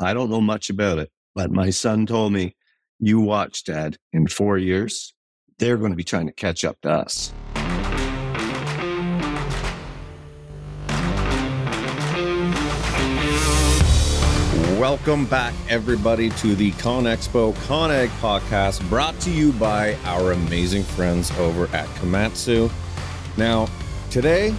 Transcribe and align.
I 0.00 0.12
don't 0.12 0.28
know 0.28 0.40
much 0.40 0.70
about 0.70 0.98
it, 0.98 1.12
but 1.36 1.52
my 1.52 1.70
son 1.70 2.04
told 2.04 2.32
me, 2.32 2.56
you 2.98 3.20
watch, 3.20 3.62
Dad, 3.62 3.96
in 4.12 4.26
four 4.26 4.58
years, 4.58 5.14
they're 5.58 5.76
going 5.76 5.92
to 5.92 5.96
be 5.96 6.02
trying 6.02 6.26
to 6.26 6.32
catch 6.32 6.64
up 6.64 6.80
to 6.80 6.90
us. 6.90 7.32
Welcome 14.80 15.26
back, 15.26 15.54
everybody, 15.68 16.30
to 16.30 16.56
the 16.56 16.72
ConExpo 16.72 17.54
ConAg 17.54 18.08
podcast 18.18 18.86
brought 18.88 19.18
to 19.20 19.30
you 19.30 19.52
by 19.52 19.94
our 20.06 20.32
amazing 20.32 20.82
friends 20.82 21.30
over 21.38 21.66
at 21.66 21.86
Komatsu. 22.00 22.68
Now, 23.36 23.68
today, 24.10 24.52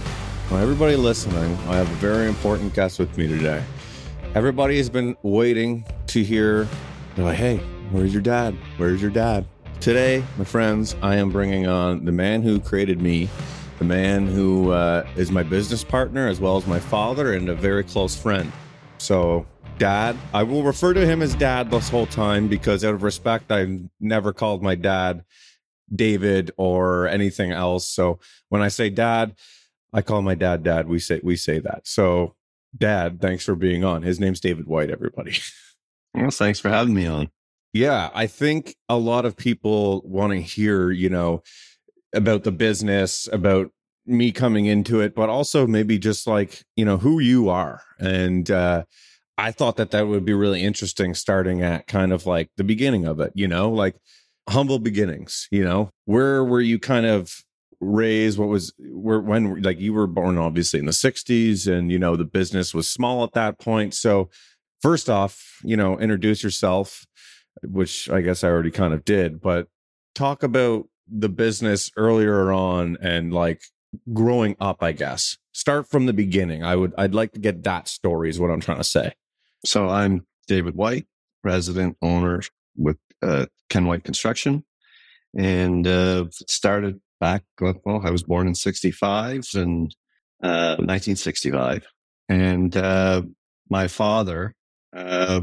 well, 0.50 0.62
everybody 0.62 0.96
listening, 0.96 1.54
I 1.68 1.76
have 1.76 1.90
a 1.90 1.94
very 1.96 2.26
important 2.26 2.72
guest 2.72 2.98
with 2.98 3.18
me 3.18 3.28
today. 3.28 3.62
Everybody 4.36 4.76
has 4.76 4.90
been 4.90 5.16
waiting 5.22 5.82
to 6.08 6.22
hear, 6.22 6.68
they're 7.14 7.24
like, 7.24 7.38
hey, 7.38 7.56
where's 7.90 8.12
your 8.12 8.20
dad? 8.20 8.54
Where's 8.76 9.00
your 9.00 9.10
dad? 9.10 9.46
Today, 9.80 10.22
my 10.36 10.44
friends, 10.44 10.94
I 11.00 11.16
am 11.16 11.30
bringing 11.30 11.66
on 11.66 12.04
the 12.04 12.12
man 12.12 12.42
who 12.42 12.60
created 12.60 13.00
me, 13.00 13.30
the 13.78 13.86
man 13.86 14.26
who 14.26 14.72
uh, 14.72 15.06
is 15.16 15.30
my 15.30 15.42
business 15.42 15.82
partner, 15.82 16.28
as 16.28 16.38
well 16.38 16.58
as 16.58 16.66
my 16.66 16.78
father 16.78 17.32
and 17.32 17.48
a 17.48 17.54
very 17.54 17.82
close 17.82 18.14
friend. 18.14 18.52
So, 18.98 19.46
dad. 19.78 20.18
I 20.34 20.42
will 20.42 20.62
refer 20.62 20.92
to 20.92 21.06
him 21.06 21.22
as 21.22 21.34
dad 21.34 21.70
this 21.70 21.88
whole 21.88 22.04
time 22.04 22.46
because 22.46 22.84
out 22.84 22.92
of 22.92 23.02
respect, 23.02 23.50
I've 23.50 23.88
never 24.00 24.34
called 24.34 24.62
my 24.62 24.74
dad 24.74 25.24
David 25.90 26.50
or 26.58 27.08
anything 27.08 27.52
else. 27.52 27.88
So 27.88 28.20
when 28.50 28.60
I 28.60 28.68
say 28.68 28.90
dad, 28.90 29.34
I 29.94 30.02
call 30.02 30.20
my 30.20 30.34
dad 30.34 30.62
dad. 30.62 30.88
We 30.88 30.98
say 30.98 31.22
we 31.24 31.36
say 31.36 31.58
that. 31.60 31.86
So 31.86 32.34
dad, 32.76 33.20
thanks 33.20 33.44
for 33.44 33.54
being 33.54 33.84
on. 33.84 34.02
His 34.02 34.20
name's 34.20 34.40
David 34.40 34.66
White, 34.66 34.90
everybody. 34.90 35.38
Well, 36.14 36.30
thanks 36.30 36.58
for 36.58 36.70
having 36.70 36.94
me 36.94 37.06
on. 37.06 37.28
Yeah, 37.74 38.08
I 38.14 38.26
think 38.26 38.74
a 38.88 38.96
lot 38.96 39.26
of 39.26 39.36
people 39.36 40.00
want 40.02 40.32
to 40.32 40.40
hear, 40.40 40.90
you 40.90 41.10
know, 41.10 41.42
about 42.14 42.42
the 42.42 42.52
business, 42.52 43.28
about 43.30 43.70
me 44.06 44.32
coming 44.32 44.64
into 44.64 45.00
it, 45.00 45.14
but 45.14 45.28
also 45.28 45.66
maybe 45.66 45.98
just 45.98 46.26
like, 46.26 46.62
you 46.74 46.86
know, 46.86 46.96
who 46.96 47.18
you 47.18 47.50
are. 47.50 47.82
And 47.98 48.50
uh 48.50 48.84
I 49.38 49.52
thought 49.52 49.76
that 49.76 49.90
that 49.90 50.08
would 50.08 50.24
be 50.24 50.32
really 50.32 50.62
interesting 50.62 51.12
starting 51.12 51.60
at 51.60 51.86
kind 51.86 52.12
of 52.12 52.24
like 52.24 52.48
the 52.56 52.64
beginning 52.64 53.04
of 53.04 53.20
it, 53.20 53.32
you 53.34 53.46
know, 53.46 53.70
like 53.70 53.96
humble 54.48 54.78
beginnings, 54.78 55.46
you 55.50 55.62
know, 55.62 55.90
where 56.06 56.42
were 56.42 56.60
you 56.60 56.78
kind 56.78 57.04
of 57.04 57.44
raised? 57.80 58.38
What 58.38 58.48
was 58.48 58.72
where, 58.78 59.20
when, 59.20 59.62
like 59.62 59.80
you 59.80 59.92
were 59.92 60.06
born 60.06 60.38
obviously 60.38 60.80
in 60.80 60.86
the 60.86 60.92
60s 60.92 61.66
and, 61.70 61.90
you 61.90 61.98
know, 61.98 62.16
the 62.16 62.24
business 62.24 62.74
was 62.74 62.88
small 62.88 63.24
at 63.24 63.32
that 63.32 63.58
point. 63.58 63.94
So, 63.94 64.30
first 64.82 65.08
off, 65.08 65.58
you 65.62 65.76
know, 65.76 65.98
introduce 65.98 66.42
yourself, 66.42 67.06
which 67.62 68.10
I 68.10 68.20
guess 68.20 68.44
I 68.44 68.48
already 68.48 68.70
kind 68.70 68.94
of 68.94 69.04
did, 69.04 69.40
but 69.40 69.68
talk 70.14 70.42
about 70.42 70.88
the 71.08 71.28
business 71.28 71.90
earlier 71.96 72.52
on 72.52 72.96
and 73.00 73.32
like 73.32 73.62
growing 74.12 74.56
up, 74.60 74.82
I 74.82 74.92
guess. 74.92 75.38
Start 75.52 75.88
from 75.88 76.06
the 76.06 76.12
beginning. 76.12 76.62
I 76.62 76.76
would, 76.76 76.92
I'd 76.98 77.14
like 77.14 77.32
to 77.32 77.40
get 77.40 77.62
that 77.62 77.88
story, 77.88 78.28
is 78.28 78.38
what 78.38 78.50
I'm 78.50 78.60
trying 78.60 78.78
to 78.78 78.84
say. 78.84 79.12
So 79.64 79.88
I'm 79.88 80.26
David 80.46 80.74
White, 80.74 81.06
president, 81.42 81.96
owner 82.02 82.42
with 82.76 82.98
uh, 83.22 83.46
Ken 83.70 83.86
White 83.86 84.04
Construction, 84.04 84.64
and 85.36 85.86
uh, 85.86 86.26
started 86.30 87.00
back. 87.20 87.44
Well, 87.60 88.02
I 88.04 88.10
was 88.10 88.22
born 88.22 88.46
in 88.46 88.54
'65 88.54 89.46
and 89.54 89.94
uh, 90.42 90.76
1965, 90.78 91.86
and 92.28 92.76
uh, 92.76 93.22
my 93.70 93.88
father 93.88 94.54
uh, 94.94 95.42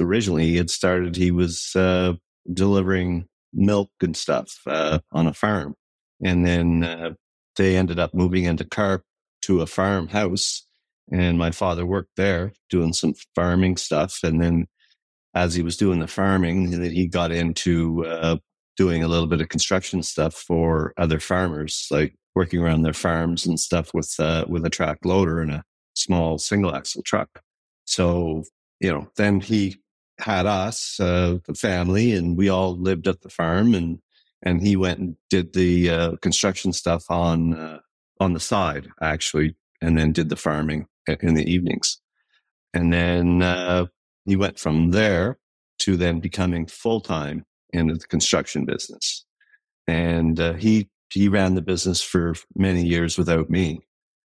originally 0.00 0.46
he 0.46 0.56
had 0.56 0.70
started. 0.70 1.16
He 1.16 1.30
was 1.30 1.72
uh, 1.76 2.14
delivering 2.52 3.26
milk 3.52 3.90
and 4.00 4.16
stuff 4.16 4.60
on 4.66 5.26
a 5.26 5.34
farm, 5.34 5.74
and 6.22 6.46
then 6.46 7.16
they 7.56 7.76
ended 7.76 7.98
up 7.98 8.14
moving 8.14 8.44
into 8.44 8.64
Carp 8.64 9.04
to 9.42 9.60
a 9.60 9.66
farmhouse 9.66 10.66
and 11.10 11.38
my 11.38 11.50
father 11.50 11.84
worked 11.84 12.16
there 12.16 12.52
doing 12.70 12.92
some 12.92 13.14
farming 13.34 13.76
stuff. 13.76 14.20
And 14.22 14.40
then 14.40 14.66
as 15.34 15.54
he 15.54 15.62
was 15.62 15.76
doing 15.76 16.00
the 16.00 16.06
farming, 16.06 16.82
he 16.90 17.06
got 17.06 17.30
into 17.30 18.04
uh, 18.06 18.36
doing 18.76 19.02
a 19.02 19.08
little 19.08 19.26
bit 19.26 19.40
of 19.40 19.48
construction 19.48 20.02
stuff 20.02 20.34
for 20.34 20.92
other 20.96 21.20
farmers, 21.20 21.86
like 21.90 22.14
working 22.34 22.60
around 22.60 22.82
their 22.82 22.92
farms 22.92 23.46
and 23.46 23.58
stuff 23.58 23.92
with 23.94 24.14
uh, 24.18 24.44
with 24.48 24.64
a 24.64 24.70
track 24.70 24.98
loader 25.04 25.40
and 25.40 25.52
a 25.52 25.64
small 25.94 26.38
single 26.38 26.74
axle 26.74 27.02
truck. 27.02 27.42
So 27.84 28.44
you 28.80 28.92
know, 28.92 29.08
then 29.16 29.40
he 29.40 29.76
had 30.18 30.46
us, 30.46 30.98
uh, 31.00 31.38
the 31.46 31.54
family, 31.54 32.12
and 32.12 32.36
we 32.36 32.48
all 32.48 32.76
lived 32.76 33.08
at 33.08 33.20
the 33.22 33.28
farm, 33.28 33.74
and 33.74 33.98
and 34.42 34.60
he 34.60 34.76
went 34.76 34.98
and 34.98 35.16
did 35.30 35.54
the 35.54 35.90
uh, 35.90 36.16
construction 36.16 36.72
stuff 36.72 37.04
on 37.10 37.54
uh, 37.54 37.78
on 38.20 38.32
the 38.32 38.40
side 38.40 38.88
actually, 39.00 39.56
and 39.80 39.98
then 39.98 40.12
did 40.12 40.28
the 40.28 40.36
farming 40.36 40.86
in 41.20 41.34
the 41.34 41.50
evenings. 41.50 42.00
And 42.72 42.92
then 42.92 43.42
uh, 43.42 43.86
he 44.24 44.36
went 44.36 44.58
from 44.58 44.90
there 44.90 45.38
to 45.80 45.96
then 45.96 46.20
becoming 46.20 46.66
full 46.66 47.00
time 47.00 47.44
in 47.74 47.88
the 47.88 47.98
construction 47.98 48.64
business. 48.64 49.24
And 49.86 50.40
uh, 50.40 50.54
he 50.54 50.88
he 51.10 51.28
ran 51.28 51.54
the 51.54 51.62
business 51.62 52.00
for 52.02 52.34
many 52.56 52.84
years 52.84 53.18
without 53.18 53.50
me. 53.50 53.80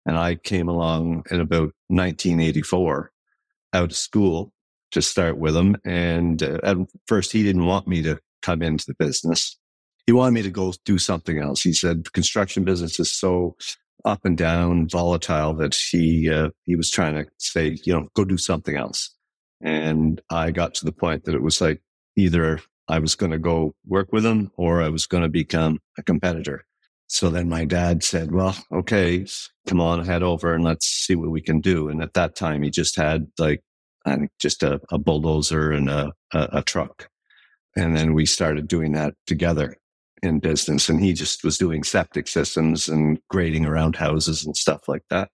And 0.06 0.18
I 0.18 0.36
came 0.36 0.70
along 0.70 1.24
in 1.30 1.40
about 1.40 1.74
1984 1.88 3.12
out 3.74 3.92
of 3.92 3.96
school 3.96 4.54
to 4.92 5.02
start 5.02 5.38
with 5.38 5.56
him. 5.56 5.76
And 5.86 6.42
uh, 6.42 6.60
at 6.64 6.78
first, 7.08 7.32
he 7.32 7.44
didn't 7.44 7.66
want 7.66 7.88
me 7.88 8.02
to 8.04 8.20
come 8.42 8.62
into 8.62 8.86
the 8.88 8.96
business. 8.98 9.58
He 10.08 10.14
wanted 10.14 10.34
me 10.34 10.42
to 10.42 10.50
go 10.50 10.74
do 10.86 10.98
something 10.98 11.38
else. 11.38 11.62
He 11.62 11.74
said, 11.74 12.12
construction 12.14 12.64
business 12.64 13.00
is 13.00 13.12
so 13.12 13.56
up 14.06 14.22
and 14.24 14.38
down, 14.38 14.88
volatile 14.88 15.54
that 15.56 15.76
he 15.76 16.30
uh, 16.30 16.50
he 16.66 16.76
was 16.76 16.90
trying 16.90 17.16
to 17.16 17.30
say, 17.38 17.78
you 17.84 17.94
know, 17.94 18.08
go 18.16 18.24
do 18.24 18.38
something 18.38 18.76
else. 18.76 19.14
And 19.62 20.22
I 20.31 20.52
got 20.52 20.74
to 20.76 20.86
the 20.86 20.92
point 20.92 21.26
that 21.26 21.36
it 21.36 21.44
was 21.44 21.60
like 21.62 21.81
either 22.16 22.62
I 22.90 23.00
was 23.00 23.16
going 23.16 23.32
to 23.32 23.38
go 23.38 23.76
work 23.86 24.12
with 24.12 24.26
him 24.26 24.52
or 24.58 24.82
I 24.82 24.90
was 24.90 25.06
going 25.06 25.24
to 25.24 25.30
become 25.30 25.80
a 25.98 26.04
competitor. 26.04 26.66
So 27.08 27.30
then 27.30 27.48
my 27.50 27.66
dad 27.66 28.04
said, 28.04 28.32
well, 28.32 28.56
okay, 28.72 29.26
come 29.68 29.80
on, 29.80 30.06
head 30.06 30.24
over 30.24 30.54
and 30.54 30.64
let's 30.64 30.88
see 30.88 31.16
what 31.16 31.30
we 31.30 31.42
can 31.42 31.62
do. 31.62 31.90
And 31.90 32.02
at 32.02 32.14
that 32.14 32.36
time, 32.36 32.62
he 32.62 32.70
just 32.70 32.96
had 32.96 33.28
like, 33.38 33.62
I 34.06 34.16
think 34.16 34.32
just 34.40 34.64
a, 34.64 34.80
a 34.92 34.98
bulldozer 34.98 35.72
and 35.72 35.90
a, 35.90 36.14
a, 36.34 36.50
a 36.54 36.62
truck. 36.64 37.10
And 37.76 37.96
then 37.96 38.14
we 38.14 38.26
started 38.26 38.68
doing 38.68 38.94
that 38.94 39.14
together 39.28 39.76
in 40.22 40.40
business 40.40 40.90
and 40.90 41.02
he 41.02 41.14
just 41.14 41.44
was 41.44 41.58
doing 41.58 41.84
septic 41.84 42.28
systems 42.28 42.90
and 42.90 43.20
grading 43.30 43.66
around 43.66 43.96
houses 43.96 44.46
and 44.46 44.56
stuff 44.56 44.88
like 44.88 45.04
that. 45.10 45.30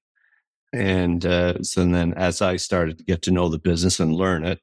And 0.73 1.25
uh, 1.25 1.63
so 1.63 1.85
then 1.85 2.13
as 2.13 2.41
I 2.41 2.57
started 2.57 2.97
to 2.97 3.03
get 3.03 3.21
to 3.23 3.31
know 3.31 3.49
the 3.49 3.59
business 3.59 3.99
and 3.99 4.13
learn 4.13 4.45
it, 4.45 4.59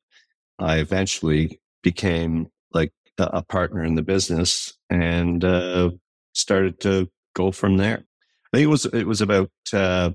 I 0.58 0.78
eventually 0.78 1.60
became 1.82 2.48
like 2.74 2.92
a, 3.18 3.42
partner 3.42 3.84
in 3.84 3.94
the 3.94 4.02
business 4.02 4.72
and 4.90 5.44
uh, 5.44 5.90
started 6.34 6.80
to 6.80 7.08
go 7.34 7.52
from 7.52 7.76
there. 7.76 8.04
I 8.52 8.56
think 8.56 8.64
it 8.64 8.68
was 8.68 8.86
it 8.86 9.06
was 9.06 9.20
about 9.20 9.52
uh, 9.72 10.10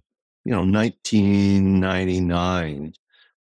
you 0.46 0.52
know 0.52 0.64
1999 0.64 2.92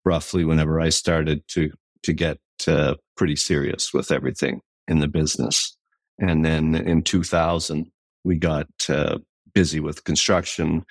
roughly 0.06 0.46
whenever 0.46 0.80
I 0.80 0.90
started 0.90 1.44
to 1.50 1.72
to 2.04 2.14
get 2.14 2.38
uh, 2.68 2.96
pretty 3.16 3.36
serious 3.36 3.94
with 3.94 4.12
everything 4.12 4.62
in 4.88 5.00
the 5.00 5.08
business. 5.08 5.76
And 6.20 6.44
then 6.44 6.74
in 6.74 7.04
2000, 7.04 7.92
we 8.24 8.38
got 8.38 8.68
uh, 8.90 9.20
busy 9.54 9.80
with 9.80 10.04
construction 10.04 10.84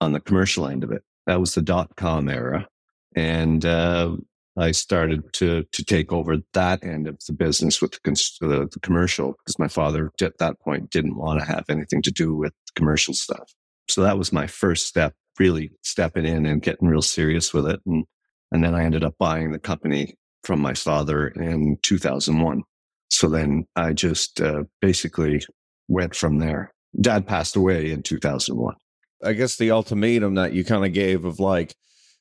on 0.00 0.12
the 0.12 0.20
commercial 0.20 0.66
end 0.66 0.84
of 0.84 0.92
it. 0.92 1.02
That 1.26 1.40
was 1.40 1.54
the 1.54 1.62
dot 1.62 1.96
com 1.96 2.28
era. 2.28 2.68
And 3.16 3.64
uh, 3.64 4.16
I 4.56 4.70
started 4.70 5.32
to 5.34 5.64
to 5.72 5.84
take 5.84 6.12
over 6.12 6.36
that 6.52 6.84
end 6.84 7.08
of 7.08 7.18
the 7.26 7.32
business 7.32 7.82
with 7.82 7.92
the, 7.92 7.98
the, 8.40 8.68
the 8.72 8.80
commercial 8.80 9.32
because 9.32 9.58
my 9.58 9.68
father 9.68 10.10
at 10.20 10.38
that 10.38 10.60
point 10.60 10.90
didn't 10.90 11.16
want 11.16 11.40
to 11.40 11.46
have 11.46 11.64
anything 11.68 12.02
to 12.02 12.12
do 12.12 12.34
with 12.34 12.52
commercial 12.76 13.14
stuff. 13.14 13.52
So 13.88 14.02
that 14.02 14.18
was 14.18 14.32
my 14.32 14.46
first 14.46 14.86
step, 14.86 15.14
really 15.38 15.72
stepping 15.82 16.24
in 16.24 16.46
and 16.46 16.62
getting 16.62 16.88
real 16.88 17.02
serious 17.02 17.52
with 17.52 17.66
it. 17.66 17.80
And 17.86 18.04
and 18.52 18.62
then 18.62 18.74
I 18.74 18.84
ended 18.84 19.04
up 19.04 19.14
buying 19.18 19.50
the 19.50 19.58
company 19.58 20.14
from 20.44 20.60
my 20.60 20.74
father 20.74 21.28
in 21.28 21.78
2001. 21.82 22.62
So 23.10 23.28
then 23.28 23.66
I 23.74 23.92
just 23.92 24.40
uh, 24.40 24.64
basically 24.80 25.44
went 25.88 26.14
from 26.14 26.38
there. 26.38 26.72
Dad 27.00 27.26
passed 27.26 27.56
away 27.56 27.90
in 27.90 28.02
2001. 28.02 28.74
I 29.24 29.32
guess 29.32 29.56
the 29.56 29.70
ultimatum 29.70 30.34
that 30.34 30.52
you 30.52 30.64
kind 30.64 30.84
of 30.84 30.92
gave 30.92 31.24
of 31.24 31.40
like, 31.40 31.74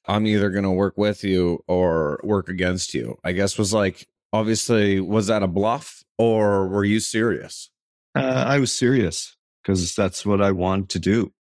I'm 0.06 0.28
either 0.28 0.50
going 0.50 0.64
to 0.64 0.72
work 0.72 0.98
with 0.98 1.24
you 1.24 1.64
or 1.68 2.20
work 2.24 2.50
against 2.50 2.94
you, 2.94 3.18
I 3.24 3.32
guess 3.32 3.58
was 3.58 3.74
like, 3.74 4.08
obviously, 4.32 5.00
was 5.00 5.28
that 5.28 5.44
a 5.44 5.48
bluff 5.48 6.04
or 6.18 6.68
were 6.68 6.86
you 6.86 7.00
serious? 7.00 7.70
Uh, 8.16 8.44
I 8.48 8.60
was 8.60 8.76
serious 8.76 9.36
because 9.64 9.96
that's 9.96 10.26
what 10.26 10.42
I 10.42 10.52
wanted 10.52 10.90
to 10.90 11.00
do. 11.00 11.32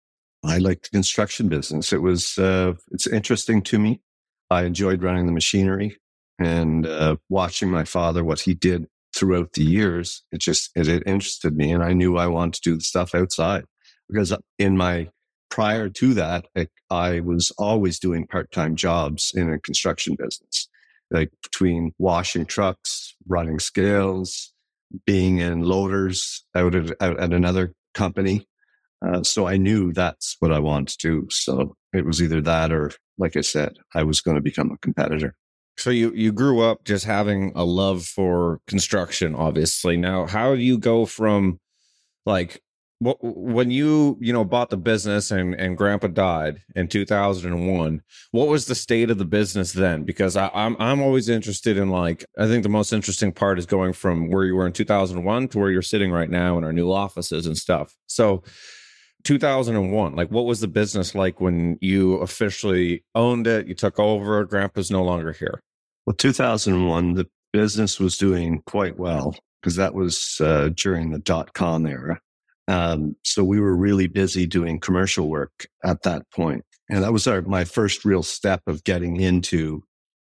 I 0.44 0.58
liked 0.58 0.84
the 0.84 0.96
construction 0.96 1.48
business. 1.48 1.92
It 1.92 2.02
was, 2.02 2.38
uh, 2.38 2.74
it's 2.90 3.06
interesting 3.06 3.62
to 3.62 3.78
me. 3.78 4.00
I 4.50 4.64
enjoyed 4.64 5.02
running 5.02 5.26
the 5.26 5.32
machinery. 5.32 5.96
And 6.38 6.86
uh, 6.86 7.16
watching 7.28 7.70
my 7.70 7.84
father, 7.84 8.24
what 8.24 8.40
he 8.40 8.54
did 8.54 8.86
throughout 9.14 9.52
the 9.52 9.62
years, 9.62 10.22
it 10.32 10.40
just 10.40 10.70
it, 10.74 10.88
it 10.88 11.02
interested 11.06 11.56
me, 11.56 11.70
and 11.72 11.82
I 11.82 11.92
knew 11.92 12.16
I 12.16 12.26
wanted 12.26 12.54
to 12.54 12.70
do 12.70 12.76
the 12.76 12.82
stuff 12.82 13.14
outside 13.14 13.64
because 14.08 14.34
in 14.58 14.76
my 14.76 15.08
prior 15.52 15.90
to 15.90 16.14
that, 16.14 16.46
I, 16.56 16.66
I 16.88 17.20
was 17.20 17.52
always 17.58 17.98
doing 17.98 18.26
part 18.26 18.50
time 18.52 18.74
jobs 18.74 19.32
in 19.34 19.52
a 19.52 19.58
construction 19.58 20.16
business, 20.18 20.66
like 21.10 21.30
between 21.42 21.92
washing 21.98 22.46
trucks, 22.46 23.14
running 23.28 23.58
scales, 23.58 24.54
being 25.04 25.38
in 25.38 25.60
loaders 25.60 26.42
out 26.54 26.74
at, 26.74 26.90
out 27.02 27.20
at 27.20 27.34
another 27.34 27.74
company. 27.92 28.48
Uh, 29.06 29.22
so 29.22 29.46
I 29.46 29.58
knew 29.58 29.92
that's 29.92 30.36
what 30.38 30.52
I 30.52 30.58
wanted 30.58 30.88
to 30.88 30.96
do. 31.06 31.26
So 31.28 31.76
it 31.92 32.06
was 32.06 32.22
either 32.22 32.40
that 32.40 32.72
or, 32.72 32.90
like 33.18 33.36
I 33.36 33.42
said, 33.42 33.76
I 33.94 34.04
was 34.04 34.22
going 34.22 34.36
to 34.36 34.42
become 34.42 34.70
a 34.70 34.78
competitor. 34.78 35.34
So 35.76 35.90
you 35.90 36.12
you 36.14 36.32
grew 36.32 36.62
up 36.62 36.84
just 36.84 37.04
having 37.04 37.52
a 37.54 37.64
love 37.64 38.06
for 38.06 38.60
construction, 38.66 39.34
obviously. 39.34 39.98
Now, 39.98 40.26
how 40.26 40.54
do 40.54 40.62
you 40.62 40.78
go 40.78 41.04
from 41.04 41.60
like 42.24 42.62
when 43.02 43.70
you 43.70 44.16
you 44.20 44.32
know 44.32 44.44
bought 44.44 44.70
the 44.70 44.76
business 44.76 45.30
and 45.30 45.54
and 45.54 45.76
grandpa 45.76 46.06
died 46.06 46.62
in 46.76 46.86
2001 46.86 48.00
what 48.30 48.48
was 48.48 48.66
the 48.66 48.74
state 48.74 49.10
of 49.10 49.18
the 49.18 49.24
business 49.24 49.72
then? 49.72 50.04
Because 50.04 50.36
I, 50.36 50.50
i'm 50.54 50.76
i'm 50.78 51.00
always 51.00 51.28
interested 51.28 51.76
in 51.76 51.90
like 51.90 52.24
i 52.38 52.46
think 52.46 52.62
the 52.62 52.68
most 52.68 52.92
interesting 52.92 53.32
part 53.32 53.58
is 53.58 53.66
going 53.66 53.92
from 53.92 54.30
where 54.30 54.44
you 54.44 54.54
were 54.54 54.66
in 54.66 54.72
2001 54.72 55.48
to 55.48 55.58
where 55.58 55.70
you're 55.70 55.82
sitting 55.82 56.10
right 56.10 56.30
now 56.30 56.58
in 56.58 56.64
our 56.64 56.72
new 56.72 56.92
offices 56.92 57.46
and 57.46 57.56
stuff. 57.56 57.94
So 58.06 58.42
2001 59.24 60.14
like 60.14 60.30
what 60.30 60.46
was 60.46 60.60
the 60.60 60.68
business 60.68 61.14
like 61.14 61.40
when 61.40 61.78
you 61.80 62.14
officially 62.16 63.04
owned 63.14 63.46
it 63.46 63.68
you 63.68 63.74
took 63.74 63.98
over 63.98 64.44
grandpa's 64.44 64.90
no 64.90 65.02
longer 65.02 65.32
here? 65.32 65.62
Well 66.06 66.14
2001 66.14 67.14
the 67.14 67.28
business 67.52 67.98
was 68.00 68.16
doing 68.16 68.62
quite 68.66 68.98
well 68.98 69.36
because 69.60 69.76
that 69.76 69.94
was 69.94 70.40
uh, 70.40 70.70
during 70.74 71.10
the 71.10 71.18
dot 71.18 71.52
com 71.54 71.86
era 71.86 72.20
um, 72.68 73.16
so 73.24 73.44
we 73.44 73.60
were 73.60 73.76
really 73.76 74.06
busy 74.06 74.46
doing 74.46 74.80
commercial 74.80 75.28
work 75.28 75.66
at 75.84 76.02
that 76.02 76.22
point. 76.30 76.64
And 76.88 77.02
that 77.02 77.12
was 77.12 77.26
our, 77.26 77.42
my 77.42 77.64
first 77.64 78.04
real 78.04 78.22
step 78.22 78.62
of 78.66 78.84
getting 78.84 79.20
into 79.20 79.82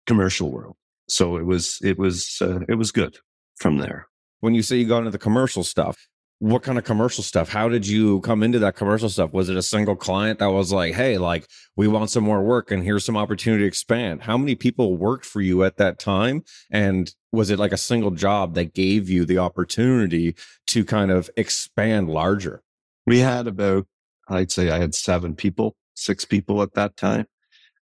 commercial 0.07 0.51
world. 0.51 0.77
So 1.09 1.37
it 1.37 1.45
was, 1.45 1.79
it 1.83 1.99
was, 1.99 2.39
uh, 2.41 2.61
it 2.69 2.77
was 2.77 2.93
good 2.93 3.19
from 3.57 3.79
there. 3.79 4.07
When 4.41 4.55
you 4.55 4.63
say 4.63 4.77
you 4.77 4.87
got 4.87 4.99
into 4.99 5.11
the 5.11 5.19
commercial 5.19 5.65
stuff, 5.65 5.97
what 6.43 6.65
kind 6.65 6.77
of 6.77 6.83
commercial 6.83 7.23
stuff? 7.23 7.49
How 7.49 7.69
did 7.69 7.87
you 7.87 8.21
come 8.23 8.43
into 8.43 8.59
that 8.59 8.75
commercial 8.75 9.09
stuff? 9.09 9.33
Was 9.33 9.49
it 9.49 9.57
a 9.57 9.63
single 9.63 9.95
client 9.95 10.41
that 10.41 10.51
was 10.51 10.73
like, 10.73 10.93
Hey, 10.93 11.17
like 11.17 11.47
we 11.77 11.87
want 11.87 12.11
some 12.11 12.25
more 12.25 12.43
work 12.43 12.73
and 12.73 12.83
here's 12.83 13.05
some 13.05 13.17
opportunity 13.17 13.63
to 13.63 13.69
expand? 13.69 14.23
How 14.23 14.37
many 14.37 14.57
people 14.57 14.97
worked 14.97 15.25
for 15.25 15.41
you 15.41 15.63
at 15.63 15.77
that 15.77 16.01
time? 16.01 16.43
And 16.69 17.15
was 17.31 17.51
it 17.51 17.61
like 17.61 17.71
a 17.71 17.77
single 17.77 18.11
job 18.11 18.57
that 18.57 18.75
gave 18.75 19.09
you 19.09 19.25
the 19.25 19.39
opportunity 19.39 20.35
to 20.67 20.85
kind 20.85 21.13
of 21.13 21.31
expand 21.37 22.09
larger? 22.09 22.65
We 23.07 23.21
had 23.21 23.47
about, 23.47 23.87
I'd 24.29 24.51
say 24.51 24.69
I 24.69 24.81
had 24.81 24.97
seven 24.97 25.37
people, 25.37 25.77
six 25.95 26.25
people 26.25 26.61
at 26.61 26.75
that 26.75 26.97
time. 26.97 27.27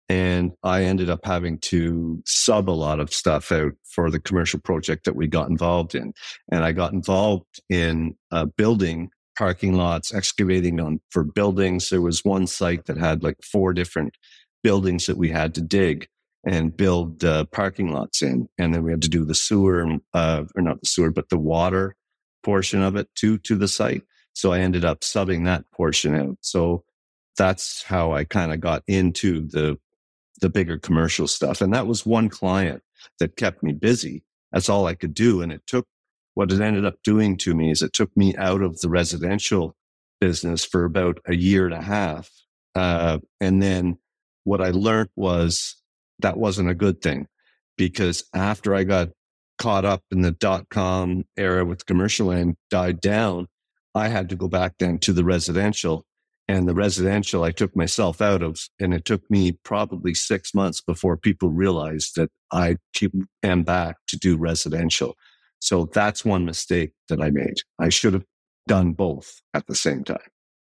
And 0.09 0.53
I 0.63 0.85
ended 0.85 1.11
up 1.11 1.21
having 1.25 1.59
to 1.59 2.23
sub 2.25 2.71
a 2.71 2.73
lot 2.73 2.99
of 2.99 3.13
stuff 3.13 3.53
out 3.53 3.73
for 3.85 4.11
the 4.11 4.21
commercial 4.21 4.59
project 4.59 5.05
that 5.05 5.17
we 5.17 5.27
got 5.27 5.51
involved 5.51 5.95
in. 5.95 6.15
And 6.51 6.65
I 6.65 6.73
got 6.73 6.93
involved 6.93 7.61
in 7.69 8.17
uh, 8.31 8.47
building 8.57 9.11
parking 9.37 9.75
lots, 9.75 10.13
excavating 10.13 10.81
on 10.81 11.01
for 11.11 11.25
buildings. 11.25 11.91
There 11.91 12.01
was 12.01 12.25
one 12.25 12.47
site 12.47 12.87
that 12.87 12.97
had 12.97 13.23
like 13.23 13.37
four 13.43 13.73
different 13.73 14.17
buildings 14.63 15.07
that 15.07 15.17
we 15.17 15.29
had 15.29 15.55
to 15.55 15.61
dig 15.61 16.09
and 16.45 16.77
build 16.77 17.25
uh, 17.25 17.45
parking 17.47 17.93
lots 17.93 18.23
in. 18.23 18.49
And 18.59 18.75
then 18.75 18.83
we 18.83 18.91
had 18.91 19.03
to 19.03 19.09
do 19.09 19.25
the 19.25 19.35
sewer, 19.35 19.99
uh, 20.15 20.45
or 20.57 20.63
not 20.63 20.81
the 20.81 20.87
sewer, 20.87 21.11
but 21.11 21.29
the 21.29 21.39
water 21.39 21.95
portion 22.43 22.83
of 22.83 22.97
it 22.97 23.09
to, 23.17 23.39
to 23.39 23.57
the 23.57 23.69
site. 23.69 24.03
So 24.33 24.53
I 24.53 24.61
ended 24.61 24.85
up 24.85 25.01
subbing 25.01 25.45
that 25.45 25.65
portion 25.73 26.15
out. 26.15 26.39
So 26.41 26.85
that's 27.37 27.83
how 27.83 28.13
I 28.13 28.25
kind 28.25 28.53
of 28.53 28.61
got 28.61 28.83
into 28.87 29.47
the 29.47 29.79
the 30.41 30.49
bigger 30.49 30.79
commercial 30.79 31.27
stuff. 31.27 31.61
And 31.61 31.73
that 31.75 31.87
was 31.87 32.07
one 32.07 32.29
client 32.29 32.83
that 33.19 33.37
kept 33.37 33.63
me 33.63 33.73
busy. 33.73 34.23
That's 34.53 34.69
all 34.69 34.87
I 34.87 34.95
could 34.95 35.15
do. 35.15 35.43
And 35.43 35.53
it 35.53 35.63
took 35.67 35.87
what 36.35 36.53
it 36.53 36.61
ended 36.61 36.85
up 36.85 36.97
doing 37.03 37.37
to 37.39 37.55
me 37.55 37.71
is 37.71 37.83
it 37.83 37.93
took 37.93 38.17
me 38.17 38.37
out 38.37 38.63
of 38.63 38.81
the 38.81 38.89
residential 38.89 39.75
business 40.21 40.65
for 40.65 40.85
about 40.85 41.19
a 41.27 41.35
year 41.35 41.67
and 41.67 41.75
a 41.75 41.83
half. 41.83 42.31
Uh, 42.75 43.19
and 43.41 43.63
then 43.63 43.99
what 44.45 44.61
I 44.61 44.71
learned 44.71 45.11
was 45.17 45.77
that 46.21 46.37
wasn't 46.37 46.71
a 46.71 46.75
good 46.75 47.01
thing 47.01 47.27
because 47.77 48.25
after 48.35 48.75
I 48.75 48.85
got 48.85 49.09
caught 49.59 49.85
up 49.85 50.03
in 50.13 50.23
the 50.23 50.31
dot 50.31 50.69
com 50.71 51.25
era 51.37 51.65
with 51.65 51.87
commercial 51.87 52.31
and 52.31 52.57
died 52.71 53.01
down, 53.01 53.49
I 53.95 54.09
had 54.09 54.29
to 54.29 54.37
go 54.37 54.47
back 54.49 54.75
then 54.79 54.99
to 55.01 55.13
the 55.13 55.25
residential 55.25 56.05
and 56.49 56.67
the 56.67 56.75
residential 56.75 57.45
I 57.45 57.53
took 57.53 57.77
myself 57.77 58.23
out 58.23 58.43
of. 58.43 58.59
And 58.81 58.95
it 58.95 59.05
took 59.05 59.31
me 59.31 59.53
probably 59.53 60.15
six 60.15 60.55
months 60.55 60.81
before 60.81 61.17
people 61.17 61.51
realized 61.51 62.17
that 62.17 62.31
I 62.51 62.77
am 63.43 63.63
back 63.63 63.97
to 64.09 64.17
do 64.17 64.37
residential. 64.37 65.15
So 65.61 65.89
that's 65.93 66.25
one 66.25 66.45
mistake 66.45 66.93
that 67.09 67.21
I 67.21 67.31
made. 67.31 67.57
I 67.79 67.91
should 67.91 68.15
have 68.15 68.25
done 68.67 68.93
both 68.93 69.41
at 69.55 69.67
the 69.67 69.75
same 69.75 70.05
time. 70.05 70.19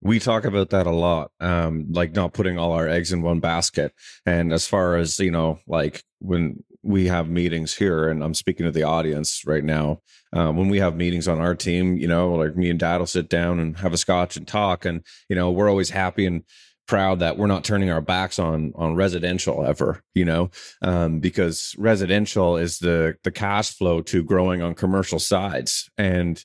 We 0.04 0.20
talk 0.20 0.46
about 0.46 0.72
that 0.72 0.88
a 0.88 0.92
lot, 0.92 1.32
um, 1.40 1.86
like 1.92 2.16
not 2.16 2.34
putting 2.34 2.58
all 2.58 2.72
our 2.72 2.88
eggs 2.88 3.14
in 3.14 3.22
one 3.22 3.40
basket. 3.40 3.94
And 4.26 4.52
as 4.52 4.68
far 4.68 4.96
as, 4.96 5.20
you 5.20 5.30
know, 5.30 5.60
like 5.68 6.04
when 6.20 6.64
we 6.84 7.08
have 7.08 7.30
meetings 7.30 7.76
here, 7.76 8.10
and 8.10 8.24
I'm 8.24 8.34
speaking 8.34 8.66
to 8.66 8.72
the 8.72 8.84
audience 8.84 9.44
right 9.46 9.64
now, 9.64 10.02
um, 10.34 10.58
when 10.58 10.70
we 10.70 10.80
have 10.80 10.96
meetings 10.96 11.28
on 11.28 11.40
our 11.40 11.56
team, 11.56 11.98
you 11.98 12.08
know, 12.08 12.34
like 12.34 12.56
me 12.56 12.70
and 12.70 12.80
dad 12.80 12.98
will 12.98 13.06
sit 13.06 13.30
down 13.30 13.60
and 13.60 13.78
have 13.78 13.94
a 13.94 13.98
scotch 13.98 14.38
and 14.38 14.48
talk. 14.48 14.86
And, 14.86 15.06
you 15.30 15.36
know, 15.36 15.52
we're 15.52 15.70
always 15.70 15.90
happy 15.90 16.26
and 16.26 16.44
proud 16.88 17.20
that 17.20 17.38
we're 17.38 17.48
not 17.48 17.64
turning 17.64 17.90
our 17.90 18.02
backs 18.02 18.38
on 18.38 18.74
on 18.76 18.96
residential 18.96 19.64
ever 19.66 20.04
you 20.14 20.26
know? 20.26 20.50
Um, 20.82 21.20
because 21.20 21.74
residential 21.78 22.58
is 22.58 22.80
the 22.80 23.16
the 23.24 23.32
cash 23.32 23.72
flow 23.72 24.02
to 24.02 24.24
growing 24.24 24.62
on 24.62 24.76
commercial 24.76 25.20
sides. 25.20 25.90
And 25.98 26.44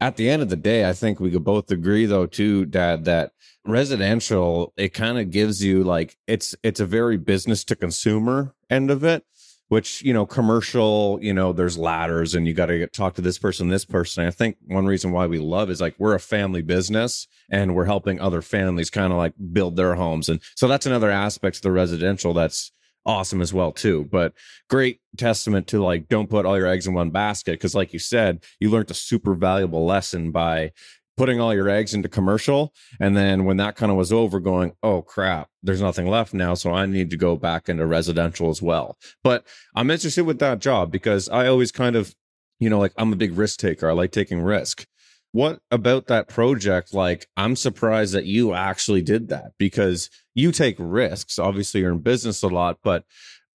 at 0.00 0.16
the 0.16 0.30
end 0.30 0.42
of 0.42 0.48
the 0.48 0.56
day, 0.56 0.88
I 0.88 0.92
think 0.92 1.18
we 1.18 1.30
could 1.30 1.44
both 1.44 1.70
agree 1.70 2.06
though 2.06 2.26
too, 2.26 2.66
Dad, 2.66 3.04
that 3.06 3.32
residential, 3.66 4.72
it 4.76 4.90
kind 4.90 5.18
of 5.18 5.30
gives 5.30 5.62
you 5.64 5.82
like 5.82 6.16
it's 6.26 6.54
it's 6.62 6.80
a 6.80 6.86
very 6.86 7.16
business 7.16 7.64
to 7.64 7.74
consumer 7.76 8.54
end 8.70 8.90
of 8.90 9.02
it 9.02 9.24
which 9.70 10.02
you 10.02 10.12
know 10.12 10.26
commercial 10.26 11.18
you 11.22 11.32
know 11.32 11.52
there's 11.52 11.78
ladders 11.78 12.34
and 12.34 12.46
you 12.46 12.52
got 12.52 12.66
to 12.66 12.86
talk 12.88 13.14
to 13.14 13.22
this 13.22 13.38
person 13.38 13.68
this 13.68 13.84
person. 13.84 14.26
I 14.26 14.32
think 14.32 14.56
one 14.66 14.84
reason 14.84 15.12
why 15.12 15.26
we 15.26 15.38
love 15.38 15.70
is 15.70 15.80
like 15.80 15.94
we're 15.96 16.16
a 16.16 16.20
family 16.20 16.60
business 16.60 17.28
and 17.50 17.74
we're 17.74 17.84
helping 17.84 18.20
other 18.20 18.42
families 18.42 18.90
kind 18.90 19.12
of 19.12 19.18
like 19.18 19.32
build 19.52 19.76
their 19.76 19.94
homes. 19.94 20.28
And 20.28 20.40
so 20.56 20.66
that's 20.66 20.86
another 20.86 21.10
aspect 21.10 21.56
of 21.56 21.62
the 21.62 21.70
residential 21.70 22.34
that's 22.34 22.72
awesome 23.06 23.40
as 23.40 23.54
well 23.54 23.70
too. 23.70 24.08
But 24.10 24.32
great 24.68 25.00
testament 25.16 25.68
to 25.68 25.82
like 25.82 26.08
don't 26.08 26.28
put 26.28 26.46
all 26.46 26.58
your 26.58 26.66
eggs 26.66 26.88
in 26.88 26.94
one 26.94 27.10
basket 27.10 27.52
because 27.52 27.74
like 27.74 27.92
you 27.92 28.00
said 28.00 28.42
you 28.58 28.70
learned 28.70 28.90
a 28.90 28.94
super 28.94 29.34
valuable 29.34 29.86
lesson 29.86 30.32
by 30.32 30.72
putting 31.20 31.38
all 31.38 31.52
your 31.52 31.68
eggs 31.68 31.92
into 31.92 32.08
commercial. 32.08 32.72
And 32.98 33.14
then 33.14 33.44
when 33.44 33.58
that 33.58 33.76
kind 33.76 33.92
of 33.92 33.98
was 33.98 34.10
over 34.10 34.40
going 34.40 34.72
oh 34.82 35.02
crap 35.02 35.50
there's 35.62 35.82
nothing 35.82 36.06
left 36.06 36.32
now 36.32 36.54
so 36.54 36.72
i 36.72 36.86
need 36.86 37.10
to 37.10 37.16
go 37.18 37.36
back 37.36 37.68
into 37.68 37.84
residential 37.84 38.48
as 38.48 38.62
well. 38.62 38.96
But 39.22 39.46
i'm 39.76 39.90
interested 39.90 40.24
with 40.24 40.38
that 40.38 40.60
job 40.60 40.90
because 40.90 41.28
i 41.28 41.46
always 41.46 41.72
kind 41.72 41.94
of 41.94 42.14
you 42.58 42.70
know 42.70 42.78
like 42.78 42.94
i'm 42.96 43.12
a 43.12 43.16
big 43.16 43.36
risk 43.36 43.60
taker. 43.60 43.90
I 43.90 43.92
like 43.92 44.12
taking 44.12 44.40
risk. 44.40 44.86
What 45.32 45.60
about 45.70 46.06
that 46.06 46.26
project 46.26 46.94
like 46.94 47.26
i'm 47.36 47.54
surprised 47.54 48.14
that 48.14 48.24
you 48.24 48.54
actually 48.54 49.02
did 49.02 49.28
that 49.28 49.52
because 49.58 50.08
you 50.34 50.52
take 50.52 50.76
risks. 50.78 51.38
Obviously 51.38 51.82
you're 51.82 51.92
in 51.92 51.98
business 51.98 52.42
a 52.42 52.48
lot 52.48 52.78
but 52.82 53.04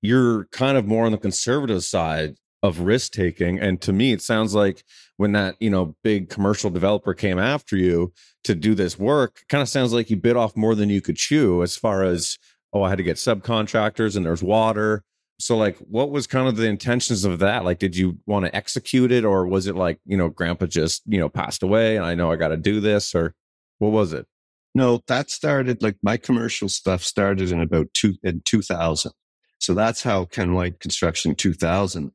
you're 0.03 0.45
kind 0.51 0.77
of 0.77 0.85
more 0.85 1.07
on 1.07 1.13
the 1.13 1.17
conservative 1.17 1.83
side 1.83 2.35
of 2.65 2.81
risk 2.81 3.11
taking 3.11 3.59
and 3.59 3.81
to 3.81 3.93
me 3.93 4.11
it 4.11 4.21
sounds 4.21 4.53
like 4.53 4.83
when 5.17 5.31
that 5.31 5.55
you 5.59 5.69
know 5.69 5.95
big 6.03 6.29
commercial 6.29 6.69
developer 6.69 7.13
came 7.13 7.39
after 7.39 7.77
you 7.77 8.11
to 8.43 8.55
do 8.55 8.75
this 8.75 8.99
work 8.99 9.43
kind 9.49 9.61
of 9.61 9.69
sounds 9.69 9.93
like 9.93 10.09
you 10.09 10.17
bit 10.17 10.35
off 10.35 10.55
more 10.55 10.75
than 10.75 10.89
you 10.89 11.01
could 11.01 11.15
chew 11.15 11.63
as 11.63 11.77
far 11.77 12.03
as 12.03 12.37
oh 12.73 12.83
i 12.83 12.89
had 12.89 12.97
to 12.97 13.03
get 13.03 13.17
subcontractors 13.17 14.15
and 14.17 14.25
there's 14.25 14.43
water 14.43 15.03
so 15.39 15.57
like 15.57 15.77
what 15.79 16.11
was 16.11 16.27
kind 16.27 16.47
of 16.47 16.55
the 16.55 16.67
intentions 16.67 17.25
of 17.25 17.39
that? 17.39 17.65
Like 17.65 17.79
did 17.79 17.95
you 17.95 18.17
want 18.25 18.45
to 18.45 18.55
execute 18.55 19.11
it 19.11 19.25
or 19.25 19.45
was 19.45 19.67
it 19.67 19.75
like, 19.75 19.99
you 20.05 20.15
know, 20.15 20.29
grandpa 20.29 20.65
just, 20.65 21.01
you 21.05 21.19
know, 21.19 21.29
passed 21.29 21.61
away 21.61 21.97
and 21.97 22.05
I 22.05 22.15
know 22.15 22.31
I 22.31 22.37
got 22.37 22.49
to 22.49 22.57
do 22.57 22.79
this 22.79 23.13
or 23.13 23.35
what 23.79 23.91
was 23.91 24.13
it? 24.13 24.25
No, 24.73 25.01
that 25.07 25.29
started 25.29 25.81
like 25.81 25.97
my 26.01 26.17
commercial 26.17 26.69
stuff 26.69 27.03
started 27.03 27.51
in 27.51 27.61
about 27.61 27.87
two 27.93 28.15
in 28.23 28.41
2000. 28.45 29.11
So 29.59 29.73
that's 29.73 30.03
how 30.03 30.25
Ken 30.25 30.53
White 30.53 30.79
Construction 30.79 31.35
2000 31.35 32.11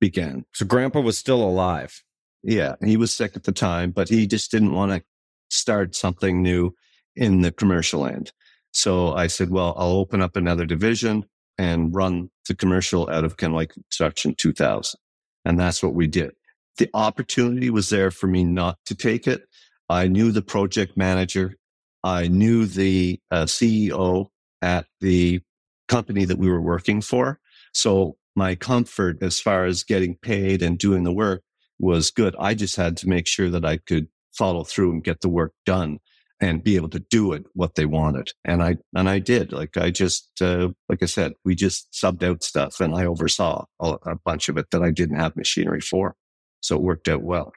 began. 0.00 0.44
So 0.54 0.66
grandpa 0.66 1.00
was 1.00 1.18
still 1.18 1.42
alive. 1.42 2.02
Yeah, 2.42 2.74
he 2.84 2.96
was 2.96 3.12
sick 3.12 3.36
at 3.36 3.44
the 3.44 3.52
time, 3.52 3.90
but 3.90 4.08
he 4.08 4.26
just 4.26 4.50
didn't 4.50 4.74
want 4.74 4.92
to 4.92 5.02
start 5.50 5.94
something 5.94 6.42
new 6.42 6.74
in 7.16 7.40
the 7.40 7.52
commercial 7.52 8.06
end. 8.06 8.32
So 8.72 9.14
I 9.14 9.28
said, 9.28 9.50
well, 9.50 9.74
I'll 9.78 9.92
open 9.92 10.20
up 10.20 10.36
another 10.36 10.66
division 10.66 11.24
and 11.58 11.94
run 11.94 12.30
the 12.48 12.54
commercial 12.54 13.08
out 13.08 13.24
of 13.24 13.36
Ken 13.36 13.52
White 13.52 13.70
Construction 13.70 14.34
2000. 14.36 14.98
And 15.44 15.58
that's 15.58 15.82
what 15.82 15.94
we 15.94 16.06
did. 16.06 16.32
The 16.78 16.90
opportunity 16.92 17.70
was 17.70 17.88
there 17.90 18.10
for 18.10 18.26
me 18.26 18.44
not 18.44 18.78
to 18.86 18.94
take 18.94 19.28
it. 19.28 19.46
I 19.88 20.08
knew 20.08 20.32
the 20.32 20.42
project 20.42 20.96
manager. 20.96 21.54
I 22.02 22.28
knew 22.28 22.66
the 22.66 23.20
uh, 23.30 23.44
CEO 23.44 24.28
at 24.60 24.86
the 25.00 25.40
company 25.88 26.24
that 26.24 26.38
we 26.38 26.48
were 26.48 26.60
working 26.60 27.00
for. 27.00 27.38
So 27.72 28.16
my 28.34 28.54
comfort 28.54 29.22
as 29.22 29.40
far 29.40 29.64
as 29.64 29.84
getting 29.84 30.16
paid 30.16 30.62
and 30.62 30.78
doing 30.78 31.04
the 31.04 31.12
work 31.12 31.42
was 31.78 32.10
good. 32.10 32.34
I 32.38 32.54
just 32.54 32.76
had 32.76 32.96
to 32.98 33.08
make 33.08 33.26
sure 33.26 33.50
that 33.50 33.64
I 33.64 33.78
could 33.78 34.08
follow 34.32 34.64
through 34.64 34.92
and 34.92 35.04
get 35.04 35.20
the 35.20 35.28
work 35.28 35.52
done 35.64 35.98
and 36.40 36.64
be 36.64 36.76
able 36.76 36.88
to 36.90 36.98
do 37.10 37.32
it 37.32 37.44
what 37.54 37.76
they 37.76 37.86
wanted. 37.86 38.32
And 38.44 38.62
I, 38.62 38.76
and 38.94 39.08
I 39.08 39.18
did. 39.20 39.52
Like 39.52 39.76
I 39.76 39.90
just, 39.90 40.30
uh, 40.42 40.70
like 40.88 41.02
I 41.02 41.06
said, 41.06 41.34
we 41.44 41.54
just 41.54 41.90
subbed 41.92 42.22
out 42.22 42.42
stuff 42.42 42.80
and 42.80 42.94
I 42.94 43.06
oversaw 43.06 43.64
a, 43.80 43.96
a 44.04 44.16
bunch 44.16 44.48
of 44.48 44.58
it 44.58 44.70
that 44.70 44.82
I 44.82 44.90
didn't 44.90 45.18
have 45.18 45.36
machinery 45.36 45.80
for. 45.80 46.16
So 46.60 46.76
it 46.76 46.82
worked 46.82 47.08
out 47.08 47.22
well. 47.22 47.52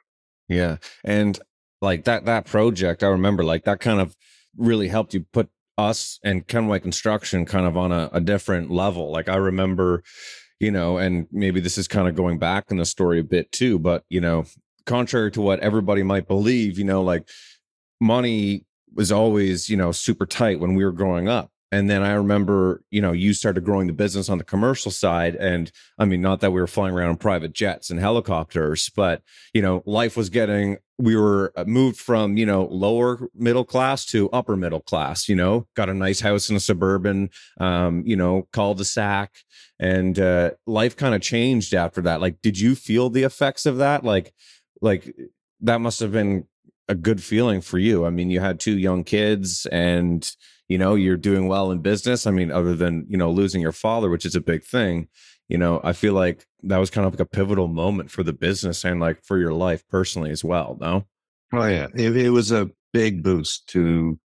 Yeah. 0.48 0.76
And 1.04 1.38
like 1.82 2.04
that, 2.04 2.24
that 2.26 2.46
project, 2.46 3.02
I 3.02 3.08
remember 3.08 3.42
like 3.44 3.64
that 3.64 3.80
kind 3.80 4.00
of 4.00 4.16
really 4.56 4.88
helped 4.88 5.14
you 5.14 5.26
put 5.32 5.48
us 5.76 6.18
and 6.24 6.46
Ken 6.46 6.66
White 6.66 6.82
Construction 6.82 7.44
kind 7.46 7.66
of 7.66 7.76
on 7.76 7.92
a, 7.92 8.10
a 8.12 8.20
different 8.20 8.70
level. 8.70 9.12
Like 9.12 9.28
I 9.28 9.36
remember, 9.36 10.02
you 10.60 10.70
know, 10.70 10.98
and 10.98 11.26
maybe 11.30 11.60
this 11.60 11.78
is 11.78 11.88
kind 11.88 12.08
of 12.08 12.14
going 12.14 12.38
back 12.38 12.70
in 12.70 12.76
the 12.78 12.84
story 12.84 13.20
a 13.20 13.24
bit 13.24 13.50
too, 13.52 13.78
but 13.78 14.04
you 14.08 14.20
know, 14.20 14.44
contrary 14.86 15.30
to 15.32 15.40
what 15.40 15.60
everybody 15.60 16.02
might 16.02 16.26
believe, 16.26 16.78
you 16.78 16.84
know, 16.84 17.02
like 17.02 17.28
money 18.00 18.64
was 18.94 19.12
always, 19.12 19.68
you 19.68 19.76
know, 19.76 19.92
super 19.92 20.26
tight 20.26 20.60
when 20.60 20.74
we 20.74 20.84
were 20.84 20.92
growing 20.92 21.28
up. 21.28 21.50
And 21.70 21.90
then 21.90 22.02
I 22.02 22.12
remember, 22.12 22.82
you 22.90 23.02
know, 23.02 23.12
you 23.12 23.34
started 23.34 23.64
growing 23.64 23.86
the 23.86 23.92
business 23.92 24.30
on 24.30 24.38
the 24.38 24.44
commercial 24.44 24.90
side. 24.90 25.36
And 25.36 25.70
I 25.98 26.06
mean, 26.06 26.22
not 26.22 26.40
that 26.40 26.50
we 26.50 26.60
were 26.60 26.66
flying 26.66 26.94
around 26.94 27.10
in 27.10 27.16
private 27.18 27.52
jets 27.52 27.90
and 27.90 28.00
helicopters, 28.00 28.90
but, 28.96 29.22
you 29.52 29.60
know, 29.60 29.82
life 29.84 30.16
was 30.16 30.30
getting, 30.30 30.78
we 30.98 31.14
were 31.14 31.52
uh, 31.56 31.64
moved 31.64 31.98
from, 31.98 32.36
you 32.36 32.44
know, 32.44 32.64
lower 32.64 33.28
middle 33.34 33.64
class 33.64 34.04
to 34.06 34.28
upper 34.30 34.56
middle 34.56 34.80
class, 34.80 35.28
you 35.28 35.36
know, 35.36 35.66
got 35.76 35.88
a 35.88 35.94
nice 35.94 36.20
house 36.20 36.50
in 36.50 36.56
a 36.56 36.60
suburban, 36.60 37.30
um, 37.60 38.02
you 38.04 38.16
know, 38.16 38.48
cul 38.52 38.74
de 38.74 38.84
sac. 38.84 39.32
And 39.78 40.18
uh, 40.18 40.52
life 40.66 40.96
kind 40.96 41.14
of 41.14 41.20
changed 41.20 41.72
after 41.72 42.00
that. 42.02 42.20
Like, 42.20 42.42
did 42.42 42.58
you 42.58 42.74
feel 42.74 43.10
the 43.10 43.22
effects 43.22 43.64
of 43.64 43.78
that? 43.78 44.02
Like, 44.02 44.34
like 44.80 45.14
that 45.60 45.80
must 45.80 46.00
have 46.00 46.10
been 46.10 46.46
a 46.88 46.96
good 46.96 47.22
feeling 47.22 47.60
for 47.60 47.78
you. 47.78 48.04
I 48.04 48.10
mean, 48.10 48.30
you 48.30 48.40
had 48.40 48.58
two 48.58 48.76
young 48.76 49.04
kids 49.04 49.66
and, 49.70 50.28
you 50.68 50.78
know, 50.78 50.96
you're 50.96 51.16
doing 51.16 51.46
well 51.46 51.70
in 51.70 51.78
business. 51.78 52.26
I 52.26 52.32
mean, 52.32 52.50
other 52.50 52.74
than, 52.74 53.06
you 53.08 53.16
know, 53.16 53.30
losing 53.30 53.60
your 53.60 53.72
father, 53.72 54.10
which 54.10 54.26
is 54.26 54.34
a 54.34 54.40
big 54.40 54.64
thing, 54.64 55.06
you 55.48 55.58
know, 55.58 55.80
I 55.84 55.92
feel 55.92 56.14
like 56.14 56.47
that 56.62 56.78
was 56.78 56.90
kind 56.90 57.06
of 57.06 57.12
like 57.12 57.20
a 57.20 57.26
pivotal 57.26 57.68
moment 57.68 58.10
for 58.10 58.22
the 58.22 58.32
business 58.32 58.84
and 58.84 59.00
like 59.00 59.22
for 59.24 59.38
your 59.38 59.52
life 59.52 59.82
personally 59.88 60.30
as 60.30 60.42
well. 60.42 60.76
No? 60.80 61.04
Oh, 61.52 61.66
yeah. 61.66 61.86
It, 61.94 62.16
it 62.16 62.30
was 62.30 62.50
a 62.52 62.70
big 62.92 63.22
boost 63.22 63.68
to 63.68 64.18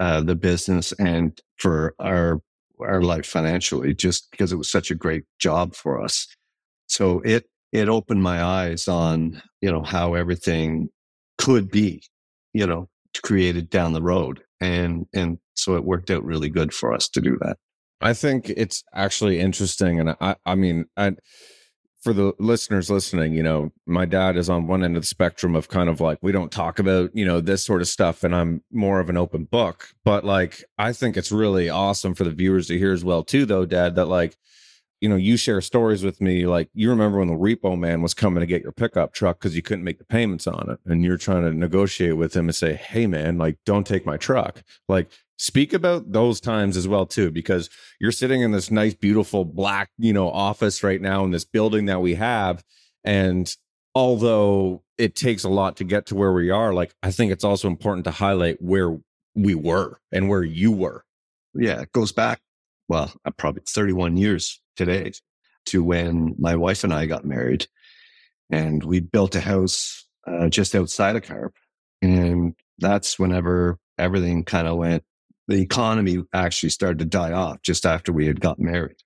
uh, 0.00 0.22
the 0.22 0.34
business 0.34 0.92
and 0.98 1.38
for 1.58 1.94
our, 1.98 2.40
our 2.80 3.02
life 3.02 3.26
financially, 3.26 3.94
just 3.94 4.30
because 4.30 4.52
it 4.52 4.56
was 4.56 4.70
such 4.70 4.90
a 4.90 4.94
great 4.94 5.24
job 5.38 5.74
for 5.74 6.02
us. 6.02 6.26
So 6.86 7.20
it, 7.20 7.44
it 7.72 7.88
opened 7.88 8.22
my 8.22 8.42
eyes 8.42 8.88
on, 8.88 9.42
you 9.60 9.70
know, 9.70 9.82
how 9.82 10.14
everything 10.14 10.88
could 11.38 11.70
be, 11.70 12.02
you 12.52 12.66
know, 12.66 12.88
created 13.22 13.70
down 13.70 13.92
the 13.92 14.02
road. 14.02 14.42
And, 14.60 15.06
and 15.14 15.38
so 15.54 15.76
it 15.76 15.84
worked 15.84 16.10
out 16.10 16.24
really 16.24 16.48
good 16.48 16.72
for 16.72 16.94
us 16.94 17.08
to 17.10 17.20
do 17.20 17.36
that. 17.42 17.56
I 18.00 18.12
think 18.12 18.50
it's 18.50 18.82
actually 18.94 19.40
interesting. 19.40 20.00
And 20.00 20.16
I, 20.20 20.36
I 20.44 20.54
mean, 20.54 20.86
I, 20.96 21.12
for 22.06 22.12
the 22.12 22.32
listeners 22.38 22.88
listening, 22.88 23.34
you 23.34 23.42
know, 23.42 23.72
my 23.84 24.04
dad 24.04 24.36
is 24.36 24.48
on 24.48 24.68
one 24.68 24.84
end 24.84 24.94
of 24.94 25.02
the 25.02 25.06
spectrum 25.08 25.56
of 25.56 25.66
kind 25.66 25.88
of 25.88 26.00
like, 26.00 26.18
we 26.22 26.30
don't 26.30 26.52
talk 26.52 26.78
about, 26.78 27.10
you 27.16 27.24
know, 27.24 27.40
this 27.40 27.64
sort 27.64 27.80
of 27.80 27.88
stuff. 27.88 28.22
And 28.22 28.32
I'm 28.32 28.62
more 28.70 29.00
of 29.00 29.10
an 29.10 29.16
open 29.16 29.42
book. 29.42 29.92
But 30.04 30.24
like, 30.24 30.62
I 30.78 30.92
think 30.92 31.16
it's 31.16 31.32
really 31.32 31.68
awesome 31.68 32.14
for 32.14 32.22
the 32.22 32.30
viewers 32.30 32.68
to 32.68 32.78
hear 32.78 32.92
as 32.92 33.04
well, 33.04 33.24
too, 33.24 33.44
though, 33.44 33.66
dad, 33.66 33.96
that 33.96 34.06
like, 34.06 34.36
you 35.00 35.08
know, 35.08 35.16
you 35.16 35.36
share 35.36 35.60
stories 35.60 36.02
with 36.02 36.20
me. 36.20 36.46
Like 36.46 36.70
you 36.72 36.88
remember 36.90 37.18
when 37.18 37.28
the 37.28 37.34
repo 37.34 37.78
man 37.78 38.02
was 38.02 38.14
coming 38.14 38.40
to 38.40 38.46
get 38.46 38.62
your 38.62 38.72
pickup 38.72 39.12
truck 39.12 39.38
because 39.38 39.54
you 39.54 39.62
couldn't 39.62 39.84
make 39.84 39.98
the 39.98 40.04
payments 40.04 40.46
on 40.46 40.70
it. 40.70 40.80
And 40.86 41.04
you're 41.04 41.18
trying 41.18 41.42
to 41.42 41.52
negotiate 41.52 42.16
with 42.16 42.34
him 42.34 42.46
and 42.46 42.54
say, 42.54 42.74
Hey 42.74 43.06
man, 43.06 43.36
like 43.38 43.58
don't 43.66 43.86
take 43.86 44.06
my 44.06 44.16
truck. 44.16 44.62
Like 44.88 45.10
speak 45.38 45.72
about 45.72 46.12
those 46.12 46.40
times 46.40 46.76
as 46.76 46.88
well, 46.88 47.04
too, 47.04 47.30
because 47.30 47.68
you're 48.00 48.12
sitting 48.12 48.40
in 48.40 48.52
this 48.52 48.70
nice, 48.70 48.94
beautiful 48.94 49.44
black, 49.44 49.90
you 49.98 50.12
know, 50.12 50.30
office 50.30 50.82
right 50.82 51.00
now 51.00 51.24
in 51.24 51.30
this 51.30 51.44
building 51.44 51.86
that 51.86 52.00
we 52.00 52.14
have. 52.14 52.64
And 53.04 53.54
although 53.94 54.82
it 54.96 55.14
takes 55.14 55.44
a 55.44 55.48
lot 55.50 55.76
to 55.76 55.84
get 55.84 56.06
to 56.06 56.14
where 56.14 56.32
we 56.32 56.50
are, 56.50 56.72
like 56.72 56.94
I 57.02 57.10
think 57.10 57.32
it's 57.32 57.44
also 57.44 57.68
important 57.68 58.04
to 58.04 58.12
highlight 58.12 58.62
where 58.62 58.96
we 59.34 59.54
were 59.54 60.00
and 60.10 60.30
where 60.30 60.42
you 60.42 60.72
were. 60.72 61.04
Yeah, 61.54 61.82
it 61.82 61.92
goes 61.92 62.12
back, 62.12 62.40
well, 62.88 63.12
uh, 63.24 63.30
probably 63.30 63.62
31 63.66 64.16
years 64.16 64.60
today 64.76 65.12
to 65.66 65.82
when 65.82 66.34
my 66.38 66.56
wife 66.56 66.84
and 66.84 66.92
I 66.92 67.06
got 67.06 67.24
married. 67.24 67.66
And 68.50 68.82
we 68.84 69.00
built 69.00 69.34
a 69.34 69.40
house 69.40 70.06
uh, 70.26 70.48
just 70.48 70.74
outside 70.74 71.16
of 71.16 71.22
Carp. 71.22 71.54
And 72.02 72.54
that's 72.78 73.18
whenever 73.18 73.78
everything 73.98 74.44
kind 74.44 74.68
of 74.68 74.76
went, 74.76 75.02
the 75.48 75.60
economy 75.60 76.22
actually 76.32 76.70
started 76.70 76.98
to 77.00 77.04
die 77.04 77.32
off 77.32 77.62
just 77.62 77.86
after 77.86 78.12
we 78.12 78.26
had 78.26 78.40
got 78.40 78.58
married. 78.58 78.96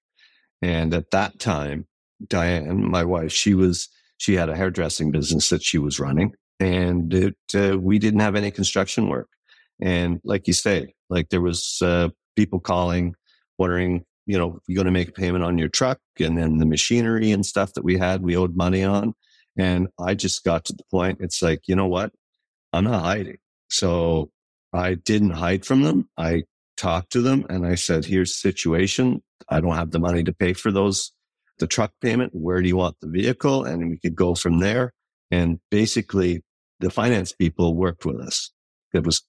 And 0.63 0.93
at 0.93 1.11
that 1.13 1.39
time, 1.39 1.87
Diane, 2.27 2.91
my 2.91 3.05
wife, 3.05 3.33
she 3.33 3.55
was, 3.55 3.89
she 4.19 4.35
had 4.35 4.51
a 4.51 4.57
hairdressing 4.57 5.11
business 5.11 5.49
that 5.49 5.63
she 5.63 5.79
was 5.79 5.99
running 5.99 6.35
and 6.61 7.13
it, 7.15 7.37
uh, 7.55 7.79
we 7.79 7.99
didn't 7.99 8.21
have 8.21 8.37
any 8.37 8.51
construction 8.51 9.09
work. 9.09 9.29
And 9.81 10.21
like 10.25 10.47
you 10.47 10.53
say, 10.53 10.95
like 11.09 11.31
there 11.31 11.41
was 11.41 11.79
uh, 11.83 12.11
people 12.37 12.61
calling, 12.61 13.15
wondering 13.59 14.05
you 14.31 14.39
know, 14.39 14.61
you're 14.69 14.77
going 14.77 14.85
to 14.85 14.93
make 14.93 15.09
a 15.09 15.13
payment 15.13 15.43
on 15.43 15.59
your 15.59 15.69
truck 15.69 15.99
and 16.21 16.39
then 16.39 16.59
the 16.59 16.65
machinery 16.65 17.33
and 17.33 17.45
stuff 17.45 17.73
that 17.73 17.83
we 17.83 17.99
had, 17.99 18.23
we 18.23 18.37
owed 18.37 18.55
money 18.55 18.85
on. 18.85 19.13
And 19.59 19.89
I 19.99 20.15
just 20.15 20.45
got 20.45 20.65
to 20.67 20.73
the 20.73 20.85
point, 20.89 21.19
it's 21.21 21.43
like, 21.43 21.63
you 21.67 21.75
know 21.75 21.89
what? 21.89 22.13
I'm 22.73 22.85
not 22.85 23.03
hiding. 23.03 23.39
So 23.71 24.31
I 24.73 24.95
didn't 24.95 25.31
hide 25.31 25.67
from 25.67 25.83
them. 25.83 26.09
I 26.17 26.45
talked 26.77 27.11
to 27.15 27.23
them 27.23 27.45
and 27.51 27.67
I 27.67 27.75
said, 27.75 28.05
here's 28.05 28.31
the 28.31 28.51
situation. 28.53 29.21
I 29.49 29.61
don't 29.61 29.75
have 29.75 29.91
the 29.91 29.99
money 29.99 30.23
to 30.23 30.33
pay 30.33 30.53
for 30.53 30.71
those, 30.71 31.11
the 31.59 31.67
truck 31.67 31.91
payment. 32.01 32.31
Where 32.33 32.63
do 32.63 32.69
you 32.69 32.77
want 32.77 32.99
the 33.01 33.09
vehicle? 33.09 33.65
And 33.65 33.91
we 33.91 33.99
could 33.99 34.15
go 34.15 34.37
from 34.37 34.61
there. 34.61 34.93
And 35.33 35.59
basically 35.73 36.45
the 36.79 36.91
finance 36.91 37.33
people 37.33 37.75
worked 37.75 38.07
with 38.07 38.21
us. 38.21 38.53
It 38.95 39.05
was 39.05 39.25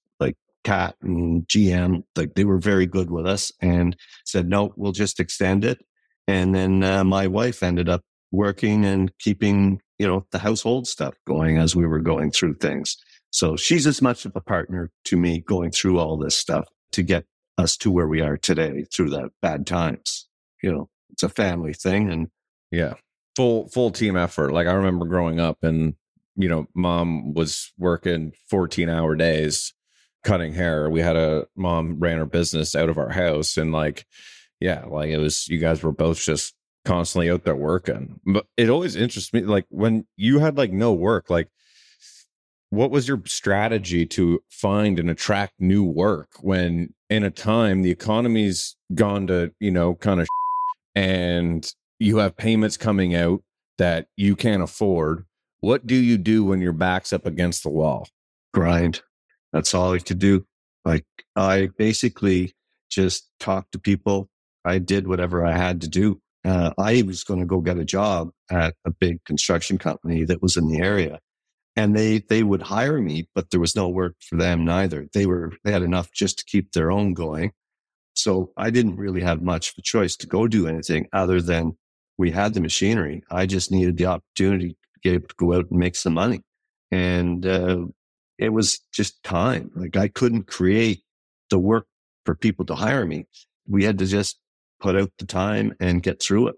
Cat 0.64 0.96
and 1.02 1.48
GM, 1.48 2.04
like 2.16 2.36
they 2.36 2.46
were 2.46 2.60
very 2.60 2.86
good 2.86 3.10
with 3.10 3.26
us 3.26 3.52
and 3.62 3.96
said, 4.26 4.48
no, 4.48 4.74
we'll 4.76 4.92
just 4.92 5.20
extend 5.20 5.66
it. 5.66 5.84
And 6.28 6.54
then 6.54 6.84
uh, 6.84 7.04
my 7.04 7.28
wife 7.28 7.64
ended 7.64 7.90
up 7.90 8.02
working 8.32 8.86
and 8.86 9.12
keeping, 9.20 9.82
you 10.00 10.08
know, 10.08 10.26
the 10.32 10.40
household 10.40 10.88
stuff 10.88 11.16
going 11.28 11.58
as 11.58 11.76
we 11.76 11.86
were 11.86 12.00
going 12.00 12.32
through 12.32 12.56
things. 12.56 12.98
So 13.32 13.56
she's 13.56 13.88
as 13.88 14.02
much 14.02 14.26
of 14.26 14.34
a 14.36 14.42
partner 14.42 14.92
to 15.06 15.18
me 15.18 15.42
going 15.42 15.72
through 15.72 16.00
all 16.00 16.18
this 16.18 16.36
stuff 16.36 16.68
to 16.94 17.04
get 17.04 17.26
us 17.58 17.78
to 17.78 17.92
where 17.92 18.08
we 18.08 18.22
are 18.22 18.38
today 18.38 18.86
through 18.94 19.10
the 19.10 19.30
bad 19.42 19.66
times. 19.66 20.28
You 20.62 20.72
know, 20.72 20.90
it's 21.12 21.24
a 21.24 21.30
family 21.30 21.74
thing 21.74 22.10
and 22.10 22.28
yeah, 22.72 22.94
full 23.36 23.68
full 23.70 23.92
team 23.92 24.16
effort. 24.16 24.54
Like 24.54 24.68
I 24.68 24.74
remember 24.74 25.06
growing 25.06 25.40
up 25.40 25.64
and 25.64 25.96
you 26.36 26.48
know, 26.48 26.68
mom 26.74 27.34
was 27.34 27.72
working 27.78 28.34
14 28.50 28.90
hour 28.90 29.16
days 29.16 29.74
cutting 30.24 30.54
hair. 30.54 30.90
We 30.90 31.02
had 31.02 31.16
a 31.16 31.48
mom 31.56 32.00
ran 32.00 32.18
her 32.18 32.26
business 32.26 32.76
out 32.76 32.90
of 32.90 32.98
our 32.98 33.10
house 33.10 33.58
and 33.58 33.72
like 33.72 34.06
yeah, 34.60 34.86
like 34.88 35.10
it 35.10 35.18
was 35.18 35.48
you 35.48 35.58
guys 35.58 35.84
were 35.84 35.92
both 35.92 36.22
just 36.22 36.54
constantly 36.86 37.30
out 37.30 37.44
there 37.44 37.56
working. 37.56 38.20
But 38.26 38.46
it 38.58 38.70
always 38.70 38.96
interests 38.96 39.34
me 39.34 39.42
like 39.42 39.66
when 39.70 40.06
you 40.16 40.40
had 40.40 40.58
like 40.58 40.72
no 40.72 40.94
work, 40.94 41.30
like 41.30 41.50
what 42.70 42.92
was 42.92 43.08
your 43.08 43.22
strategy 43.26 44.06
to 44.06 44.42
find 44.50 44.98
and 44.98 45.10
attract 45.10 45.54
new 45.60 45.84
work 45.84 46.30
when 46.42 46.94
in 47.10 47.24
a 47.24 47.32
time 47.32 47.82
the 47.82 47.92
economy's 47.92 48.78
gone 48.94 49.28
to, 49.28 49.52
you 49.60 49.72
know, 49.72 49.96
kind 49.96 50.22
of 50.22 50.28
and 50.96 51.74
you 52.00 52.18
have 52.18 52.38
payments 52.38 52.78
coming 52.78 53.14
out 53.16 53.44
that 53.78 54.08
you 54.16 54.36
can't 54.36 54.64
afford? 54.64 55.26
What 55.60 55.86
do 55.86 55.96
you 55.96 56.18
do 56.18 56.44
when 56.44 56.62
your 56.62 56.74
back's 56.74 57.12
up 57.12 57.26
against 57.26 57.64
the 57.64 57.70
wall? 57.70 58.08
Grind. 58.54 59.02
That's 59.54 59.74
all 59.74 59.94
I 59.94 60.00
could 60.00 60.20
do. 60.20 60.46
Like 60.86 61.06
I 61.36 61.70
basically 61.78 62.54
just 62.90 63.30
talked 63.40 63.72
to 63.74 63.80
people. 63.80 64.30
I 64.66 64.78
did 64.80 65.08
whatever 65.08 65.46
I 65.46 65.58
had 65.58 65.82
to 65.82 65.88
do. 65.88 66.22
Uh, 66.44 66.72
I 66.78 67.04
was 67.04 67.24
going 67.24 67.40
to 67.40 67.46
go 67.46 67.62
get 67.62 67.78
a 67.78 67.86
job 67.86 68.32
at 68.50 68.76
a 68.86 68.92
big 68.92 69.24
construction 69.26 69.78
company 69.78 70.24
that 70.26 70.42
was 70.42 70.58
in 70.58 70.68
the 70.68 70.80
area 70.80 71.20
and 71.76 71.96
they, 71.96 72.20
they 72.20 72.44
would 72.44 72.62
hire 72.62 73.00
me, 73.00 73.30
but 73.34 73.50
there 73.50 73.60
was 73.60 73.76
no 73.76 73.88
work 73.88 74.16
for 74.20 74.36
them 74.38 74.66
neither. 74.66 75.08
They 75.14 75.26
were, 75.26 75.54
they 75.64 75.72
had 75.72 75.84
enough 75.84 76.12
just 76.12 76.40
to 76.40 76.46
keep 76.46 76.72
their 76.72 76.92
own 76.92 77.14
going. 77.14 77.52
So 78.14 78.52
I 78.58 78.72
didn't 78.72 78.98
really 78.98 79.22
have 79.22 79.42
much 79.42 79.70
of 79.70 79.78
a 79.78 79.82
choice 79.82 80.16
to 80.18 80.28
go 80.28 80.48
do 80.48 80.68
anything 80.68 81.08
other 81.14 81.42
than 81.42 81.78
we 82.18 82.32
had 82.32 82.54
the 82.54 82.62
machinery. 82.62 83.24
I 83.32 83.46
just 83.46 83.72
needed 83.72 83.98
the 83.98 84.08
opportunity 84.08 84.76
to 85.04 85.20
to 85.20 85.36
go 85.38 85.54
out 85.54 85.72
and 85.72 85.80
make 85.80 85.96
some 85.96 86.14
money. 86.14 86.42
And 86.92 87.46
uh, 87.46 87.86
it 88.42 88.50
was 88.50 88.80
just 88.92 89.22
time. 89.24 89.72
Like 89.76 89.96
I 89.96 90.08
couldn't 90.08 90.48
create 90.48 91.04
the 91.52 91.60
work 91.60 91.86
for 92.26 92.36
people 92.36 92.66
to 92.66 92.76
hire 92.76 93.06
me. 93.06 93.28
We 93.68 93.84
had 93.84 94.00
to 94.00 94.06
just 94.08 94.40
put 94.80 94.96
out 94.96 95.12
the 95.20 95.28
time 95.28 95.76
and 95.80 96.02
get 96.02 96.22
through 96.22 96.48
it. 96.50 96.56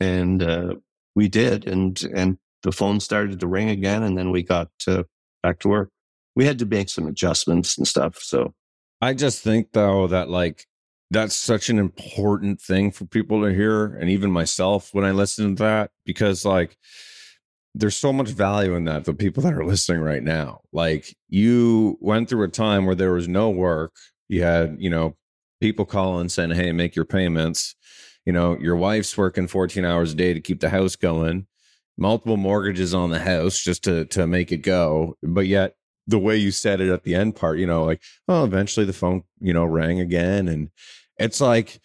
And 0.00 0.42
uh, 0.42 0.74
we 1.14 1.28
did. 1.28 1.68
And, 1.68 2.02
and 2.14 2.36
the 2.64 2.72
phone 2.72 2.98
started 2.98 3.38
to 3.40 3.46
ring 3.46 3.70
again. 3.70 4.02
And 4.02 4.18
then 4.18 4.32
we 4.32 4.42
got 4.42 4.70
uh, 4.88 5.04
back 5.42 5.60
to 5.60 5.68
work. 5.68 5.90
We 6.34 6.46
had 6.46 6.58
to 6.58 6.66
make 6.66 6.88
some 6.88 7.06
adjustments 7.06 7.78
and 7.78 7.86
stuff. 7.86 8.18
So 8.18 8.52
I 9.00 9.14
just 9.14 9.40
think 9.42 9.68
though 9.72 10.08
that 10.08 10.28
like 10.28 10.66
that's 11.12 11.34
such 11.34 11.68
an 11.68 11.78
important 11.78 12.60
thing 12.60 12.90
for 12.90 13.04
people 13.04 13.42
to 13.42 13.54
hear 13.54 13.86
and 13.86 14.08
even 14.10 14.30
myself 14.30 14.90
when 14.92 15.04
i 15.04 15.10
listen 15.10 15.56
to 15.56 15.62
that 15.62 15.90
because 16.06 16.44
like 16.44 16.76
there's 17.74 17.96
so 17.96 18.12
much 18.12 18.28
value 18.28 18.74
in 18.74 18.84
that 18.84 19.04
for 19.04 19.12
people 19.12 19.42
that 19.42 19.54
are 19.54 19.64
listening 19.64 20.00
right 20.00 20.22
now. 20.22 20.60
Like 20.72 21.16
you 21.28 21.98
went 22.00 22.28
through 22.28 22.44
a 22.44 22.48
time 22.48 22.86
where 22.86 22.94
there 22.94 23.12
was 23.12 23.28
no 23.28 23.50
work. 23.50 23.94
You 24.28 24.42
had 24.42 24.76
you 24.78 24.90
know 24.90 25.16
people 25.60 25.84
calling 25.84 26.28
saying 26.28 26.50
hey 26.52 26.72
make 26.72 26.96
your 26.96 27.04
payments. 27.04 27.74
You 28.26 28.32
know 28.32 28.58
your 28.58 28.76
wife's 28.76 29.16
working 29.16 29.46
14 29.46 29.84
hours 29.84 30.12
a 30.12 30.16
day 30.16 30.34
to 30.34 30.40
keep 30.40 30.60
the 30.60 30.70
house 30.70 30.96
going. 30.96 31.46
Multiple 31.96 32.36
mortgages 32.36 32.94
on 32.94 33.10
the 33.10 33.20
house 33.20 33.62
just 33.62 33.84
to 33.84 34.04
to 34.06 34.26
make 34.26 34.52
it 34.52 34.58
go. 34.58 35.16
But 35.22 35.46
yet 35.46 35.74
the 36.06 36.18
way 36.18 36.36
you 36.36 36.50
said 36.50 36.80
it 36.80 36.90
at 36.90 37.04
the 37.04 37.14
end 37.14 37.36
part 37.36 37.58
you 37.58 37.66
know 37.66 37.84
like 37.84 38.02
well 38.26 38.44
eventually 38.44 38.84
the 38.84 38.92
phone 38.92 39.22
you 39.40 39.52
know 39.52 39.64
rang 39.64 40.00
again. 40.00 40.48
And 40.48 40.70
it's 41.18 41.40
like 41.40 41.80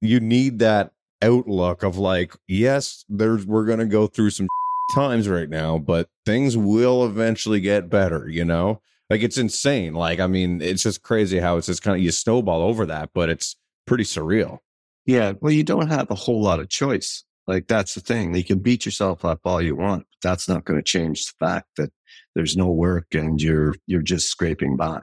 you 0.00 0.20
need 0.20 0.60
that 0.60 0.92
outlook 1.22 1.82
of 1.82 1.98
like, 1.98 2.36
yes, 2.46 3.04
there's 3.08 3.46
we're 3.46 3.66
gonna 3.66 3.86
go 3.86 4.06
through 4.06 4.30
some 4.30 4.46
times 4.94 5.28
right 5.28 5.48
now, 5.48 5.78
but 5.78 6.08
things 6.24 6.56
will 6.56 7.04
eventually 7.04 7.60
get 7.60 7.90
better, 7.90 8.28
you 8.28 8.44
know? 8.44 8.80
Like 9.08 9.22
it's 9.22 9.38
insane. 9.38 9.94
Like, 9.94 10.20
I 10.20 10.26
mean, 10.26 10.60
it's 10.60 10.82
just 10.82 11.02
crazy 11.02 11.38
how 11.38 11.56
it's 11.56 11.66
just 11.66 11.82
kind 11.82 11.96
of 11.96 12.02
you 12.02 12.10
snowball 12.10 12.62
over 12.62 12.86
that, 12.86 13.10
but 13.14 13.28
it's 13.28 13.56
pretty 13.86 14.04
surreal. 14.04 14.58
Yeah. 15.04 15.34
Well, 15.40 15.52
you 15.52 15.62
don't 15.62 15.88
have 15.88 16.10
a 16.10 16.16
whole 16.16 16.42
lot 16.42 16.60
of 16.60 16.68
choice. 16.68 17.24
Like 17.46 17.68
that's 17.68 17.94
the 17.94 18.00
thing. 18.00 18.34
You 18.34 18.42
can 18.42 18.58
beat 18.58 18.84
yourself 18.84 19.24
up 19.24 19.40
all 19.44 19.62
you 19.62 19.76
want, 19.76 20.06
but 20.10 20.28
that's 20.28 20.48
not 20.48 20.64
going 20.64 20.78
to 20.78 20.84
change 20.84 21.26
the 21.26 21.32
fact 21.38 21.68
that 21.76 21.92
there's 22.34 22.56
no 22.56 22.70
work 22.70 23.06
and 23.14 23.40
you're 23.40 23.74
you're 23.86 24.02
just 24.02 24.28
scraping 24.28 24.76
by. 24.76 25.00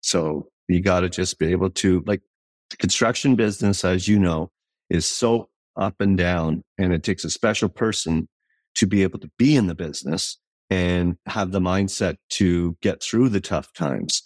So 0.00 0.48
you 0.68 0.80
got 0.80 1.00
to 1.00 1.10
just 1.10 1.38
be 1.38 1.48
able 1.48 1.70
to 1.70 2.02
like 2.06 2.22
the 2.70 2.78
construction 2.78 3.36
business, 3.36 3.84
as 3.84 4.08
you 4.08 4.18
know, 4.18 4.50
is 4.88 5.04
so 5.06 5.50
up 5.76 6.00
and 6.00 6.16
down, 6.16 6.62
and 6.78 6.92
it 6.92 7.02
takes 7.02 7.24
a 7.24 7.30
special 7.30 7.68
person 7.68 8.28
to 8.74 8.86
be 8.86 9.02
able 9.02 9.18
to 9.20 9.30
be 9.38 9.56
in 9.56 9.66
the 9.66 9.74
business 9.74 10.38
and 10.70 11.16
have 11.26 11.52
the 11.52 11.60
mindset 11.60 12.16
to 12.30 12.76
get 12.80 13.02
through 13.02 13.28
the 13.28 13.40
tough 13.40 13.72
times 13.74 14.22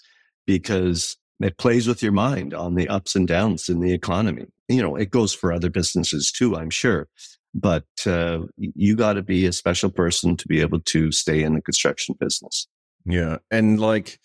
because 0.46 1.16
it 1.40 1.58
plays 1.58 1.86
with 1.86 2.02
your 2.02 2.12
mind 2.12 2.54
on 2.54 2.74
the 2.74 2.88
ups 2.88 3.14
and 3.14 3.26
downs 3.26 3.68
in 3.68 3.80
the 3.80 3.92
economy. 3.92 4.46
You 4.68 4.82
know, 4.82 4.96
it 4.96 5.10
goes 5.10 5.34
for 5.34 5.52
other 5.52 5.70
businesses 5.70 6.30
too, 6.30 6.56
I'm 6.56 6.70
sure. 6.70 7.08
But 7.54 7.84
uh, 8.06 8.40
you 8.56 8.96
got 8.96 9.14
to 9.14 9.22
be 9.22 9.46
a 9.46 9.52
special 9.52 9.90
person 9.90 10.36
to 10.36 10.48
be 10.48 10.60
able 10.60 10.80
to 10.80 11.10
stay 11.10 11.42
in 11.42 11.54
the 11.54 11.62
construction 11.62 12.14
business. 12.18 12.68
Yeah. 13.04 13.38
And 13.50 13.80
like 13.80 14.18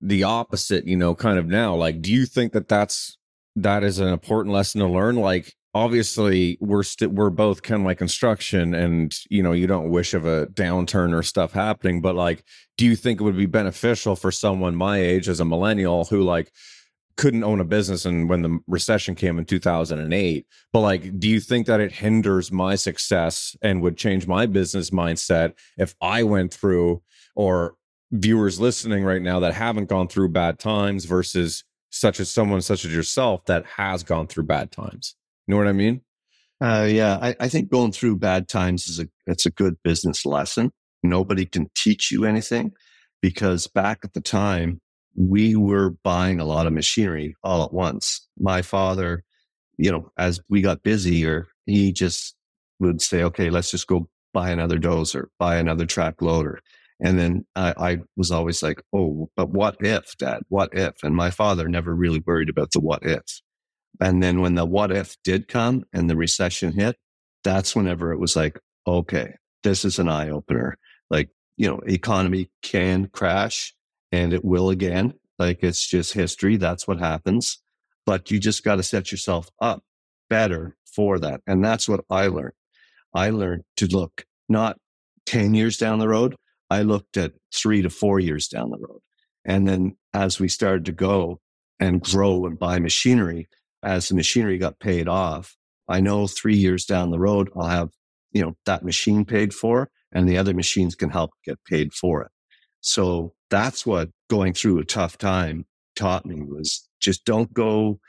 the 0.00 0.24
opposite, 0.24 0.86
you 0.86 0.96
know, 0.96 1.14
kind 1.14 1.38
of 1.38 1.46
now, 1.46 1.74
like, 1.74 2.00
do 2.00 2.12
you 2.12 2.24
think 2.24 2.52
that 2.52 2.68
that's 2.68 3.16
that 3.56 3.82
is 3.82 3.98
an 3.98 4.08
important 4.08 4.54
lesson 4.54 4.82
to 4.82 4.86
learn. 4.86 5.16
Like 5.16 5.54
obviously 5.76 6.56
we're 6.58 6.82
we're 7.02 7.28
both 7.28 7.62
kind 7.62 7.82
of 7.82 7.86
like 7.86 7.98
construction 7.98 8.74
and 8.74 9.14
you 9.28 9.42
know 9.42 9.52
you 9.52 9.66
don't 9.66 9.90
wish 9.90 10.14
of 10.14 10.24
a 10.24 10.46
downturn 10.46 11.12
or 11.12 11.22
stuff 11.22 11.52
happening 11.52 12.00
but 12.00 12.14
like 12.14 12.42
do 12.78 12.86
you 12.86 12.96
think 12.96 13.20
it 13.20 13.24
would 13.24 13.36
be 13.36 13.44
beneficial 13.44 14.16
for 14.16 14.32
someone 14.32 14.74
my 14.74 14.98
age 14.98 15.28
as 15.28 15.38
a 15.38 15.44
millennial 15.44 16.06
who 16.06 16.22
like 16.22 16.50
couldn't 17.18 17.44
own 17.44 17.60
a 17.60 17.64
business 17.64 18.06
and 18.06 18.30
when 18.30 18.40
the 18.40 18.58
recession 18.66 19.14
came 19.14 19.38
in 19.38 19.44
2008 19.44 20.46
but 20.72 20.80
like 20.80 21.18
do 21.18 21.28
you 21.28 21.40
think 21.40 21.66
that 21.66 21.80
it 21.80 21.92
hinders 21.92 22.50
my 22.50 22.74
success 22.74 23.54
and 23.60 23.82
would 23.82 23.98
change 23.98 24.26
my 24.26 24.46
business 24.46 24.88
mindset 24.88 25.52
if 25.76 25.94
i 26.00 26.22
went 26.22 26.54
through 26.54 27.02
or 27.34 27.74
viewers 28.12 28.58
listening 28.58 29.04
right 29.04 29.20
now 29.20 29.40
that 29.40 29.52
haven't 29.52 29.90
gone 29.90 30.08
through 30.08 30.30
bad 30.30 30.58
times 30.58 31.04
versus 31.04 31.64
such 31.90 32.18
as 32.18 32.30
someone 32.30 32.62
such 32.62 32.86
as 32.86 32.94
yourself 32.94 33.44
that 33.44 33.64
has 33.66 34.02
gone 34.02 34.26
through 34.26 34.44
bad 34.44 34.70
times. 34.70 35.16
You 35.46 35.52
know 35.54 35.58
what 35.58 35.68
I 35.68 35.72
mean? 35.72 36.00
Uh, 36.60 36.88
yeah, 36.90 37.18
I, 37.20 37.36
I 37.38 37.48
think 37.48 37.70
going 37.70 37.92
through 37.92 38.16
bad 38.16 38.48
times 38.48 38.88
is 38.88 38.98
a 38.98 39.08
it's 39.26 39.46
a 39.46 39.50
good 39.50 39.76
business 39.84 40.24
lesson. 40.24 40.72
Nobody 41.02 41.44
can 41.44 41.70
teach 41.74 42.10
you 42.10 42.24
anything 42.24 42.72
because 43.20 43.66
back 43.66 44.00
at 44.04 44.14
the 44.14 44.20
time 44.20 44.80
we 45.14 45.54
were 45.54 45.90
buying 46.02 46.40
a 46.40 46.44
lot 46.44 46.66
of 46.66 46.72
machinery 46.72 47.36
all 47.42 47.64
at 47.64 47.72
once. 47.72 48.26
My 48.38 48.62
father, 48.62 49.22
you 49.76 49.90
know, 49.90 50.10
as 50.18 50.40
we 50.48 50.62
got 50.62 50.82
busier, 50.82 51.48
he 51.66 51.92
just 51.92 52.34
would 52.80 53.02
say, 53.02 53.22
"Okay, 53.22 53.50
let's 53.50 53.70
just 53.70 53.86
go 53.86 54.08
buy 54.32 54.50
another 54.50 54.78
dozer, 54.78 55.26
buy 55.38 55.56
another 55.56 55.86
track 55.86 56.22
loader." 56.22 56.60
And 57.00 57.18
then 57.18 57.44
I, 57.54 57.74
I, 57.76 57.98
was 58.16 58.30
always 58.30 58.62
like, 58.62 58.82
oh, 58.94 59.28
but 59.36 59.50
what 59.50 59.76
if, 59.80 60.16
dad? 60.16 60.42
What 60.48 60.70
if? 60.72 60.94
And 61.02 61.14
my 61.14 61.30
father 61.30 61.68
never 61.68 61.94
really 61.94 62.22
worried 62.26 62.48
about 62.48 62.70
the 62.70 62.80
what 62.80 63.04
if. 63.04 63.22
And 64.00 64.22
then 64.22 64.40
when 64.40 64.54
the 64.54 64.64
what 64.64 64.92
if 64.92 65.16
did 65.24 65.48
come 65.48 65.84
and 65.92 66.08
the 66.08 66.16
recession 66.16 66.72
hit, 66.72 66.96
that's 67.44 67.74
whenever 67.74 68.12
it 68.12 68.18
was 68.18 68.36
like, 68.36 68.58
okay, 68.86 69.34
this 69.62 69.84
is 69.84 69.98
an 69.98 70.08
eye 70.08 70.30
opener. 70.30 70.76
Like, 71.10 71.30
you 71.56 71.68
know, 71.68 71.80
economy 71.86 72.50
can 72.62 73.08
crash 73.08 73.74
and 74.12 74.32
it 74.32 74.44
will 74.44 74.70
again. 74.70 75.14
Like 75.38 75.62
it's 75.62 75.86
just 75.86 76.12
history. 76.12 76.56
That's 76.56 76.86
what 76.86 76.98
happens. 76.98 77.62
But 78.04 78.30
you 78.30 78.38
just 78.38 78.64
got 78.64 78.76
to 78.76 78.82
set 78.82 79.10
yourself 79.10 79.50
up 79.60 79.82
better 80.28 80.76
for 80.84 81.18
that. 81.18 81.40
And 81.46 81.64
that's 81.64 81.88
what 81.88 82.04
I 82.10 82.28
learned. 82.28 82.54
I 83.14 83.30
learned 83.30 83.64
to 83.76 83.86
look 83.86 84.24
not 84.48 84.78
10 85.26 85.54
years 85.54 85.76
down 85.76 85.98
the 85.98 86.08
road, 86.08 86.36
I 86.70 86.82
looked 86.82 87.16
at 87.16 87.32
three 87.54 87.82
to 87.82 87.90
four 87.90 88.18
years 88.20 88.48
down 88.48 88.70
the 88.70 88.78
road. 88.78 89.00
And 89.44 89.68
then 89.68 89.96
as 90.14 90.40
we 90.40 90.48
started 90.48 90.84
to 90.86 90.92
go 90.92 91.40
and 91.78 92.00
grow 92.00 92.46
and 92.46 92.58
buy 92.58 92.78
machinery, 92.78 93.48
as 93.86 94.08
the 94.08 94.14
machinery 94.14 94.58
got 94.58 94.80
paid 94.80 95.08
off, 95.08 95.56
I 95.88 96.00
know 96.00 96.26
three 96.26 96.56
years 96.56 96.84
down 96.84 97.10
the 97.10 97.18
road, 97.18 97.48
I'll 97.56 97.68
have, 97.68 97.90
you 98.32 98.42
know, 98.42 98.56
that 98.66 98.84
machine 98.84 99.24
paid 99.24 99.54
for 99.54 99.88
and 100.12 100.28
the 100.28 100.36
other 100.36 100.52
machines 100.52 100.94
can 100.94 101.10
help 101.10 101.30
get 101.44 101.58
paid 101.64 101.94
for 101.94 102.22
it. 102.22 102.30
So 102.80 103.34
that's 103.48 103.86
what 103.86 104.10
going 104.28 104.52
through 104.52 104.80
a 104.80 104.84
tough 104.84 105.16
time 105.16 105.66
taught 105.94 106.26
me 106.26 106.42
was 106.42 106.88
just 107.00 107.24
don't 107.24 107.52
go 107.54 108.00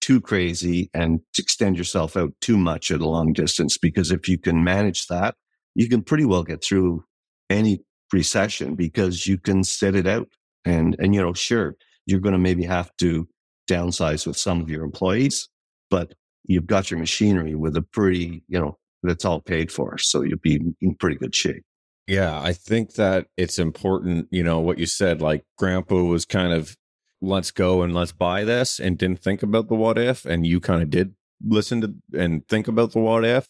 too 0.00 0.20
crazy 0.20 0.90
and 0.94 1.20
extend 1.38 1.76
yourself 1.76 2.16
out 2.16 2.32
too 2.40 2.56
much 2.56 2.90
at 2.90 3.00
a 3.00 3.08
long 3.08 3.32
distance 3.32 3.76
because 3.76 4.12
if 4.12 4.28
you 4.28 4.38
can 4.38 4.62
manage 4.62 5.06
that, 5.08 5.34
you 5.74 5.88
can 5.88 6.02
pretty 6.02 6.24
well 6.24 6.44
get 6.44 6.62
through 6.62 7.04
any 7.50 7.80
recession 8.12 8.76
because 8.76 9.26
you 9.26 9.38
can 9.38 9.64
sit 9.64 9.96
it 9.96 10.06
out. 10.06 10.28
And, 10.64 10.94
and, 10.98 11.14
you 11.14 11.20
know, 11.20 11.32
sure, 11.32 11.74
you're 12.06 12.20
going 12.20 12.34
to 12.34 12.38
maybe 12.38 12.64
have 12.64 12.90
to 12.98 13.28
downsize 13.68 14.26
with 14.26 14.36
some 14.36 14.60
of 14.60 14.70
your 14.70 14.84
employees, 14.84 15.48
but 15.90 16.14
you've 16.44 16.66
got 16.66 16.90
your 16.90 16.98
machinery 16.98 17.54
with 17.54 17.76
a 17.76 17.82
pretty, 17.82 18.42
you 18.48 18.60
know, 18.60 18.78
that's 19.02 19.24
all 19.24 19.40
paid 19.40 19.70
for. 19.70 19.98
So 19.98 20.22
you'll 20.22 20.38
be 20.38 20.60
in 20.80 20.94
pretty 20.94 21.16
good 21.16 21.34
shape. 21.34 21.62
Yeah. 22.06 22.40
I 22.40 22.52
think 22.52 22.94
that 22.94 23.26
it's 23.36 23.58
important, 23.58 24.28
you 24.30 24.42
know, 24.42 24.60
what 24.60 24.78
you 24.78 24.86
said, 24.86 25.22
like 25.22 25.44
grandpa 25.56 26.02
was 26.02 26.24
kind 26.24 26.52
of, 26.52 26.76
let's 27.20 27.50
go 27.50 27.82
and 27.82 27.94
let's 27.94 28.12
buy 28.12 28.44
this 28.44 28.78
and 28.78 28.98
didn't 28.98 29.22
think 29.22 29.42
about 29.42 29.68
the 29.68 29.74
what 29.74 29.98
if. 29.98 30.26
And 30.26 30.46
you 30.46 30.60
kind 30.60 30.82
of 30.82 30.90
did 30.90 31.14
listen 31.46 31.80
to 31.80 31.94
and 32.18 32.46
think 32.48 32.68
about 32.68 32.92
the 32.92 32.98
what 32.98 33.24
if. 33.24 33.48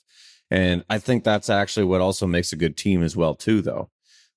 And 0.50 0.85
I 0.88 0.98
think 0.98 1.24
that's 1.24 1.50
actually 1.50 1.87
what 1.87 2.00
also 2.00 2.27
makes 2.27 2.53
a 2.53 2.57
good 2.57 2.77
team 2.77 3.03
as 3.03 3.16
well, 3.16 3.35
too, 3.35 3.61
though 3.61 3.90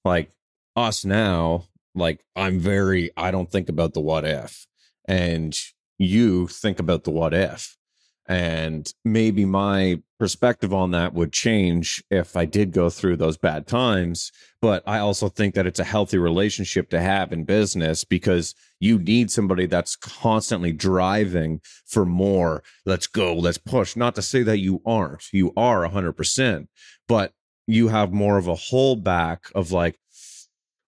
like 0.08 0.32
us 0.76 1.06
now, 1.06 1.66
like 1.94 2.24
I'm 2.36 2.60
very, 2.60 3.12
I 3.18 3.32
don't 3.32 3.52
think 3.52 3.70
about 3.70 3.94
the 3.94 4.02
what 4.02 4.26
if. 4.26 4.66
And 5.08 5.58
you 5.98 6.48
think 6.48 6.80
about 6.80 7.04
the 7.04 7.12
what 7.12 7.34
if. 7.34 7.78
And 8.30 8.92
maybe 9.06 9.46
my 9.46 10.02
perspective 10.20 10.74
on 10.74 10.92
that 10.92 11.14
would 11.14 11.32
change 11.32 12.04
if 12.12 12.36
I 12.36 12.44
did 12.44 12.72
go 12.72 12.90
through 12.90 13.16
those 13.18 13.38
bad 13.38 13.68
times. 13.68 14.32
But 14.62 14.84
I 14.86 15.00
also 15.00 15.30
think 15.30 15.56
that 15.56 15.66
it's 15.66 15.80
a 15.80 15.86
healthy 15.86 16.18
relationship 16.18 16.90
to 16.90 17.00
have 17.00 17.32
in 17.32 17.46
business 17.46 18.04
because 18.04 18.54
you 18.82 19.00
need 19.00 19.32
somebody 19.32 19.66
that's 19.66 19.96
constantly 19.96 20.74
driving 20.74 21.62
for 21.86 22.06
more. 22.06 22.64
Let's 22.86 23.08
go, 23.08 23.34
let's 23.34 23.58
push. 23.58 23.96
Not 23.96 24.16
to 24.16 24.22
say 24.22 24.44
that 24.44 24.60
you 24.60 24.82
aren't, 24.86 25.32
you 25.32 25.54
are 25.56 25.88
100%, 25.88 26.68
but 27.08 27.32
you 27.66 27.88
have 27.88 28.12
more 28.12 28.38
of 28.38 28.48
a 28.48 28.56
holdback 28.56 29.52
of 29.54 29.72
like, 29.72 30.00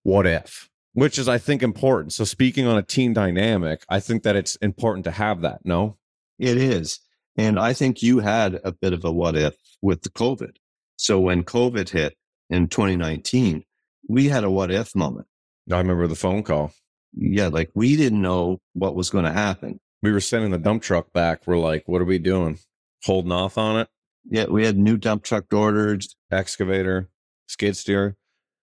what 0.04 0.26
if? 0.26 0.69
Which 0.94 1.20
is, 1.20 1.30
I 1.30 1.38
think, 1.38 1.62
important. 1.62 2.14
So, 2.14 2.24
speaking 2.24 2.66
on 2.66 2.78
a 2.78 2.84
team 2.84 3.14
dynamic, 3.14 3.84
I 3.90 4.00
think 4.00 4.24
that 4.24 4.36
it's 4.36 4.56
important 4.58 5.06
to 5.06 5.12
have 5.12 5.42
that. 5.42 5.60
No? 5.64 5.98
It 6.40 6.58
is. 6.58 7.00
And 7.38 7.60
I 7.60 7.74
think 7.74 8.02
you 8.02 8.20
had 8.20 8.60
a 8.64 8.72
bit 8.72 8.94
of 8.94 9.06
a 9.06 9.12
what 9.12 9.38
if 9.38 9.56
with 9.82 10.02
the 10.02 10.10
COVID. 10.10 10.58
So 10.98 11.20
when 11.20 11.44
COVID 11.44 11.88
hit 11.90 12.18
in 12.50 12.68
2019, 12.68 13.64
we 14.10 14.28
had 14.28 14.44
a 14.44 14.52
what 14.52 14.72
if 14.72 14.94
moment. 14.94 15.28
I 15.72 15.78
remember 15.78 16.08
the 16.08 16.16
phone 16.16 16.44
call. 16.44 16.74
Yeah, 17.14 17.48
like 17.48 17.72
we 17.74 17.96
didn't 17.96 18.22
know 18.22 18.60
what 18.74 18.96
was 18.96 19.10
going 19.10 19.24
to 19.24 19.32
happen. 19.32 19.80
We 20.02 20.12
were 20.12 20.20
sending 20.20 20.52
the 20.52 20.58
dump 20.58 20.84
truck 20.84 21.14
back. 21.14 21.44
We're 21.46 21.58
like, 21.58 21.84
what 21.86 22.02
are 22.02 22.06
we 22.06 22.20
doing? 22.20 22.60
Holding 23.06 23.32
off 23.32 23.58
on 23.58 23.80
it? 23.80 23.88
Yeah, 24.30 24.48
we 24.48 24.66
had 24.66 24.78
new 24.78 24.98
dump 24.98 25.24
truck 25.24 25.46
ordered, 25.54 26.04
excavator, 26.30 27.10
skid 27.48 27.78
steer. 27.78 28.18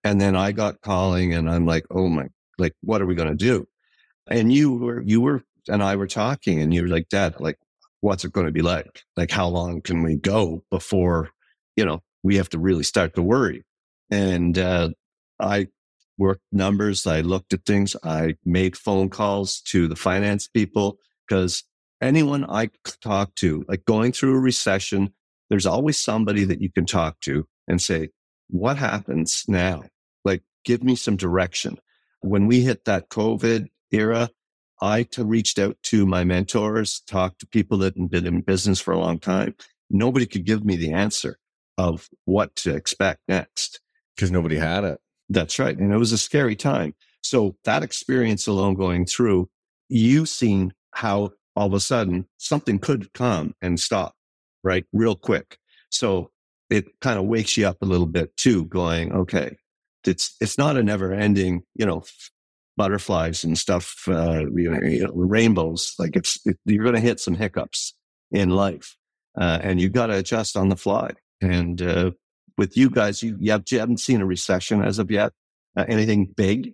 And 0.07 0.21
then 0.21 0.37
I 0.37 0.53
got 0.53 0.79
calling 0.79 1.33
and 1.33 1.49
I'm 1.49 1.65
like, 1.65 1.85
oh 1.91 2.07
my, 2.07 2.27
like, 2.57 2.73
what 2.79 3.01
are 3.01 3.05
we 3.05 3.13
going 3.13 3.27
to 3.27 3.35
do? 3.35 3.67
And 4.29 4.53
you 4.53 4.73
were, 4.73 5.01
you 5.01 5.19
were, 5.19 5.43
and 5.67 5.83
I 5.83 5.97
were 5.97 6.07
talking 6.07 6.61
and 6.61 6.73
you 6.73 6.83
were 6.83 6.87
like, 6.87 7.09
dad, 7.09 7.35
like, 7.41 7.57
what's 7.99 8.23
it 8.23 8.31
going 8.31 8.45
to 8.45 8.53
be 8.53 8.61
like? 8.61 9.03
Like, 9.17 9.31
how 9.31 9.49
long 9.49 9.81
can 9.81 10.03
we 10.03 10.15
go 10.15 10.63
before, 10.71 11.31
you 11.75 11.83
know, 11.83 12.03
we 12.23 12.37
have 12.37 12.47
to 12.51 12.57
really 12.57 12.83
start 12.83 13.15
to 13.15 13.21
worry? 13.21 13.65
And, 14.09 14.57
uh, 14.57 14.91
I 15.41 15.67
worked 16.17 16.43
numbers. 16.53 17.05
I 17.05 17.19
looked 17.19 17.51
at 17.51 17.65
things. 17.65 17.93
I 18.01 18.35
made 18.45 18.77
phone 18.77 19.09
calls 19.09 19.59
to 19.71 19.89
the 19.89 19.97
finance 19.97 20.47
people 20.47 20.99
because 21.27 21.65
anyone 22.01 22.45
I 22.49 22.69
talk 23.01 23.35
to, 23.35 23.65
like 23.67 23.83
going 23.83 24.13
through 24.13 24.35
a 24.37 24.39
recession, 24.39 25.13
there's 25.49 25.65
always 25.65 25.99
somebody 25.99 26.45
that 26.45 26.61
you 26.61 26.71
can 26.71 26.85
talk 26.85 27.19
to 27.23 27.45
and 27.67 27.81
say, 27.81 28.11
what 28.49 28.77
happens 28.77 29.43
now? 29.49 29.83
Give 30.67 30.83
me 30.83 30.97
some 30.97 31.15
direction. 31.15 31.77
When 32.19 32.45
we 32.45 32.59
hit 32.59 32.83
that 32.83 33.07
COVID 33.07 33.67
era, 33.89 34.29
I 34.81 35.07
reached 35.17 35.59
out 35.59 35.77
to 35.83 36.05
my 36.05 36.25
mentors, 36.25 36.99
talked 37.07 37.39
to 37.39 37.47
people 37.47 37.77
that 37.77 37.95
had 37.95 38.09
been 38.09 38.27
in 38.27 38.41
business 38.41 38.81
for 38.81 38.91
a 38.91 38.99
long 38.99 39.17
time. 39.17 39.55
Nobody 39.89 40.25
could 40.25 40.45
give 40.45 40.65
me 40.65 40.75
the 40.75 40.91
answer 40.91 41.39
of 41.77 42.09
what 42.25 42.53
to 42.57 42.75
expect 42.75 43.21
next. 43.29 43.79
Because 44.13 44.29
nobody 44.29 44.57
had 44.57 44.83
it. 44.83 44.99
That's 45.29 45.57
right. 45.57 45.77
And 45.77 45.93
it 45.93 45.97
was 45.97 46.11
a 46.11 46.17
scary 46.17 46.57
time. 46.57 46.95
So 47.21 47.55
that 47.63 47.81
experience 47.81 48.45
alone 48.45 48.73
going 48.73 49.05
through, 49.05 49.49
you've 49.87 50.27
seen 50.27 50.73
how 50.91 51.31
all 51.55 51.67
of 51.67 51.73
a 51.73 51.79
sudden 51.79 52.27
something 52.35 52.77
could 52.77 53.13
come 53.13 53.55
and 53.61 53.79
stop, 53.79 54.15
right? 54.65 54.85
Real 54.91 55.15
quick. 55.15 55.59
So 55.91 56.31
it 56.69 56.99
kind 56.99 57.17
of 57.17 57.23
wakes 57.23 57.55
you 57.55 57.65
up 57.65 57.77
a 57.81 57.85
little 57.85 58.05
bit 58.05 58.35
too, 58.35 58.65
going, 58.65 59.13
okay, 59.13 59.55
it's, 60.07 60.35
it's 60.41 60.57
not 60.57 60.77
a 60.77 60.83
never 60.83 61.13
ending, 61.13 61.63
you 61.75 61.85
know, 61.85 62.03
butterflies 62.77 63.43
and 63.43 63.57
stuff, 63.57 64.03
uh, 64.07 64.45
you 64.55 64.69
know, 64.69 64.79
you 64.87 65.03
know 65.03 65.11
rainbows. 65.13 65.93
Like 65.99 66.15
it's, 66.15 66.39
it, 66.45 66.57
you're 66.65 66.83
going 66.83 66.95
to 66.95 67.01
hit 67.01 67.19
some 67.19 67.35
hiccups 67.35 67.95
in 68.31 68.49
life. 68.49 68.95
Uh, 69.39 69.59
and 69.61 69.79
you've 69.79 69.93
got 69.93 70.07
to 70.07 70.17
adjust 70.17 70.57
on 70.57 70.69
the 70.69 70.75
fly. 70.75 71.11
And, 71.41 71.81
uh, 71.81 72.11
with 72.57 72.75
you 72.75 72.89
guys, 72.89 73.21
you, 73.21 73.37
you, 73.39 73.51
have, 73.51 73.63
you 73.69 73.79
haven't 73.79 73.99
seen 73.99 74.21
a 74.21 74.25
recession 74.25 74.81
as 74.81 74.97
of 74.97 75.11
yet, 75.11 75.31
uh, 75.75 75.85
anything 75.87 76.33
big 76.35 76.73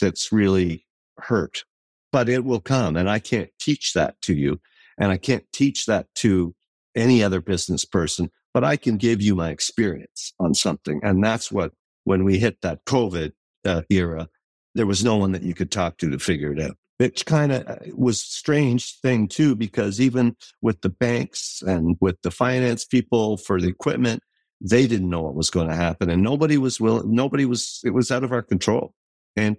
that's 0.00 0.30
really 0.30 0.86
hurt, 1.18 1.64
but 2.12 2.28
it 2.28 2.44
will 2.44 2.60
come. 2.60 2.96
And 2.96 3.10
I 3.10 3.18
can't 3.18 3.50
teach 3.60 3.94
that 3.94 4.20
to 4.22 4.34
you. 4.34 4.60
And 4.96 5.10
I 5.10 5.16
can't 5.16 5.44
teach 5.52 5.86
that 5.86 6.06
to 6.16 6.54
any 6.94 7.24
other 7.24 7.40
business 7.40 7.84
person, 7.84 8.30
but 8.52 8.62
I 8.62 8.76
can 8.76 8.96
give 8.96 9.20
you 9.20 9.34
my 9.34 9.50
experience 9.50 10.32
on 10.38 10.54
something. 10.54 11.00
And 11.02 11.22
that's 11.22 11.50
what, 11.50 11.72
when 12.04 12.24
we 12.24 12.38
hit 12.38 12.60
that 12.62 12.84
COVID 12.84 13.32
uh, 13.64 13.82
era, 13.90 14.28
there 14.74 14.86
was 14.86 15.04
no 15.04 15.16
one 15.16 15.32
that 15.32 15.42
you 15.42 15.54
could 15.54 15.70
talk 15.70 15.98
to 15.98 16.10
to 16.10 16.18
figure 16.18 16.52
it 16.52 16.60
out. 16.60 16.76
It 16.98 17.24
kind 17.24 17.52
of 17.52 17.66
uh, 17.66 17.76
was 17.94 18.22
strange 18.22 18.98
thing 19.00 19.26
too, 19.26 19.56
because 19.56 20.00
even 20.00 20.36
with 20.62 20.80
the 20.82 20.88
banks 20.88 21.62
and 21.66 21.96
with 22.00 22.20
the 22.22 22.30
finance 22.30 22.84
people 22.84 23.36
for 23.36 23.60
the 23.60 23.68
equipment, 23.68 24.22
they 24.60 24.86
didn't 24.86 25.10
know 25.10 25.22
what 25.22 25.34
was 25.34 25.50
going 25.50 25.68
to 25.68 25.74
happen 25.74 26.08
and 26.08 26.22
nobody 26.22 26.56
was 26.56 26.80
willing, 26.80 27.12
nobody 27.12 27.44
was, 27.44 27.80
it 27.84 27.90
was 27.90 28.10
out 28.10 28.24
of 28.24 28.32
our 28.32 28.42
control 28.42 28.94
and 29.36 29.56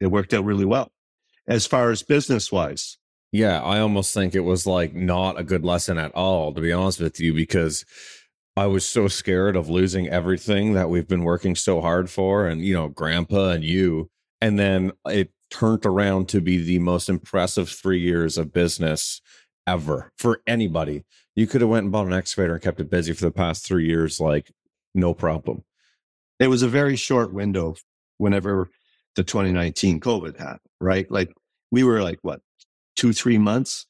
it 0.00 0.08
worked 0.08 0.34
out 0.34 0.44
really 0.44 0.64
well 0.64 0.90
as 1.46 1.66
far 1.66 1.90
as 1.90 2.02
business 2.02 2.50
wise. 2.50 2.98
Yeah. 3.30 3.62
I 3.62 3.78
almost 3.78 4.12
think 4.12 4.34
it 4.34 4.40
was 4.40 4.66
like 4.66 4.94
not 4.94 5.38
a 5.38 5.44
good 5.44 5.64
lesson 5.64 5.96
at 5.98 6.14
all, 6.14 6.52
to 6.52 6.60
be 6.60 6.72
honest 6.72 7.00
with 7.00 7.18
you, 7.20 7.32
because 7.32 7.84
I 8.56 8.66
was 8.66 8.86
so 8.86 9.08
scared 9.08 9.56
of 9.56 9.68
losing 9.68 10.08
everything 10.08 10.74
that 10.74 10.90
we've 10.90 11.08
been 11.08 11.24
working 11.24 11.54
so 11.54 11.80
hard 11.80 12.10
for 12.10 12.46
and, 12.46 12.62
you 12.62 12.74
know, 12.74 12.88
grandpa 12.88 13.50
and 13.50 13.64
you. 13.64 14.10
And 14.40 14.58
then 14.58 14.92
it 15.06 15.30
turned 15.50 15.86
around 15.86 16.28
to 16.30 16.40
be 16.40 16.58
the 16.58 16.78
most 16.78 17.08
impressive 17.08 17.68
three 17.68 18.00
years 18.00 18.36
of 18.36 18.52
business 18.52 19.20
ever 19.66 20.10
for 20.18 20.40
anybody 20.46 21.04
you 21.34 21.46
could 21.46 21.60
have 21.60 21.70
went 21.70 21.84
and 21.84 21.92
bought 21.92 22.06
an 22.06 22.12
excavator 22.12 22.54
and 22.54 22.62
kept 22.62 22.80
it 22.80 22.90
busy 22.90 23.12
for 23.12 23.24
the 23.24 23.30
past 23.30 23.64
three 23.64 23.86
years, 23.86 24.20
like 24.20 24.50
no 24.94 25.14
problem. 25.14 25.64
It 26.38 26.48
was 26.48 26.62
a 26.62 26.68
very 26.68 26.96
short 26.96 27.32
window 27.32 27.76
whenever 28.18 28.68
the 29.16 29.24
2019 29.24 30.00
COVID 30.00 30.38
happened, 30.38 30.60
right? 30.80 31.10
Like 31.10 31.32
we 31.70 31.84
were 31.84 32.02
like, 32.02 32.18
what, 32.22 32.40
two, 32.96 33.12
three 33.12 33.38
months? 33.38 33.86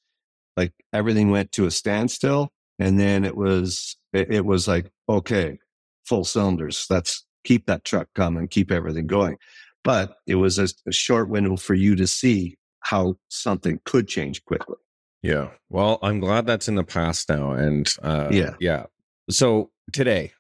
Like 0.57 0.73
everything 0.93 1.31
went 1.31 1.53
to 1.53 1.67
a 1.67 1.71
standstill. 1.71 2.53
And 2.79 2.99
then 2.99 3.25
it 3.25 3.37
was, 3.37 3.97
it, 4.13 4.33
it 4.33 4.45
was 4.45 4.69
like, 4.69 4.91
okay, 5.09 5.59
full 6.05 6.25
cylinders. 6.25 6.87
Let's 6.91 7.25
keep 7.45 7.67
that 7.67 7.85
truck 7.85 8.09
coming, 8.15 8.49
keep 8.49 8.71
everything 8.71 9.07
going. 9.07 9.37
But 9.85 10.17
it 10.27 10.37
was 10.37 10.59
a, 10.59 10.69
a 10.87 10.93
short 10.93 11.29
window 11.29 11.57
for 11.57 11.75
you 11.75 11.97
to 11.97 12.07
see 12.07 12.57
how 12.81 13.17
something 13.29 13.81
could 13.85 14.09
change 14.09 14.45
quickly. 14.45 14.77
Yeah. 15.23 15.51
Well, 15.71 15.99
I'm 16.03 16.21
glad 16.21 16.47
that's 16.47 16.69
in 16.69 16.75
the 16.75 16.85
past 16.85 17.29
now. 17.29 17.53
And 17.53 17.89
uh, 18.03 18.29
yeah. 18.31 18.55
Yeah. 18.61 18.87
So 19.31 19.71
today, 19.93 20.33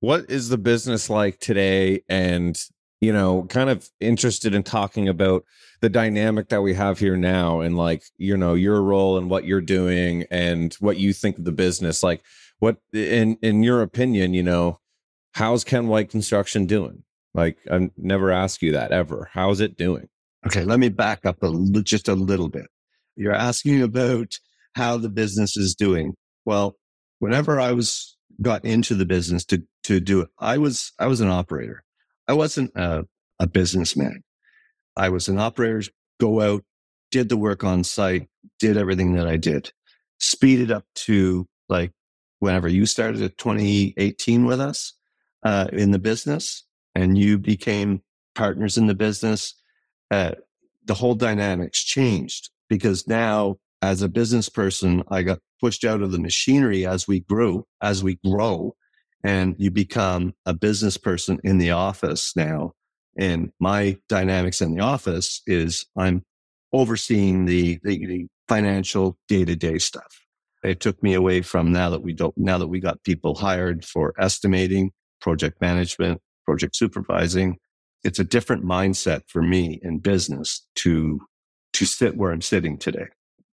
what 0.00 0.30
is 0.30 0.48
the 0.48 0.58
business 0.58 1.08
like 1.08 1.40
today? 1.40 2.02
And, 2.08 2.58
you 3.00 3.12
know, 3.12 3.44
kind 3.44 3.70
of 3.70 3.88
interested 4.00 4.54
in 4.54 4.62
talking 4.62 5.08
about 5.08 5.44
the 5.80 5.90
dynamic 5.90 6.48
that 6.48 6.62
we 6.62 6.74
have 6.74 6.98
here 6.98 7.16
now 7.16 7.60
and 7.60 7.76
like, 7.76 8.02
you 8.16 8.36
know, 8.36 8.54
your 8.54 8.82
role 8.82 9.18
and 9.18 9.28
what 9.28 9.44
you're 9.44 9.60
doing 9.60 10.24
and 10.30 10.74
what 10.74 10.96
you 10.96 11.12
think 11.12 11.38
of 11.38 11.44
the 11.44 11.52
business. 11.52 12.02
Like, 12.02 12.22
what, 12.58 12.78
in, 12.92 13.36
in 13.42 13.62
your 13.62 13.82
opinion, 13.82 14.34
you 14.34 14.42
know, 14.42 14.78
how's 15.32 15.64
Ken 15.64 15.88
White 15.88 16.10
Construction 16.10 16.66
doing? 16.66 17.02
Like, 17.34 17.58
I've 17.70 17.90
never 17.96 18.30
asked 18.30 18.62
you 18.62 18.72
that 18.72 18.92
ever. 18.92 19.28
How's 19.32 19.60
it 19.60 19.76
doing? 19.76 20.08
Okay. 20.46 20.64
Let 20.64 20.78
me 20.78 20.88
back 20.88 21.26
up 21.26 21.42
a, 21.42 21.52
just 21.82 22.08
a 22.08 22.14
little 22.14 22.48
bit. 22.48 22.66
You're 23.16 23.34
asking 23.34 23.82
about 23.82 24.38
how 24.74 24.96
the 24.96 25.08
business 25.08 25.56
is 25.56 25.74
doing. 25.74 26.14
Well, 26.44 26.76
whenever 27.18 27.60
I 27.60 27.72
was 27.72 28.16
got 28.42 28.64
into 28.64 28.94
the 28.94 29.06
business 29.06 29.44
to 29.46 29.62
to 29.84 30.00
do 30.00 30.20
it, 30.20 30.28
I 30.38 30.58
was 30.58 30.92
I 30.98 31.06
was 31.06 31.20
an 31.20 31.28
operator. 31.28 31.84
I 32.28 32.32
wasn't 32.32 32.72
a, 32.74 33.04
a 33.38 33.46
businessman. 33.46 34.22
I 34.96 35.08
was 35.08 35.28
an 35.28 35.38
operator. 35.38 35.82
Go 36.20 36.40
out, 36.40 36.64
did 37.10 37.28
the 37.28 37.36
work 37.36 37.64
on 37.64 37.84
site, 37.84 38.28
did 38.58 38.76
everything 38.76 39.14
that 39.14 39.26
I 39.26 39.36
did. 39.36 39.72
Speeded 40.18 40.70
up 40.70 40.84
to 41.06 41.46
like 41.68 41.92
whenever 42.44 42.68
you 42.68 42.86
started 42.86 43.22
at 43.22 43.38
2018 43.38 44.44
with 44.44 44.60
us 44.60 44.92
uh, 45.42 45.68
in 45.72 45.90
the 45.90 45.98
business, 45.98 46.64
and 46.94 47.18
you 47.18 47.38
became 47.38 48.02
partners 48.34 48.78
in 48.78 48.86
the 48.86 48.94
business. 48.94 49.54
Uh, 50.10 50.32
the 50.84 50.94
whole 50.94 51.14
dynamics 51.14 51.82
changed 51.82 52.50
because 52.68 53.08
now 53.08 53.56
as 53.82 54.02
a 54.02 54.08
business 54.08 54.48
person, 54.48 55.02
I 55.08 55.22
got 55.22 55.40
pushed 55.60 55.84
out 55.84 56.02
of 56.02 56.12
the 56.12 56.18
machinery 56.18 56.86
as 56.86 57.08
we 57.08 57.20
grew, 57.20 57.66
as 57.80 58.04
we 58.04 58.18
grow, 58.24 58.76
and 59.24 59.56
you 59.58 59.70
become 59.70 60.34
a 60.44 60.52
business 60.52 60.96
person 60.96 61.40
in 61.44 61.58
the 61.58 61.70
office 61.70 62.36
now. 62.36 62.72
And 63.18 63.52
my 63.58 63.98
dynamics 64.08 64.60
in 64.60 64.74
the 64.74 64.82
office 64.82 65.40
is 65.46 65.86
I'm 65.96 66.24
overseeing 66.72 67.46
the, 67.46 67.78
the, 67.82 68.06
the 68.06 68.26
financial 68.48 69.16
day 69.28 69.44
to 69.44 69.56
day 69.56 69.78
stuff. 69.78 70.23
It 70.64 70.80
took 70.80 71.02
me 71.02 71.14
away 71.14 71.42
from 71.42 71.72
now 71.72 71.90
that 71.90 72.02
we 72.02 72.12
don't, 72.12 72.36
now 72.36 72.58
that 72.58 72.68
we 72.68 72.80
got 72.80 73.02
people 73.04 73.34
hired 73.34 73.84
for 73.84 74.14
estimating, 74.18 74.92
project 75.20 75.60
management, 75.60 76.20
project 76.44 76.74
supervising. 76.76 77.58
It's 78.02 78.18
a 78.18 78.24
different 78.24 78.64
mindset 78.64 79.22
for 79.28 79.42
me 79.42 79.80
in 79.82 79.98
business 79.98 80.66
to 80.76 81.20
to 81.74 81.84
sit 81.84 82.16
where 82.16 82.30
I'm 82.30 82.42
sitting 82.42 82.78
today. 82.78 83.06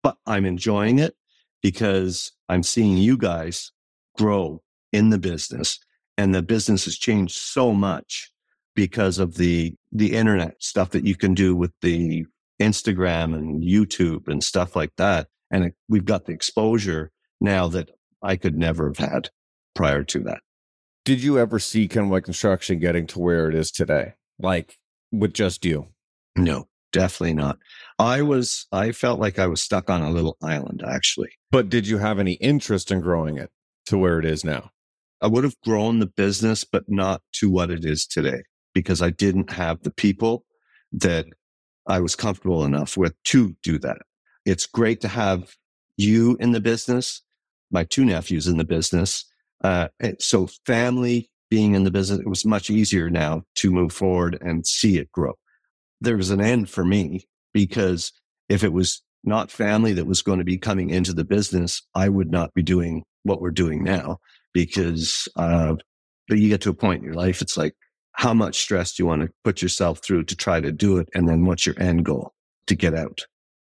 But 0.02 0.18
I'm 0.26 0.46
enjoying 0.46 1.00
it 1.00 1.16
because 1.62 2.32
I'm 2.48 2.64
seeing 2.64 2.98
you 2.98 3.18
guys 3.18 3.72
grow 4.18 4.62
in 4.94 5.10
the 5.10 5.18
business 5.18 5.80
and 6.18 6.34
the 6.34 6.42
business 6.42 6.86
has 6.86 6.98
changed 6.98 7.36
so 7.36 7.74
much 7.74 8.32
because 8.76 9.20
of 9.20 9.36
the 9.36 9.76
the 9.92 10.14
internet 10.14 10.62
stuff 10.62 10.92
that 10.92 11.06
you 11.06 11.16
can 11.16 11.34
do 11.34 11.56
with 11.56 11.72
the 11.82 12.26
Instagram 12.62 13.36
and 13.36 13.64
YouTube 13.64 14.28
and 14.28 14.44
stuff 14.44 14.76
like 14.76 14.96
that. 14.98 15.28
And 15.52 15.74
we've 15.88 16.06
got 16.06 16.26
the 16.26 16.34
exposure 16.34 17.12
now 17.40 17.68
that 17.70 17.92
I 18.22 18.36
could 18.36 18.58
never 18.58 18.88
have 18.88 18.98
had 18.98 19.30
prior 19.74 20.04
to 20.06 20.20
that. 20.22 20.42
Did 21.04 21.22
you 21.22 21.38
ever 21.38 21.60
see 21.60 21.88
Ken 21.88 22.10
White 22.10 22.24
Construction 22.24 22.80
getting 22.80 23.06
to 23.08 23.20
where 23.20 23.48
it 23.50 23.56
is 23.56 23.72
today? 23.72 24.14
Like 24.40 24.78
with 25.12 25.34
just 25.34 25.64
you? 25.66 25.88
No 26.36 26.68
definitely 26.96 27.34
not. 27.34 27.60
I 28.00 28.22
was, 28.22 28.68
I 28.72 28.94
felt 28.94 29.20
like 29.20 29.38
I 29.38 29.48
was 29.48 29.62
stuck 29.62 29.90
on 29.90 30.02
a 30.02 30.12
little 30.12 30.38
island 30.42 30.82
actually. 30.88 31.30
But 31.52 31.70
did 31.70 31.86
you 31.86 31.98
have 31.98 32.20
any 32.20 32.34
interest 32.34 32.90
in 32.90 33.02
growing 33.02 33.38
it 33.38 33.52
to 33.88 33.98
where 33.98 34.18
it 34.18 34.26
is 34.26 34.46
now? 34.46 34.72
I 35.22 35.28
would 35.28 35.44
have 35.44 35.60
grown 35.62 36.00
the 36.00 36.06
business, 36.06 36.64
but 36.64 36.86
not 36.88 37.22
to 37.34 37.50
what 37.50 37.70
it 37.70 37.84
is 37.84 38.08
today 38.08 38.44
because 38.74 39.02
I 39.02 39.10
didn't 39.10 39.52
have 39.52 39.84
the 39.84 39.92
people 39.92 40.46
that 40.94 41.26
I 41.86 42.00
was 42.00 42.16
comfortable 42.16 42.64
enough 42.64 42.96
with 42.96 43.14
to 43.26 43.58
do 43.62 43.78
that. 43.80 43.98
It's 44.46 44.66
great 44.66 45.02
to 45.02 45.08
have 45.08 45.56
you 45.98 46.38
in 46.40 46.52
the 46.52 46.62
business, 46.62 47.22
my 47.72 47.84
two 47.84 48.06
nephews 48.06 48.48
in 48.48 48.58
the 48.58 48.64
business. 48.64 49.26
Uh, 49.64 49.88
so 50.20 50.48
family 50.66 51.30
being 51.50 51.74
in 51.74 51.84
the 51.84 51.92
business, 51.92 52.20
it 52.20 52.28
was 52.28 52.46
much 52.46 52.70
easier 52.70 53.10
now 53.10 53.44
to 53.56 53.72
move 53.72 53.94
forward 53.94 54.38
and 54.42 54.66
see 54.66 54.98
it 54.98 55.12
grow. 55.12 55.34
There 56.02 56.18
was 56.18 56.30
an 56.30 56.42
end 56.42 56.70
for 56.70 56.84
me 56.84 57.28
because 57.54 58.12
if 58.50 58.64
it 58.64 58.74
was 58.74 59.02
not 59.24 59.50
family 59.50 59.94
that 59.94 60.06
was 60.06 60.22
going 60.22 60.40
to 60.40 60.46
be 60.46 60.58
coming 60.58 60.90
into 60.90 61.14
the 61.14 61.24
business, 61.24 61.82
I 61.96 62.10
would 62.10 62.32
not 62.32 62.54
be 62.54 62.62
doing 62.62 63.04
what 63.24 63.42
we're 63.42 63.52
doing 63.52 63.84
now 63.84 64.20
because, 64.54 65.28
uh, 65.36 65.76
but 66.28 66.38
you 66.38 66.50
get 66.50 66.62
to 66.62 66.70
a 66.70 66.74
point 66.74 67.00
in 67.00 67.06
your 67.06 67.16
life, 67.16 67.42
it's 67.42 67.58
like, 67.58 67.74
how 68.14 68.34
much 68.34 68.62
stress 68.62 68.94
do 68.94 69.04
you 69.04 69.08
want 69.08 69.24
to 69.24 69.30
put 69.44 69.62
yourself 69.62 70.00
through 70.04 70.24
to 70.26 70.36
try 70.36 70.62
to 70.62 70.72
do 70.72 70.98
it? 70.98 71.10
And 71.14 71.28
then 71.28 71.46
what's 71.46 71.66
your 71.66 71.76
end 71.80 72.06
goal 72.06 72.34
to 72.68 72.76
get 72.76 72.94
out? 72.94 73.22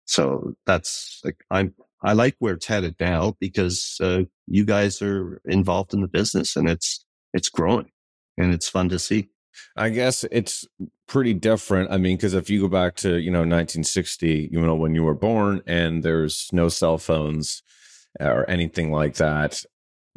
So 0.09 0.53
that's 0.65 1.21
like, 1.23 1.43
I'm, 1.51 1.75
I 2.01 2.13
like 2.13 2.35
where 2.39 2.55
it's 2.55 2.65
headed 2.65 2.95
now 2.99 3.35
because, 3.39 3.97
uh, 4.01 4.23
you 4.47 4.65
guys 4.65 5.01
are 5.03 5.39
involved 5.45 5.93
in 5.93 6.01
the 6.01 6.07
business 6.07 6.55
and 6.55 6.67
it's, 6.67 7.05
it's 7.33 7.49
growing 7.49 7.91
and 8.35 8.51
it's 8.51 8.67
fun 8.67 8.89
to 8.89 8.97
see. 8.97 9.29
I 9.77 9.89
guess 9.89 10.25
it's 10.31 10.65
pretty 11.07 11.35
different. 11.35 11.91
I 11.91 11.97
mean, 11.97 12.17
because 12.17 12.33
if 12.33 12.49
you 12.49 12.61
go 12.61 12.67
back 12.67 12.95
to, 12.97 13.17
you 13.17 13.29
know, 13.29 13.39
1960, 13.39 14.49
you 14.51 14.59
know, 14.59 14.73
when 14.73 14.95
you 14.95 15.03
were 15.03 15.13
born 15.13 15.61
and 15.67 16.01
there's 16.01 16.49
no 16.51 16.69
cell 16.69 16.97
phones 16.97 17.61
or 18.19 18.49
anything 18.49 18.91
like 18.91 19.15
that, 19.15 19.63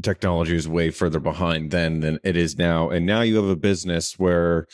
technology 0.03 0.57
is 0.57 0.67
way 0.67 0.91
further 0.91 1.21
behind 1.21 1.71
then 1.71 2.01
than 2.01 2.19
it 2.25 2.37
is 2.37 2.57
now. 2.57 2.89
And 2.89 3.05
now 3.05 3.21
you 3.21 3.37
have 3.37 3.45
a 3.45 3.57
business 3.57 4.19
where 4.19 4.67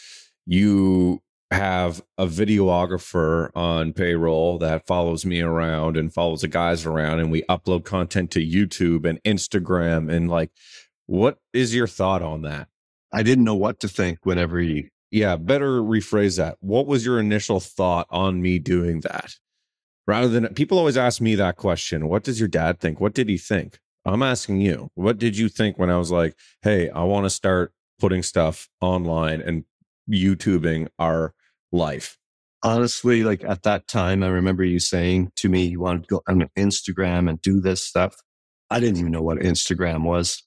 you 0.47 1.23
have 1.51 2.03
a 2.19 2.27
videographer 2.27 3.51
on 3.57 3.93
payroll 3.93 4.59
that 4.59 4.87
follows 4.87 5.25
me 5.25 5.41
around 5.41 5.97
and 5.97 6.13
follows 6.13 6.43
the 6.43 6.49
guys 6.49 6.85
around 6.85 7.21
and 7.21 7.31
we 7.31 7.43
upload 7.45 7.85
content 7.85 8.31
to 8.31 8.45
YouTube 8.45 9.07
and 9.09 9.23
Instagram 9.23 10.13
and 10.13 10.31
like 10.31 10.51
what 11.07 11.39
is 11.55 11.75
your 11.75 11.87
thought 11.87 12.23
on 12.23 12.43
that? 12.43 12.69
I 13.13 13.23
didn't 13.23 13.45
know 13.45 13.55
what 13.55 13.81
to 13.81 13.89
think 13.89 14.19
whenever 14.25 14.59
he. 14.59 14.91
Yeah, 15.11 15.37
better 15.37 15.81
rephrase 15.81 16.37
that. 16.37 16.59
What 16.61 16.87
was 16.87 17.07
your 17.07 17.19
initial 17.19 17.61
thought 17.61 18.07
on 18.11 18.43
me 18.43 18.59
doing 18.59 19.01
that? 19.01 19.37
Rather 20.07 20.29
than 20.29 20.53
people 20.53 20.79
always 20.79 20.99
ask 20.99 21.21
me 21.21 21.35
that 21.37 21.57
question 21.57 22.09
What 22.09 22.25
does 22.25 22.39
your 22.39 22.49
dad 22.49 22.79
think? 22.79 23.01
What 23.01 23.15
did 23.15 23.31
he 23.31 23.39
think? 23.39 23.79
I'm 24.05 24.23
asking 24.23 24.61
you, 24.61 24.91
what 24.95 25.19
did 25.19 25.37
you 25.37 25.49
think 25.49 25.79
when 25.79 25.91
I 25.91 25.99
was 25.99 26.11
like, 26.11 26.35
hey, 26.63 26.89
I 26.91 27.05
want 27.05 27.25
to 27.25 27.31
start 27.31 27.73
putting 27.99 28.23
stuff 28.23 28.69
online 28.81 29.41
and 29.41 29.65
YouTubing 30.11 30.89
our 30.99 31.35
life? 31.73 32.17
Honestly, 32.63 33.23
like 33.23 33.45
at 33.45 33.63
that 33.63 33.87
time, 33.87 34.23
I 34.23 34.29
remember 34.29 34.65
you 34.65 34.81
saying 34.81 35.33
to 35.37 35.49
me, 35.49 35.67
you 35.67 35.81
wanted 35.81 36.03
to 36.05 36.09
go 36.09 36.23
on 36.29 36.49
Instagram 36.57 37.29
and 37.29 37.41
do 37.41 37.61
this 37.61 37.85
stuff. 37.85 38.17
I 38.71 38.81
didn't 38.81 38.99
even 38.99 39.13
know 39.13 39.23
what 39.23 39.39
Instagram 39.39 40.03
was. 40.03 40.43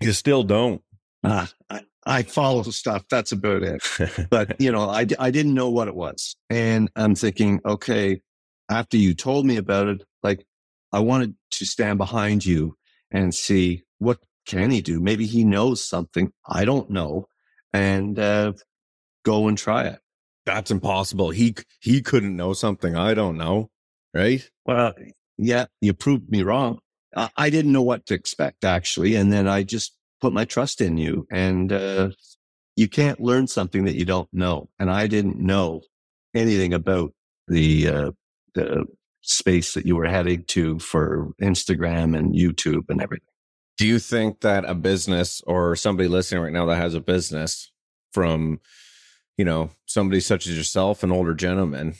You 0.00 0.12
still 0.12 0.42
don't. 0.42 0.82
Uh, 1.22 1.46
I, 1.70 1.80
I 2.04 2.22
follow 2.22 2.62
stuff. 2.64 3.04
That's 3.08 3.32
about 3.32 3.62
it. 3.62 3.82
but, 4.30 4.60
you 4.60 4.72
know, 4.72 4.90
I, 4.90 5.06
I 5.18 5.30
didn't 5.30 5.54
know 5.54 5.70
what 5.70 5.88
it 5.88 5.94
was. 5.94 6.36
And 6.50 6.90
I'm 6.96 7.14
thinking, 7.14 7.60
okay, 7.64 8.20
after 8.68 8.96
you 8.96 9.14
told 9.14 9.46
me 9.46 9.56
about 9.56 9.86
it, 9.88 10.02
like 10.22 10.44
I 10.92 10.98
wanted 10.98 11.34
to 11.52 11.64
stand 11.64 11.98
behind 11.98 12.44
you 12.44 12.76
and 13.10 13.34
see 13.34 13.84
what 13.98 14.18
can 14.46 14.70
he 14.70 14.80
do. 14.80 15.00
Maybe 15.00 15.26
he 15.26 15.44
knows 15.44 15.84
something 15.84 16.32
I 16.46 16.64
don't 16.64 16.90
know 16.90 17.28
and 17.72 18.18
uh, 18.18 18.52
go 19.24 19.48
and 19.48 19.56
try 19.56 19.84
it. 19.84 20.00
That's 20.44 20.70
impossible. 20.70 21.30
He 21.30 21.54
he 21.80 22.02
couldn't 22.02 22.36
know 22.36 22.52
something 22.52 22.96
I 22.96 23.14
don't 23.14 23.36
know, 23.36 23.70
right? 24.14 24.48
Well, 24.66 24.94
yeah, 25.38 25.66
you 25.80 25.92
proved 25.94 26.30
me 26.30 26.42
wrong. 26.42 26.80
I, 27.16 27.30
I 27.36 27.50
didn't 27.50 27.72
know 27.72 27.82
what 27.82 28.06
to 28.06 28.14
expect 28.14 28.64
actually, 28.64 29.14
and 29.14 29.32
then 29.32 29.46
I 29.46 29.62
just 29.62 29.96
put 30.20 30.32
my 30.32 30.44
trust 30.44 30.80
in 30.80 30.96
you. 30.96 31.26
And 31.30 31.72
uh, 31.72 32.10
you 32.76 32.88
can't 32.88 33.20
learn 33.20 33.46
something 33.46 33.84
that 33.84 33.96
you 33.96 34.04
don't 34.04 34.28
know. 34.32 34.68
And 34.78 34.90
I 34.90 35.06
didn't 35.06 35.38
know 35.38 35.82
anything 36.34 36.72
about 36.72 37.12
the 37.48 37.88
uh, 37.88 38.10
the 38.54 38.86
space 39.22 39.74
that 39.74 39.86
you 39.86 39.96
were 39.96 40.06
heading 40.06 40.44
to 40.44 40.78
for 40.78 41.32
Instagram 41.40 42.16
and 42.16 42.34
YouTube 42.34 42.84
and 42.88 43.00
everything. 43.00 43.28
Do 43.78 43.86
you 43.86 43.98
think 43.98 44.40
that 44.40 44.64
a 44.64 44.74
business 44.74 45.40
or 45.46 45.76
somebody 45.76 46.08
listening 46.08 46.42
right 46.42 46.52
now 46.52 46.66
that 46.66 46.76
has 46.76 46.94
a 46.94 47.00
business 47.00 47.72
from, 48.12 48.60
you 49.36 49.44
know, 49.44 49.70
somebody 49.86 50.20
such 50.20 50.46
as 50.46 50.56
yourself, 50.56 51.02
an 51.02 51.12
older 51.12 51.34
gentleman, 51.34 51.94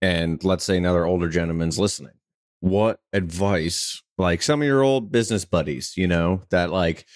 and 0.00 0.42
let's 0.44 0.64
say 0.64 0.76
another 0.76 1.04
older 1.04 1.28
gentleman's 1.28 1.78
listening, 1.78 2.14
what 2.60 3.00
advice, 3.12 4.02
like 4.16 4.42
some 4.42 4.62
of 4.62 4.66
your 4.66 4.82
old 4.82 5.10
business 5.12 5.44
buddies, 5.44 5.94
you 5.96 6.06
know, 6.06 6.42
that 6.50 6.70
like 6.70 7.06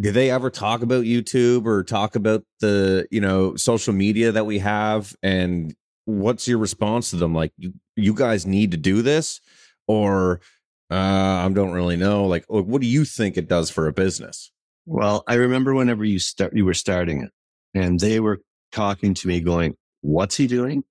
do 0.00 0.12
they 0.12 0.30
ever 0.30 0.50
talk 0.50 0.82
about 0.82 1.04
YouTube 1.04 1.66
or 1.66 1.82
talk 1.82 2.14
about 2.14 2.44
the, 2.60 3.06
you 3.10 3.20
know, 3.20 3.56
social 3.56 3.92
media 3.92 4.30
that 4.32 4.46
we 4.46 4.60
have? 4.60 5.14
And 5.22 5.74
what's 6.04 6.46
your 6.46 6.58
response 6.58 7.10
to 7.10 7.16
them? 7.16 7.34
Like, 7.34 7.52
you, 7.56 7.74
you 7.96 8.14
guys 8.14 8.46
need 8.46 8.70
to 8.70 8.76
do 8.76 9.02
this? 9.02 9.40
Or 9.88 10.40
uh, 10.90 10.94
I 10.94 11.50
don't 11.52 11.72
really 11.72 11.96
know. 11.96 12.26
Like, 12.26 12.44
what 12.48 12.80
do 12.80 12.86
you 12.86 13.04
think 13.04 13.36
it 13.36 13.48
does 13.48 13.70
for 13.70 13.88
a 13.88 13.92
business? 13.92 14.52
Well, 14.86 15.24
I 15.26 15.34
remember 15.34 15.74
whenever 15.74 16.04
you 16.04 16.18
start, 16.18 16.54
you 16.54 16.64
were 16.64 16.74
starting 16.74 17.22
it 17.22 17.32
and 17.74 17.98
they 17.98 18.20
were 18.20 18.40
talking 18.72 19.14
to 19.14 19.28
me 19.28 19.40
going, 19.40 19.74
what's 20.00 20.36
he 20.36 20.46
doing? 20.46 20.84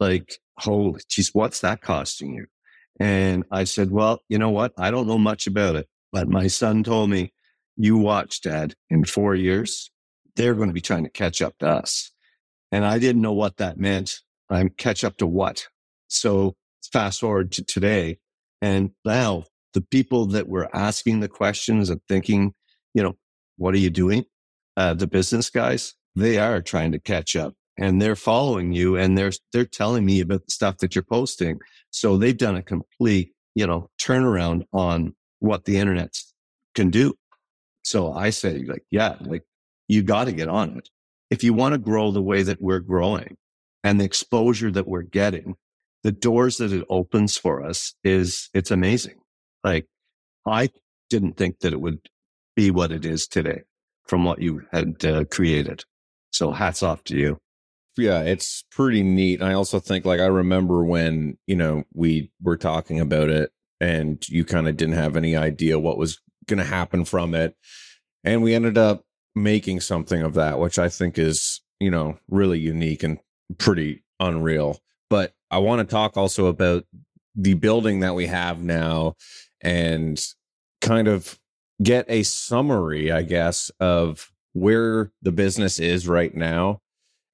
Like, 0.00 0.34
holy 0.58 1.00
geez, 1.08 1.30
what's 1.32 1.60
that 1.60 1.80
costing 1.82 2.34
you? 2.34 2.46
And 3.00 3.44
I 3.50 3.64
said, 3.64 3.90
well, 3.90 4.20
you 4.28 4.38
know 4.38 4.50
what? 4.50 4.72
I 4.78 4.90
don't 4.90 5.06
know 5.06 5.18
much 5.18 5.46
about 5.46 5.76
it, 5.76 5.88
but 6.12 6.28
my 6.28 6.46
son 6.48 6.82
told 6.82 7.10
me 7.10 7.32
you 7.76 7.96
watch, 7.96 8.40
Dad, 8.40 8.74
in 8.90 9.04
four 9.04 9.34
years, 9.34 9.90
they're 10.34 10.54
going 10.54 10.68
to 10.68 10.74
be 10.74 10.80
trying 10.80 11.04
to 11.04 11.10
catch 11.10 11.40
up 11.40 11.56
to 11.58 11.68
us. 11.68 12.10
And 12.72 12.84
I 12.84 12.98
didn't 12.98 13.22
know 13.22 13.32
what 13.32 13.56
that 13.58 13.78
meant. 13.78 14.20
I'm 14.50 14.70
catch 14.70 15.04
up 15.04 15.16
to 15.18 15.26
what? 15.26 15.68
So 16.08 16.56
fast 16.92 17.20
forward 17.20 17.52
to 17.52 17.64
today. 17.64 18.18
And 18.60 18.90
now 19.04 19.44
the 19.74 19.80
people 19.80 20.26
that 20.26 20.48
were 20.48 20.74
asking 20.74 21.20
the 21.20 21.28
questions 21.28 21.90
and 21.90 22.00
thinking, 22.08 22.54
you 22.94 23.02
know, 23.02 23.16
what 23.56 23.74
are 23.74 23.78
you 23.78 23.90
doing? 23.90 24.24
Uh, 24.76 24.94
the 24.94 25.06
business 25.06 25.50
guys, 25.50 25.94
they 26.18 26.38
are 26.38 26.60
trying 26.60 26.92
to 26.92 26.98
catch 26.98 27.36
up 27.36 27.54
and 27.78 28.00
they're 28.02 28.16
following 28.16 28.72
you 28.72 28.96
and 28.96 29.16
they're, 29.16 29.32
they're 29.52 29.64
telling 29.64 30.04
me 30.04 30.20
about 30.20 30.44
the 30.44 30.52
stuff 30.52 30.78
that 30.78 30.94
you're 30.94 31.04
posting. 31.04 31.58
So 31.90 32.16
they've 32.16 32.36
done 32.36 32.56
a 32.56 32.62
complete, 32.62 33.32
you 33.54 33.66
know, 33.66 33.90
turnaround 34.00 34.64
on 34.72 35.14
what 35.38 35.64
the 35.64 35.78
internet 35.78 36.16
can 36.74 36.90
do. 36.90 37.14
So 37.82 38.12
I 38.12 38.30
say, 38.30 38.64
like, 38.64 38.84
yeah, 38.90 39.16
like 39.20 39.44
you 39.86 40.02
got 40.02 40.24
to 40.24 40.32
get 40.32 40.48
on 40.48 40.78
it. 40.78 40.88
If 41.30 41.44
you 41.44 41.54
want 41.54 41.72
to 41.72 41.78
grow 41.78 42.10
the 42.10 42.22
way 42.22 42.42
that 42.42 42.60
we're 42.60 42.80
growing 42.80 43.36
and 43.84 44.00
the 44.00 44.04
exposure 44.04 44.70
that 44.70 44.88
we're 44.88 45.02
getting, 45.02 45.54
the 46.02 46.12
doors 46.12 46.58
that 46.58 46.72
it 46.72 46.84
opens 46.88 47.36
for 47.36 47.64
us 47.64 47.94
is 48.04 48.50
it's 48.54 48.70
amazing. 48.70 49.16
Like 49.64 49.86
I 50.46 50.70
didn't 51.10 51.36
think 51.36 51.60
that 51.60 51.72
it 51.72 51.80
would 51.80 52.00
be 52.56 52.70
what 52.70 52.92
it 52.92 53.04
is 53.04 53.26
today 53.26 53.62
from 54.06 54.24
what 54.24 54.40
you 54.40 54.62
had 54.72 55.04
uh, 55.04 55.24
created. 55.24 55.84
So 56.30 56.52
hats 56.52 56.82
off 56.82 57.04
to 57.04 57.16
you. 57.16 57.38
Yeah, 57.96 58.20
it's 58.22 58.64
pretty 58.70 59.02
neat. 59.02 59.42
I 59.42 59.54
also 59.54 59.80
think 59.80 60.04
like 60.04 60.20
I 60.20 60.26
remember 60.26 60.84
when, 60.84 61.36
you 61.46 61.56
know, 61.56 61.84
we 61.92 62.30
were 62.40 62.56
talking 62.56 63.00
about 63.00 63.28
it 63.28 63.50
and 63.80 64.26
you 64.28 64.44
kind 64.44 64.68
of 64.68 64.76
didn't 64.76 64.94
have 64.94 65.16
any 65.16 65.36
idea 65.36 65.78
what 65.78 65.98
was 65.98 66.20
going 66.46 66.58
to 66.58 66.64
happen 66.64 67.04
from 67.04 67.34
it. 67.34 67.56
And 68.24 68.42
we 68.42 68.54
ended 68.54 68.78
up 68.78 69.02
making 69.34 69.80
something 69.80 70.22
of 70.22 70.34
that, 70.34 70.58
which 70.58 70.78
I 70.78 70.88
think 70.88 71.18
is, 71.18 71.60
you 71.80 71.90
know, 71.90 72.18
really 72.28 72.58
unique 72.58 73.02
and 73.02 73.18
pretty 73.58 74.04
unreal. 74.20 74.78
But 75.10 75.32
I 75.50 75.58
want 75.58 75.80
to 75.80 75.92
talk 75.92 76.16
also 76.16 76.46
about 76.46 76.84
the 77.34 77.54
building 77.54 78.00
that 78.00 78.14
we 78.14 78.26
have 78.26 78.62
now 78.62 79.14
and 79.60 80.20
kind 80.80 81.08
of 81.08 81.38
get 81.82 82.04
a 82.08 82.22
summary, 82.22 83.12
I 83.12 83.22
guess, 83.22 83.70
of 83.80 84.30
where 84.58 85.10
the 85.22 85.32
business 85.32 85.78
is 85.78 86.08
right 86.08 86.34
now 86.34 86.80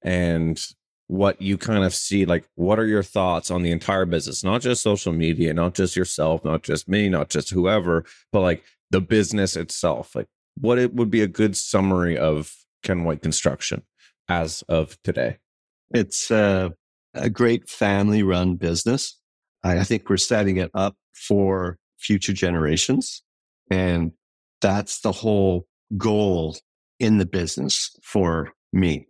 and 0.01 0.67
what 1.07 1.39
you 1.41 1.57
kind 1.57 1.83
of 1.83 1.93
see 1.93 2.25
like 2.25 2.47
what 2.55 2.79
are 2.79 2.87
your 2.87 3.03
thoughts 3.03 3.51
on 3.51 3.61
the 3.61 3.71
entire 3.71 4.05
business 4.05 4.43
not 4.43 4.61
just 4.61 4.81
social 4.81 5.13
media 5.13 5.53
not 5.53 5.75
just 5.75 5.95
yourself 5.95 6.43
not 6.43 6.63
just 6.63 6.89
me 6.89 7.09
not 7.09 7.29
just 7.29 7.51
whoever 7.51 8.03
but 8.31 8.41
like 8.41 8.63
the 8.89 9.01
business 9.01 9.55
itself 9.55 10.15
like 10.15 10.27
what 10.55 10.79
it 10.79 10.93
would 10.93 11.11
be 11.11 11.21
a 11.21 11.27
good 11.27 11.55
summary 11.55 12.17
of 12.17 12.55
ken 12.81 13.03
white 13.03 13.21
construction 13.21 13.83
as 14.27 14.63
of 14.63 14.97
today 15.03 15.37
it's 15.91 16.31
uh 16.31 16.69
a 17.15 17.29
great 17.29 17.69
family 17.69 18.21
run 18.21 18.55
business. 18.55 19.19
I, 19.63 19.79
I 19.79 19.83
think 19.83 20.09
we're 20.09 20.17
setting 20.17 20.57
it 20.57 20.69
up 20.73 20.95
for 21.13 21.77
future 21.97 22.33
generations. 22.33 23.23
And 23.71 24.11
that's 24.61 25.01
the 25.01 25.11
whole 25.11 25.65
goal 25.97 26.57
in 26.99 27.17
the 27.17 27.25
business 27.25 27.95
for 28.03 28.53
me. 28.71 29.07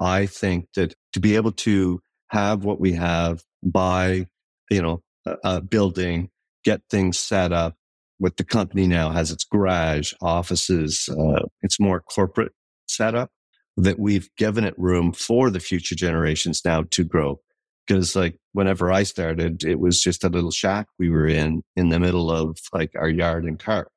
I 0.00 0.26
think 0.26 0.66
that 0.74 0.94
to 1.12 1.20
be 1.20 1.36
able 1.36 1.52
to 1.52 2.00
have 2.28 2.64
what 2.64 2.80
we 2.80 2.92
have, 2.92 3.42
buy, 3.62 4.26
you 4.70 4.82
know, 4.82 5.02
a, 5.26 5.36
a 5.44 5.60
building, 5.60 6.30
get 6.64 6.82
things 6.90 7.18
set 7.18 7.52
up, 7.52 7.76
what 8.18 8.36
the 8.36 8.44
company 8.44 8.86
now 8.86 9.10
has 9.10 9.30
its 9.30 9.44
garage, 9.44 10.12
offices, 10.20 11.08
uh, 11.08 11.44
it's 11.62 11.80
more 11.80 12.00
corporate 12.00 12.52
setup 12.88 13.30
that 13.76 13.98
we've 13.98 14.28
given 14.36 14.64
it 14.64 14.78
room 14.78 15.12
for 15.12 15.50
the 15.50 15.60
future 15.60 15.94
generations 15.94 16.62
now 16.64 16.84
to 16.90 17.04
grow. 17.04 17.40
Because 17.86 18.16
like 18.16 18.36
whenever 18.52 18.90
I 18.90 19.04
started, 19.04 19.62
it 19.64 19.78
was 19.78 20.00
just 20.00 20.24
a 20.24 20.28
little 20.28 20.50
shack 20.50 20.88
we 20.98 21.08
were 21.08 21.26
in, 21.26 21.62
in 21.76 21.90
the 21.90 22.00
middle 22.00 22.30
of 22.30 22.58
like 22.72 22.90
our 22.96 23.08
yard 23.08 23.44
and 23.44 23.58
car. 23.58 23.88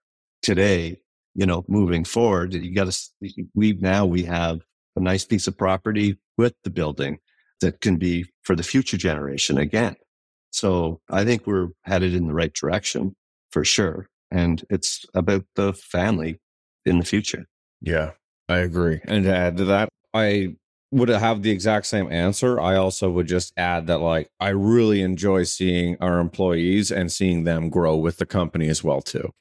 Today, 0.41 0.99
you 1.39 1.45
know, 1.45 1.63
moving 1.69 2.03
forward, 2.03 2.53
you 2.53 2.75
got 2.75 2.91
to, 2.91 3.09
we 3.55 3.71
now 3.79 4.05
we 4.05 4.23
have 4.23 4.59
a 4.97 4.99
nice 4.99 5.23
piece 5.23 5.47
of 5.47 5.57
property 5.57 6.19
with 6.37 6.53
the 6.65 6.69
building 6.69 7.17
that 7.61 7.79
can 7.79 7.95
be 7.95 8.25
for 8.43 8.57
the 8.57 8.63
future 8.63 8.97
generation 8.97 9.57
again. 9.57 9.95
So 10.51 10.99
I 11.09 11.23
think 11.23 11.47
we're 11.47 11.69
headed 11.83 12.13
in 12.13 12.27
the 12.27 12.33
right 12.33 12.53
direction 12.53 13.15
for 13.51 13.63
sure. 13.63 14.09
And 14.29 14.65
it's 14.69 15.05
about 15.13 15.45
the 15.55 15.71
family 15.71 16.41
in 16.85 16.99
the 16.99 17.05
future. 17.05 17.45
Yeah, 17.79 18.11
I 18.49 18.57
agree. 18.57 18.99
And 19.05 19.23
to 19.23 19.33
add 19.33 19.55
to 19.57 19.65
that, 19.65 19.87
I 20.13 20.55
would 20.91 21.07
have 21.07 21.41
the 21.41 21.51
exact 21.51 21.85
same 21.85 22.11
answer. 22.11 22.59
I 22.59 22.75
also 22.75 23.09
would 23.11 23.27
just 23.27 23.53
add 23.55 23.87
that, 23.87 23.99
like, 23.99 24.27
I 24.41 24.49
really 24.49 25.01
enjoy 25.01 25.43
seeing 25.43 25.95
our 26.01 26.19
employees 26.19 26.91
and 26.91 27.09
seeing 27.09 27.45
them 27.45 27.69
grow 27.69 27.95
with 27.95 28.17
the 28.17 28.25
company 28.25 28.67
as 28.67 28.83
well, 28.83 29.01
too. 29.01 29.31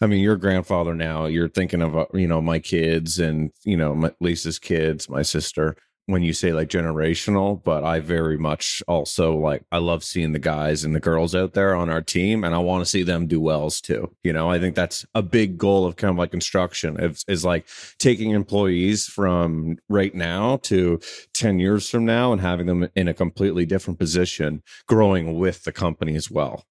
I 0.00 0.06
mean, 0.06 0.20
your 0.20 0.36
grandfather 0.36 0.94
now, 0.94 1.26
you're 1.26 1.48
thinking 1.48 1.82
of, 1.82 1.96
uh, 1.96 2.06
you 2.12 2.26
know, 2.26 2.42
my 2.42 2.58
kids 2.58 3.18
and, 3.18 3.50
you 3.64 3.76
know, 3.76 3.94
my, 3.94 4.12
Lisa's 4.20 4.58
kids, 4.58 5.08
my 5.08 5.22
sister 5.22 5.76
when 6.06 6.22
you 6.22 6.32
say 6.32 6.52
like 6.52 6.68
generational, 6.68 7.62
but 7.62 7.82
I 7.82 7.98
very 7.98 8.38
much 8.38 8.82
also 8.86 9.36
like 9.36 9.64
I 9.72 9.78
love 9.78 10.04
seeing 10.04 10.32
the 10.32 10.38
guys 10.38 10.84
and 10.84 10.94
the 10.94 11.00
girls 11.00 11.34
out 11.34 11.52
there 11.54 11.74
on 11.74 11.90
our 11.90 12.00
team, 12.00 12.44
and 12.44 12.54
I 12.54 12.58
want 12.58 12.84
to 12.84 12.90
see 12.90 13.02
them 13.02 13.26
do 13.26 13.40
wells 13.40 13.80
too. 13.80 14.14
You 14.22 14.32
know, 14.32 14.48
I 14.48 14.58
think 14.60 14.76
that's 14.76 15.04
a 15.14 15.22
big 15.22 15.58
goal 15.58 15.84
of 15.84 15.96
kind 15.96 16.12
of 16.12 16.18
like 16.18 16.30
construction 16.30 16.98
is, 17.00 17.24
is 17.26 17.44
like 17.44 17.66
taking 17.98 18.30
employees 18.30 19.06
from 19.06 19.78
right 19.88 20.14
now 20.14 20.58
to 20.64 21.00
ten 21.34 21.58
years 21.58 21.90
from 21.90 22.06
now 22.06 22.32
and 22.32 22.40
having 22.40 22.66
them 22.66 22.88
in 22.94 23.08
a 23.08 23.14
completely 23.14 23.66
different 23.66 23.98
position, 23.98 24.62
growing 24.86 25.38
with 25.38 25.64
the 25.64 25.72
company 25.72 26.14
as 26.14 26.30
well. 26.30 26.64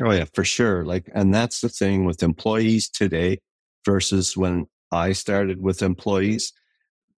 Oh 0.00 0.12
yeah, 0.12 0.26
for 0.34 0.44
sure. 0.44 0.84
Like, 0.84 1.10
and 1.14 1.32
that's 1.34 1.60
the 1.60 1.68
thing 1.68 2.04
with 2.04 2.22
employees 2.22 2.88
today 2.88 3.38
versus 3.84 4.36
when 4.36 4.66
I 4.92 5.12
started 5.12 5.62
with 5.62 5.82
employees. 5.82 6.52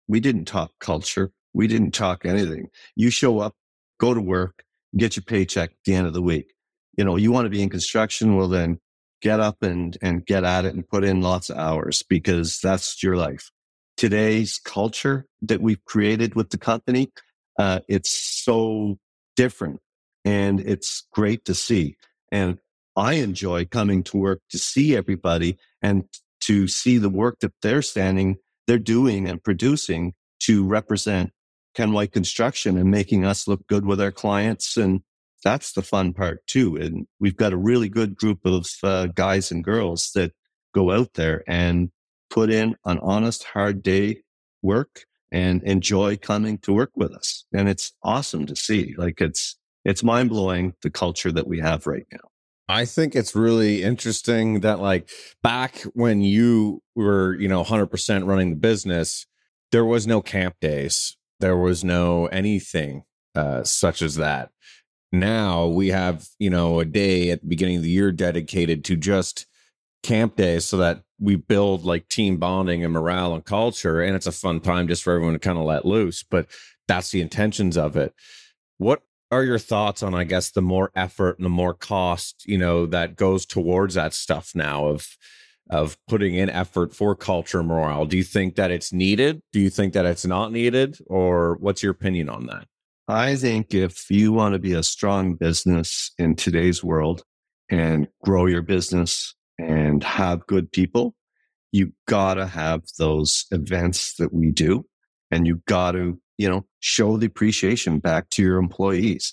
We 0.09 0.21
didn't 0.21 0.47
talk 0.47 0.73
culture 0.81 1.33
we 1.53 1.67
didn't 1.67 1.93
talk 1.93 2.25
anything. 2.25 2.69
You 2.97 3.11
show 3.11 3.41
up, 3.41 3.55
go 3.99 4.15
to 4.15 4.21
work, 4.21 4.65
get 4.97 5.17
your 5.17 5.25
paycheck 5.25 5.71
at 5.71 5.77
the 5.85 5.95
end 5.95 6.07
of 6.07 6.13
the 6.13 6.23
week. 6.23 6.53
You 6.97 7.05
know, 7.05 7.17
you 7.17 7.33
want 7.33 7.47
to 7.47 7.51
be 7.51 7.63
in 7.63 7.69
construction. 7.69 8.37
Well, 8.37 8.49
then 8.49 8.79
get 9.23 9.41
up 9.41 9.63
and, 9.63 9.97
and 10.03 10.25
get 10.25 10.45
at 10.45 10.65
it 10.65 10.75
and 10.75 10.89
put 10.89 11.05
in 11.05 11.21
lots 11.21 11.51
of 11.51 11.59
hours 11.59 12.03
because 12.09 12.59
that's 12.61 13.03
your 13.03 13.17
life. 13.17 13.51
Today's 13.97 14.59
culture 14.59 15.27
that 15.43 15.61
we've 15.61 15.85
created 15.85 16.35
with 16.35 16.51
the 16.51 16.59
company, 16.59 17.13
uh, 17.59 17.81
it's 17.89 18.11
so 18.11 18.99
different 19.37 19.81
and 20.25 20.61
it's 20.61 21.07
great 21.13 21.45
to 21.45 21.55
see. 21.55 21.97
And 22.31 22.59
I 22.97 23.14
enjoy 23.14 23.66
coming 23.66 24.03
to 24.05 24.16
work 24.16 24.40
to 24.51 24.59
see 24.59 24.97
everybody 24.97 25.59
and 25.83 26.05
to 26.43 26.69
see 26.69 26.99
the 26.99 27.09
work 27.09 27.40
that 27.40 27.53
they're 27.62 27.83
standing, 27.83 28.37
they're 28.66 28.79
doing 28.79 29.29
and 29.29 29.43
producing 29.43 30.14
to 30.40 30.66
represent 30.66 31.33
Ken 31.75 31.93
White 31.93 32.12
Construction 32.12 32.77
and 32.77 32.90
making 32.90 33.25
us 33.25 33.47
look 33.47 33.66
good 33.69 33.87
with 33.87 34.01
our 34.01 34.11
clients. 34.11 34.77
And 34.77 35.03
that's 35.45 35.73
the 35.73 35.83
fun 35.83 36.12
part 36.12 36.47
too. 36.47 36.77
And 36.77 37.07
we've 37.19 37.37
got 37.37 37.53
a 37.53 37.59
really 37.59 37.88
good 37.88 38.16
group 38.16 38.45
of 38.45 38.66
uh, 38.83 39.07
guys 39.07 39.51
and 39.51 39.64
girls 39.64 40.11
that 40.14 40.33
go 40.75 40.90
out 40.90 41.14
there 41.14 41.43
and 41.47 41.90
put 42.31 42.51
in 42.51 42.77
an 42.85 42.99
honest, 43.01 43.45
hard 43.45 43.83
day 43.83 44.23
work 44.62 45.05
and 45.33 45.62
enjoy 45.62 46.16
coming 46.16 46.59
to 46.59 46.73
work 46.73 46.90
with 46.95 47.12
us. 47.12 47.45
And 47.53 47.69
it's 47.69 47.93
awesome 48.03 48.47
to 48.47 48.57
see. 48.57 48.95
Like 48.97 49.21
it's, 49.21 49.57
it's 49.85 50.03
mind 50.03 50.31
blowing 50.31 50.75
the 50.83 50.90
culture 50.90 51.33
that 51.33 51.47
we 51.47 51.61
have 51.61 51.87
right 51.87 52.07
now. 52.12 52.19
I 52.69 52.85
think 52.85 53.16
it's 53.16 53.35
really 53.35 53.83
interesting 53.83 54.61
that 54.61 54.79
like 54.79 55.11
back 55.43 55.81
when 55.95 56.21
you 56.21 56.83
were, 56.95 57.35
you 57.35 57.49
know, 57.49 57.64
100% 57.64 58.27
running 58.27 58.51
the 58.51 58.57
business, 58.57 59.27
there 59.73 59.85
was 59.85 60.07
no 60.07 60.21
camp 60.23 60.55
days 60.61 61.16
there 61.40 61.57
was 61.57 61.83
no 61.83 62.27
anything 62.27 63.05
uh, 63.35 63.64
such 63.64 64.03
as 64.03 64.16
that. 64.16 64.51
Now 65.12 65.66
we 65.66 65.88
have, 65.88 66.29
you 66.38 66.51
know, 66.51 66.79
a 66.79 66.85
day 66.85 67.31
at 67.31 67.40
the 67.40 67.49
beginning 67.49 67.79
of 67.79 67.83
the 67.83 67.90
year 67.90 68.12
dedicated 68.12 68.85
to 68.85 68.97
just 68.97 69.47
camp 70.03 70.37
days 70.37 70.66
so 70.66 70.77
that 70.77 71.03
we 71.19 71.37
build 71.37 71.85
like 71.85 72.09
team 72.09 72.37
bonding 72.37 72.85
and 72.85 72.93
morale 72.93 73.35
and 73.35 73.45
culture. 73.45 74.01
And 74.01 74.14
it's 74.14 74.27
a 74.27 74.33
fun 74.33 74.61
time 74.61 74.87
just 74.87 75.03
for 75.03 75.12
everyone 75.12 75.33
to 75.33 75.38
kind 75.38 75.59
of 75.59 75.64
let 75.64 75.85
loose. 75.85 76.23
But 76.23 76.47
that's 76.87 77.11
the 77.11 77.21
intentions 77.21 77.77
of 77.77 77.97
it. 77.97 78.14
What 78.79 79.03
are 79.31 79.45
your 79.45 79.59
thoughts 79.59 80.03
on, 80.03 80.14
I 80.14 80.25
guess, 80.25 80.51
the 80.51 80.62
more 80.62 80.90
effort 80.95 81.38
and 81.38 81.45
the 81.45 81.51
more 81.51 81.75
cost, 81.75 82.45
you 82.47 82.59
know, 82.59 82.87
that 82.87 83.16
goes 83.16 83.47
towards 83.47 83.95
that 83.95 84.12
stuff 84.12 84.53
now 84.55 84.87
of, 84.87 85.07
of 85.71 85.97
putting 86.09 86.35
in 86.35 86.51
effort 86.51 86.95
for 86.95 87.14
culture 87.14 87.62
morale. 87.62 88.07
Do 88.07 88.16
you 88.16 88.25
think 88.25 88.57
that 88.57 88.71
it's 88.71 88.93
needed? 88.93 89.40
Do 89.53 89.61
you 89.61 89.71
think 89.71 89.93
that 89.93 90.07
it's 90.07 90.27
not 90.27 90.53
needed? 90.53 90.99
Or 91.07 91.57
what's 91.61 91.83
your 91.83 91.93
opinion 91.93 92.29
on 92.29 92.47
that? 92.47 92.66
I 93.07 93.37
think 93.37 93.75
if 93.75 94.11
you 94.11 94.33
want 94.33 94.55
to 94.55 94.59
be 94.59 94.73
a 94.73 94.83
strong 94.83 95.35
business 95.35 96.12
in 96.19 96.37
today's 96.37 96.83
world 96.83 97.23
and 97.69 98.09
grow 98.23 98.47
your 98.47 98.62
business 98.62 99.35
and 99.59 100.03
have 100.03 100.47
good 100.47 100.71
people, 100.71 101.14
you 101.73 101.93
gotta 102.07 102.47
have 102.47 102.83
those 102.99 103.47
events 103.51 104.14
that 104.16 104.33
we 104.33 104.51
do 104.51 104.87
and 105.31 105.47
you 105.47 105.62
gotta, 105.66 106.14
you 106.38 106.49
know, 106.49 106.66
show 106.81 107.16
the 107.16 107.27
appreciation 107.27 107.99
back 107.99 108.31
to 108.31 108.43
your 108.43 108.59
employees. 108.59 109.33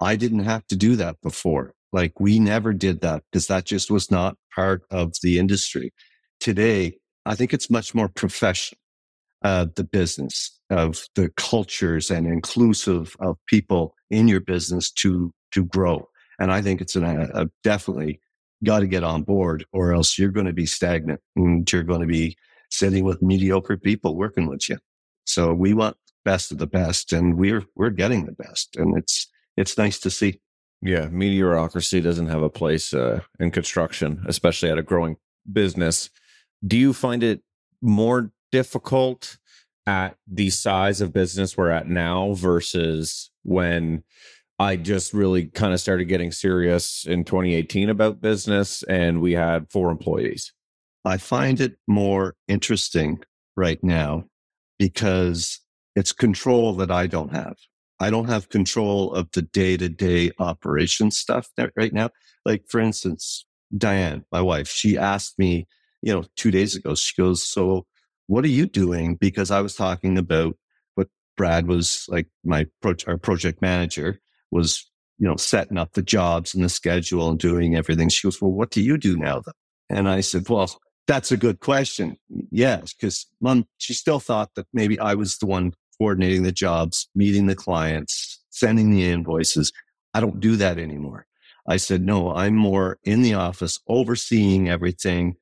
I 0.00 0.16
didn't 0.16 0.44
have 0.44 0.66
to 0.68 0.76
do 0.76 0.96
that 0.96 1.20
before. 1.22 1.72
Like 1.92 2.18
we 2.18 2.38
never 2.38 2.72
did 2.72 3.00
that 3.02 3.22
because 3.30 3.46
that 3.48 3.64
just 3.64 3.90
was 3.90 4.10
not 4.10 4.36
part 4.54 4.82
of 4.90 5.12
the 5.22 5.38
industry. 5.38 5.92
Today, 6.40 6.96
I 7.26 7.34
think 7.34 7.52
it's 7.52 7.70
much 7.70 7.94
more 7.94 8.08
professional. 8.08 8.78
Uh, 9.42 9.66
the 9.76 9.84
business 9.84 10.58
of 10.70 11.06
the 11.16 11.28
cultures 11.36 12.10
and 12.10 12.26
inclusive 12.26 13.14
of 13.20 13.36
people 13.46 13.94
in 14.10 14.26
your 14.26 14.40
business 14.40 14.90
to 14.90 15.30
to 15.52 15.66
grow. 15.66 16.08
And 16.38 16.50
I 16.50 16.62
think 16.62 16.80
it's 16.80 16.96
an, 16.96 17.04
a, 17.04 17.28
a 17.34 17.50
definitely 17.62 18.20
got 18.64 18.80
to 18.80 18.86
get 18.86 19.04
on 19.04 19.22
board, 19.22 19.66
or 19.70 19.92
else 19.92 20.18
you're 20.18 20.30
going 20.30 20.46
to 20.46 20.54
be 20.54 20.64
stagnant 20.64 21.20
and 21.36 21.70
you're 21.70 21.82
going 21.82 22.00
to 22.00 22.06
be 22.06 22.36
sitting 22.70 23.04
with 23.04 23.20
mediocre 23.20 23.76
people 23.76 24.16
working 24.16 24.48
with 24.48 24.68
you. 24.70 24.78
So 25.26 25.52
we 25.52 25.74
want 25.74 25.96
best 26.24 26.52
of 26.52 26.58
the 26.58 26.66
best, 26.66 27.12
and 27.12 27.36
we're 27.36 27.64
we're 27.74 27.90
getting 27.90 28.26
the 28.26 28.32
best, 28.32 28.76
and 28.76 28.96
it's 28.96 29.28
it's 29.56 29.78
nice 29.78 29.98
to 30.00 30.10
see. 30.10 30.40
Yeah, 30.82 31.08
mediocrity 31.10 32.00
doesn't 32.02 32.28
have 32.28 32.42
a 32.42 32.50
place 32.50 32.92
uh, 32.92 33.20
in 33.40 33.50
construction, 33.50 34.22
especially 34.26 34.70
at 34.70 34.78
a 34.78 34.82
growing 34.82 35.16
business. 35.50 36.10
Do 36.66 36.76
you 36.76 36.92
find 36.92 37.22
it 37.22 37.42
more 37.80 38.32
difficult 38.52 39.38
at 39.86 40.16
the 40.26 40.50
size 40.50 41.00
of 41.00 41.12
business 41.12 41.56
we're 41.56 41.70
at 41.70 41.88
now 41.88 42.32
versus 42.34 43.30
when 43.42 44.02
I 44.58 44.76
just 44.76 45.12
really 45.12 45.46
kind 45.46 45.72
of 45.72 45.80
started 45.80 46.06
getting 46.06 46.32
serious 46.32 47.04
in 47.06 47.24
2018 47.24 47.90
about 47.90 48.20
business 48.20 48.82
and 48.84 49.20
we 49.20 49.32
had 49.32 49.70
four 49.70 49.90
employees? 49.90 50.52
I 51.04 51.18
find 51.18 51.60
it 51.60 51.76
more 51.86 52.34
interesting 52.48 53.22
right 53.56 53.82
now 53.82 54.24
because 54.78 55.60
it's 55.94 56.12
control 56.12 56.74
that 56.74 56.90
I 56.90 57.06
don't 57.06 57.34
have. 57.34 57.56
I 58.00 58.10
don't 58.10 58.28
have 58.28 58.48
control 58.48 59.12
of 59.14 59.30
the 59.32 59.42
day 59.42 59.76
to 59.76 59.88
day 59.88 60.30
operation 60.38 61.10
stuff 61.10 61.48
right 61.76 61.92
now. 61.92 62.10
Like, 62.44 62.64
for 62.68 62.80
instance, 62.80 63.46
Diane, 63.76 64.24
my 64.32 64.40
wife, 64.40 64.68
she 64.68 64.98
asked 64.98 65.38
me, 65.38 65.66
you 66.02 66.12
know, 66.12 66.24
two 66.36 66.50
days 66.50 66.74
ago, 66.74 66.94
she 66.94 67.14
goes, 67.20 67.46
So 67.46 67.86
what 68.26 68.44
are 68.44 68.48
you 68.48 68.66
doing? 68.66 69.16
Because 69.16 69.50
I 69.50 69.60
was 69.60 69.74
talking 69.74 70.18
about 70.18 70.56
what 70.96 71.08
Brad 71.36 71.66
was 71.66 72.04
like, 72.08 72.26
my 72.44 72.66
pro- 72.82 72.94
our 73.06 73.16
project 73.16 73.62
manager 73.62 74.20
was, 74.50 74.90
you 75.18 75.28
know, 75.28 75.36
setting 75.36 75.78
up 75.78 75.92
the 75.92 76.02
jobs 76.02 76.54
and 76.54 76.64
the 76.64 76.68
schedule 76.68 77.30
and 77.30 77.38
doing 77.38 77.76
everything. 77.76 78.08
She 78.08 78.26
goes, 78.26 78.40
Well, 78.40 78.52
what 78.52 78.70
do 78.70 78.82
you 78.82 78.98
do 78.98 79.16
now, 79.16 79.40
though? 79.40 79.52
And 79.88 80.08
I 80.08 80.20
said, 80.20 80.48
Well, 80.48 80.70
that's 81.06 81.30
a 81.32 81.36
good 81.36 81.60
question. 81.60 82.16
Yes, 82.50 82.92
because 82.92 83.26
mom, 83.40 83.66
she 83.78 83.94
still 83.94 84.20
thought 84.20 84.50
that 84.56 84.66
maybe 84.72 84.98
I 84.98 85.14
was 85.14 85.38
the 85.38 85.46
one 85.46 85.72
coordinating 85.98 86.42
the 86.42 86.52
jobs, 86.52 87.08
meeting 87.14 87.46
the 87.46 87.54
clients, 87.54 88.42
sending 88.50 88.90
the 88.90 89.08
invoices. 89.08 89.72
I 90.12 90.20
don't 90.20 90.40
do 90.40 90.56
that 90.56 90.78
anymore. 90.78 91.26
I 91.66 91.78
said, 91.78 92.02
no, 92.02 92.34
I'm 92.34 92.54
more 92.54 92.98
in 93.04 93.22
the 93.22 93.34
office 93.34 93.80
overseeing 93.88 94.68
everything, 94.68 95.36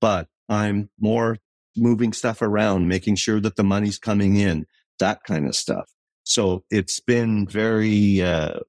but 0.00 0.28
I'm 0.48 0.88
more 0.98 1.38
moving 1.76 2.12
stuff 2.12 2.40
around, 2.40 2.88
making 2.88 3.16
sure 3.16 3.40
that 3.40 3.56
the 3.56 3.64
money's 3.64 3.98
coming 3.98 4.36
in, 4.36 4.66
that 4.98 5.22
kind 5.24 5.46
of 5.46 5.54
stuff. 5.54 5.90
So 6.24 6.64
it's 6.70 6.98
been 6.98 7.46
very 7.46 8.22
uh, 8.22 8.60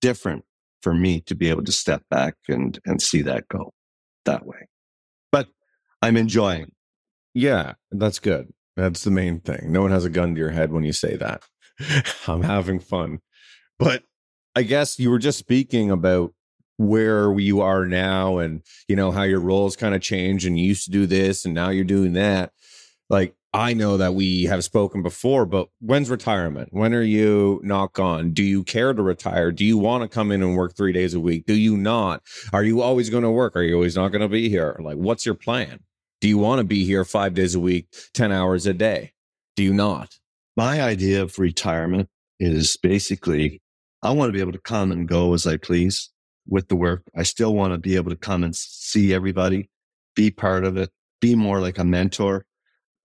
different 0.00 0.44
for 0.82 0.92
me 0.92 1.20
to 1.22 1.34
be 1.34 1.48
able 1.48 1.64
to 1.64 1.72
step 1.72 2.02
back 2.10 2.34
and, 2.48 2.78
and 2.84 3.00
see 3.00 3.22
that 3.22 3.48
go 3.48 3.72
that 4.24 4.44
way. 4.44 4.68
But 5.32 5.48
I'm 6.02 6.16
enjoying. 6.16 6.72
Yeah, 7.32 7.74
that's 7.90 8.18
good. 8.18 8.52
That's 8.76 9.04
the 9.04 9.10
main 9.10 9.40
thing. 9.40 9.72
No 9.72 9.82
one 9.82 9.90
has 9.90 10.04
a 10.04 10.10
gun 10.10 10.34
to 10.34 10.40
your 10.40 10.50
head 10.50 10.70
when 10.70 10.84
you 10.84 10.92
say 10.92 11.16
that. 11.16 11.42
I'm 12.28 12.42
having 12.42 12.78
fun. 12.78 13.20
But 13.78 14.04
I 14.54 14.62
guess 14.62 14.98
you 14.98 15.10
were 15.10 15.18
just 15.18 15.38
speaking 15.38 15.90
about 15.90 16.32
where 16.78 17.38
you 17.38 17.62
are 17.62 17.86
now 17.86 18.38
and 18.38 18.62
you 18.86 18.96
know 18.96 19.10
how 19.10 19.22
your 19.22 19.40
roles 19.40 19.76
kind 19.76 19.94
of 19.94 20.02
change 20.02 20.44
and 20.44 20.58
you 20.58 20.66
used 20.66 20.84
to 20.84 20.90
do 20.90 21.06
this 21.06 21.44
and 21.44 21.54
now 21.54 21.70
you're 21.70 21.84
doing 21.84 22.12
that. 22.14 22.52
Like 23.08 23.34
i 23.54 23.72
know 23.72 23.96
that 23.96 24.14
we 24.14 24.42
have 24.44 24.62
spoken 24.62 25.02
before 25.02 25.46
but 25.46 25.68
when's 25.80 26.10
retirement? 26.10 26.68
When 26.72 26.92
are 26.92 27.02
you 27.02 27.60
not 27.64 27.94
gone? 27.94 28.32
Do 28.32 28.42
you 28.42 28.62
care 28.62 28.92
to 28.92 29.02
retire? 29.02 29.52
Do 29.52 29.64
you 29.64 29.78
want 29.78 30.02
to 30.02 30.08
come 30.08 30.30
in 30.30 30.42
and 30.42 30.56
work 30.56 30.76
three 30.76 30.92
days 30.92 31.14
a 31.14 31.20
week? 31.20 31.46
Do 31.46 31.54
you 31.54 31.78
not? 31.78 32.22
Are 32.52 32.64
you 32.64 32.82
always 32.82 33.08
going 33.08 33.22
to 33.22 33.30
work? 33.30 33.56
Are 33.56 33.62
you 33.62 33.74
always 33.74 33.96
not 33.96 34.08
going 34.08 34.20
to 34.20 34.28
be 34.28 34.50
here? 34.50 34.76
Like 34.78 34.96
what's 34.96 35.24
your 35.24 35.34
plan 35.34 35.80
do 36.20 36.28
you 36.28 36.38
want 36.38 36.58
to 36.58 36.64
be 36.64 36.84
here 36.84 37.04
five 37.04 37.34
days 37.34 37.54
a 37.54 37.60
week 37.60 37.86
10 38.14 38.32
hours 38.32 38.66
a 38.66 38.74
day 38.74 39.12
do 39.54 39.62
you 39.62 39.72
not 39.72 40.18
my 40.56 40.80
idea 40.80 41.22
of 41.22 41.38
retirement 41.38 42.08
is 42.38 42.76
basically 42.76 43.60
I 44.02 44.10
want 44.10 44.28
to 44.28 44.32
be 44.32 44.40
able 44.40 44.52
to 44.52 44.58
come 44.58 44.92
and 44.92 45.08
go 45.08 45.34
as 45.34 45.46
I 45.46 45.56
please 45.56 46.10
with 46.46 46.68
the 46.68 46.76
work. 46.76 47.02
I 47.16 47.22
still 47.22 47.54
want 47.54 47.72
to 47.72 47.78
be 47.78 47.96
able 47.96 48.10
to 48.10 48.16
come 48.16 48.44
and 48.44 48.54
see 48.54 49.12
everybody, 49.12 49.68
be 50.14 50.30
part 50.30 50.64
of 50.64 50.76
it, 50.76 50.90
be 51.20 51.34
more 51.34 51.60
like 51.60 51.78
a 51.78 51.84
mentor 51.84 52.44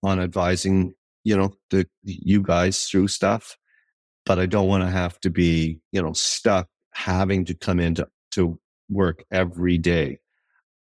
on 0.02 0.20
advising, 0.20 0.94
you 1.24 1.36
know, 1.36 1.54
the 1.70 1.86
you 2.04 2.42
guys 2.42 2.84
through 2.84 3.08
stuff. 3.08 3.56
But 4.24 4.38
I 4.38 4.46
don't 4.46 4.68
want 4.68 4.84
to 4.84 4.90
have 4.90 5.18
to 5.20 5.30
be, 5.30 5.80
you 5.90 6.00
know, 6.00 6.12
stuck 6.12 6.68
having 6.92 7.44
to 7.46 7.54
come 7.54 7.80
into 7.80 8.06
to 8.32 8.58
work 8.88 9.24
every 9.32 9.78
day. 9.78 10.18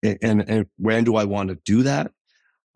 And, 0.03 0.49
and 0.49 0.67
when 0.79 1.05
do 1.05 1.17
I 1.17 1.25
want 1.25 1.51
to 1.51 1.59
do 1.65 1.83
that? 1.83 2.13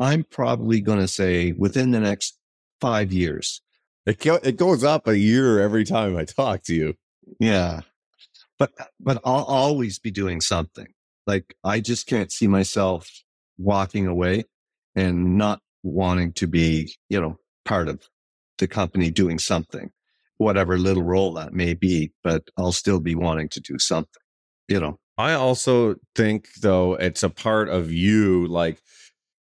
I'm 0.00 0.24
probably 0.24 0.80
going 0.80 0.98
to 0.98 1.08
say 1.08 1.52
within 1.52 1.92
the 1.92 2.00
next 2.00 2.36
five 2.80 3.12
years. 3.12 3.62
It, 4.06 4.24
it 4.26 4.56
goes 4.56 4.82
up 4.82 5.06
a 5.06 5.16
year 5.16 5.60
every 5.60 5.84
time 5.84 6.16
I 6.16 6.24
talk 6.24 6.64
to 6.64 6.74
you. 6.74 6.94
Yeah 7.38 7.82
but 8.60 8.72
but 9.00 9.18
I'll 9.24 9.44
always 9.44 9.98
be 9.98 10.12
doing 10.12 10.40
something. 10.40 10.86
Like 11.26 11.56
I 11.64 11.80
just 11.80 12.06
can't 12.06 12.30
see 12.30 12.46
myself 12.46 13.10
walking 13.58 14.06
away 14.06 14.44
and 14.94 15.36
not 15.36 15.60
wanting 15.82 16.32
to 16.34 16.46
be, 16.46 16.94
you 17.08 17.20
know, 17.20 17.38
part 17.64 17.88
of 17.88 18.06
the 18.58 18.68
company 18.68 19.10
doing 19.10 19.38
something, 19.38 19.90
whatever 20.36 20.78
little 20.78 21.02
role 21.02 21.32
that 21.34 21.54
may 21.54 21.72
be, 21.72 22.12
but 22.22 22.44
I'll 22.58 22.72
still 22.72 23.00
be 23.00 23.14
wanting 23.14 23.48
to 23.48 23.60
do 23.60 23.78
something, 23.78 24.22
you 24.68 24.78
know. 24.78 24.98
I 25.16 25.32
also 25.32 25.96
think 26.14 26.48
though 26.60 26.94
it's 26.94 27.22
a 27.22 27.30
part 27.30 27.70
of 27.70 27.90
you 27.90 28.46
like 28.46 28.80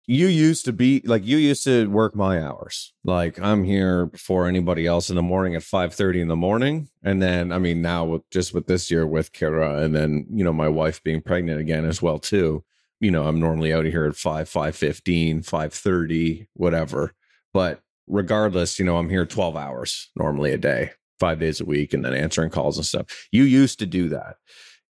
you 0.06 0.28
used 0.28 0.64
to 0.64 0.72
be 0.72 1.02
like 1.04 1.26
you 1.26 1.36
used 1.36 1.64
to 1.64 1.90
work 1.90 2.14
my 2.14 2.40
hours. 2.40 2.92
Like 3.04 3.40
i'm 3.40 3.64
here 3.64 4.06
before 4.06 4.46
anybody 4.46 4.86
else 4.86 5.10
in 5.10 5.16
the 5.16 5.22
morning 5.22 5.54
at 5.54 5.62
5 5.62 5.94
30 5.94 6.20
in 6.20 6.28
the 6.28 6.36
morning. 6.36 6.88
And 7.02 7.20
then 7.20 7.52
i 7.52 7.58
mean 7.58 7.82
now 7.82 8.04
with, 8.04 8.30
just 8.30 8.54
with 8.54 8.66
this 8.66 8.90
year 8.90 9.06
with 9.06 9.32
kira 9.32 9.82
and 9.82 9.94
then 9.94 10.26
you 10.30 10.44
know 10.44 10.52
my 10.52 10.68
wife 10.68 11.02
being 11.02 11.22
pregnant 11.22 11.60
again 11.60 11.84
as 11.84 12.00
well 12.00 12.18
too 12.18 12.64
you 13.00 13.10
know 13.10 13.26
i'm 13.26 13.40
normally 13.40 13.72
out 13.72 13.86
of 13.86 13.92
here 13.92 14.06
at 14.06 14.16
5 14.16 14.48
5 14.48 14.76
15 14.76 15.42
5 15.42 15.72
30 15.72 16.48
whatever. 16.54 17.12
But 17.52 17.80
regardless 18.06 18.78
you 18.78 18.84
know 18.84 18.98
i'm 18.98 19.10
here 19.10 19.26
12 19.26 19.56
hours 19.56 20.10
normally 20.14 20.52
a 20.52 20.58
day 20.58 20.92
five 21.18 21.40
days 21.40 21.60
a 21.60 21.64
week 21.64 21.94
and 21.94 22.04
then 22.04 22.14
answering 22.14 22.50
calls 22.50 22.76
and 22.76 22.86
stuff. 22.86 23.28
You 23.32 23.44
used 23.44 23.78
to 23.80 23.86
do 23.86 24.08
that 24.10 24.36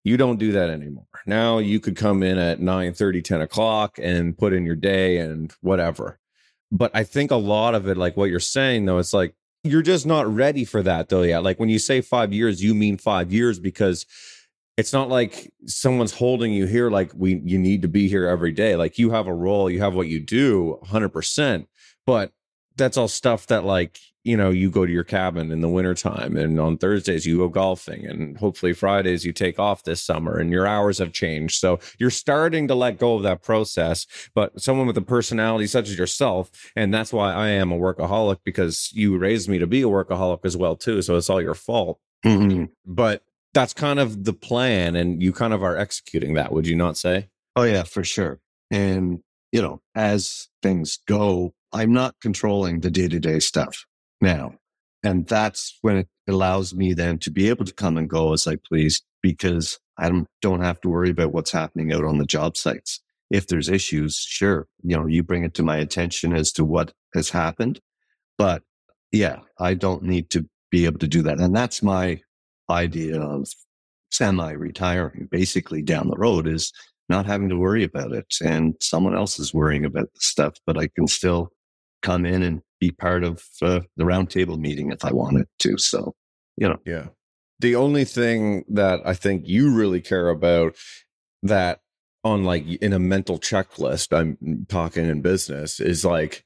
you 0.03 0.17
don't 0.17 0.37
do 0.37 0.51
that 0.53 0.69
anymore. 0.69 1.05
Now 1.25 1.57
you 1.57 1.79
could 1.79 1.95
come 1.95 2.23
in 2.23 2.37
at 2.37 2.59
9 2.59 2.93
30, 2.93 3.21
10 3.21 3.41
o'clock 3.41 3.99
and 4.01 4.37
put 4.37 4.53
in 4.53 4.65
your 4.65 4.75
day 4.75 5.17
and 5.17 5.53
whatever. 5.61 6.19
But 6.71 6.91
I 6.93 7.03
think 7.03 7.31
a 7.31 7.35
lot 7.35 7.75
of 7.75 7.87
it, 7.87 7.97
like 7.97 8.17
what 8.17 8.29
you're 8.29 8.39
saying, 8.39 8.85
though, 8.85 8.97
it's 8.97 9.13
like 9.13 9.33
you're 9.63 9.81
just 9.81 10.05
not 10.05 10.33
ready 10.33 10.65
for 10.65 10.81
that, 10.83 11.09
though. 11.09 11.23
Yeah. 11.23 11.39
Like 11.39 11.59
when 11.59 11.69
you 11.69 11.79
say 11.79 12.01
five 12.01 12.33
years, 12.33 12.63
you 12.63 12.73
mean 12.73 12.97
five 12.97 13.31
years 13.31 13.59
because 13.59 14.05
it's 14.77 14.93
not 14.93 15.09
like 15.09 15.51
someone's 15.65 16.13
holding 16.13 16.53
you 16.53 16.67
here 16.67 16.89
like 16.89 17.11
we 17.15 17.41
you 17.43 17.57
need 17.57 17.81
to 17.81 17.87
be 17.87 18.07
here 18.07 18.27
every 18.27 18.51
day 18.51 18.75
like 18.75 18.97
you 18.97 19.09
have 19.09 19.27
a 19.27 19.33
role 19.33 19.69
you 19.69 19.79
have 19.79 19.95
what 19.95 20.07
you 20.07 20.19
do 20.19 20.79
100% 20.85 21.65
but 22.05 22.31
that's 22.77 22.95
all 22.95 23.07
stuff 23.07 23.47
that 23.47 23.65
like 23.65 23.99
you 24.27 24.35
know, 24.35 24.49
you 24.49 24.69
go 24.69 24.85
to 24.85 24.91
your 24.91 25.05
cabin 25.05 25.51
in 25.51 25.61
the 25.61 25.69
wintertime 25.69 26.35
and 26.35 26.59
on 26.59 26.77
Thursdays 26.77 27.25
you 27.25 27.37
go 27.37 27.47
golfing 27.47 28.05
and 28.05 28.37
hopefully 28.37 28.73
Fridays 28.73 29.23
you 29.23 29.31
take 29.31 29.57
off 29.57 29.83
this 29.83 30.03
summer 30.03 30.37
and 30.37 30.51
your 30.51 30.67
hours 30.67 30.97
have 30.97 31.13
changed. 31.13 31.61
So 31.61 31.79
you're 31.97 32.09
starting 32.09 32.67
to 32.67 32.75
let 32.75 32.99
go 32.99 33.15
of 33.15 33.23
that 33.23 33.41
process. 33.41 34.05
But 34.35 34.61
someone 34.61 34.85
with 34.85 34.97
a 34.97 35.01
personality 35.01 35.65
such 35.65 35.87
as 35.87 35.97
yourself, 35.97 36.51
and 36.75 36.93
that's 36.93 37.13
why 37.13 37.33
I 37.33 37.47
am 37.49 37.71
a 37.71 37.77
workaholic 37.77 38.39
because 38.43 38.91
you 38.93 39.17
raised 39.17 39.47
me 39.47 39.59
to 39.59 39.67
be 39.67 39.81
a 39.81 39.85
workaholic 39.85 40.43
as 40.43 40.57
well 40.57 40.75
too. 40.75 41.01
So 41.01 41.15
it's 41.15 41.29
all 41.29 41.41
your 41.41 41.55
fault. 41.55 41.97
Mm-hmm. 42.25 42.65
But 42.85 43.23
that's 43.53 43.73
kind 43.73 43.97
of 43.97 44.25
the 44.25 44.33
plan 44.33 44.97
and 44.97 45.23
you 45.23 45.31
kind 45.31 45.53
of 45.53 45.63
are 45.63 45.77
executing 45.77 46.33
that, 46.33 46.51
would 46.51 46.67
you 46.67 46.75
not 46.75 46.97
say? 46.97 47.29
Oh 47.55 47.63
yeah, 47.63 47.83
for 47.83 48.03
sure. 48.03 48.41
And 48.69 49.21
you 49.53 49.61
know, 49.61 49.81
as 49.95 50.49
things 50.61 50.99
go, 51.07 51.53
I'm 51.71 51.93
not 51.93 52.15
controlling 52.21 52.81
the 52.81 52.91
day 52.91 53.07
to 53.07 53.21
day 53.21 53.39
stuff 53.39 53.85
now. 54.21 54.53
And 55.03 55.27
that's 55.27 55.77
when 55.81 55.97
it 55.97 56.07
allows 56.27 56.73
me 56.73 56.93
then 56.93 57.19
to 57.19 57.31
be 57.31 57.49
able 57.49 57.65
to 57.65 57.73
come 57.73 57.97
and 57.97 58.09
go 58.09 58.33
as 58.33 58.47
I 58.47 58.57
please 58.57 59.01
because 59.21 59.79
I 59.97 60.11
don't 60.41 60.61
have 60.61 60.81
to 60.81 60.89
worry 60.89 61.09
about 61.09 61.33
what's 61.33 61.51
happening 61.51 61.91
out 61.91 62.03
on 62.03 62.17
the 62.17 62.25
job 62.25 62.57
sites. 62.57 62.99
If 63.29 63.47
there's 63.47 63.69
issues, 63.69 64.15
sure, 64.17 64.67
you 64.83 64.95
know, 64.95 65.05
you 65.05 65.23
bring 65.23 65.43
it 65.43 65.53
to 65.55 65.63
my 65.63 65.77
attention 65.77 66.33
as 66.33 66.51
to 66.53 66.63
what 66.63 66.93
has 67.13 67.29
happened. 67.29 67.79
But 68.37 68.63
yeah, 69.11 69.39
I 69.59 69.73
don't 69.73 70.03
need 70.03 70.29
to 70.31 70.47
be 70.71 70.85
able 70.85 70.99
to 70.99 71.07
do 71.07 71.21
that. 71.23 71.39
And 71.39 71.55
that's 71.55 71.81
my 71.83 72.21
idea 72.69 73.21
of 73.21 73.47
semi 74.11 74.51
retiring 74.51 75.27
basically 75.29 75.81
down 75.81 76.07
the 76.07 76.17
road 76.17 76.47
is 76.47 76.71
not 77.09 77.25
having 77.25 77.49
to 77.49 77.57
worry 77.57 77.83
about 77.83 78.11
it 78.11 78.25
and 78.43 78.75
someone 78.81 79.15
else 79.15 79.39
is 79.39 79.53
worrying 79.53 79.85
about 79.85 80.13
the 80.13 80.19
stuff, 80.19 80.55
but 80.65 80.77
I 80.77 80.87
can 80.87 81.07
still 81.07 81.51
come 82.01 82.25
in 82.25 82.43
and 82.43 82.61
be 82.79 82.91
part 82.91 83.23
of 83.23 83.43
uh, 83.61 83.81
the 83.95 84.03
roundtable 84.03 84.59
meeting 84.59 84.91
if 84.91 85.03
I 85.03 85.11
wanted 85.11 85.47
to. 85.59 85.77
So, 85.77 86.15
you 86.57 86.67
know. 86.69 86.79
Yeah. 86.85 87.07
The 87.59 87.75
only 87.75 88.05
thing 88.05 88.65
that 88.69 89.01
I 89.05 89.13
think 89.13 89.47
you 89.47 89.73
really 89.73 90.01
care 90.01 90.29
about 90.29 90.75
that 91.43 91.79
on 92.23 92.43
like 92.43 92.67
in 92.67 92.93
a 92.93 92.99
mental 92.99 93.39
checklist, 93.39 94.15
I'm 94.15 94.65
talking 94.69 95.05
in 95.05 95.21
business, 95.21 95.79
is 95.79 96.05
like 96.05 96.43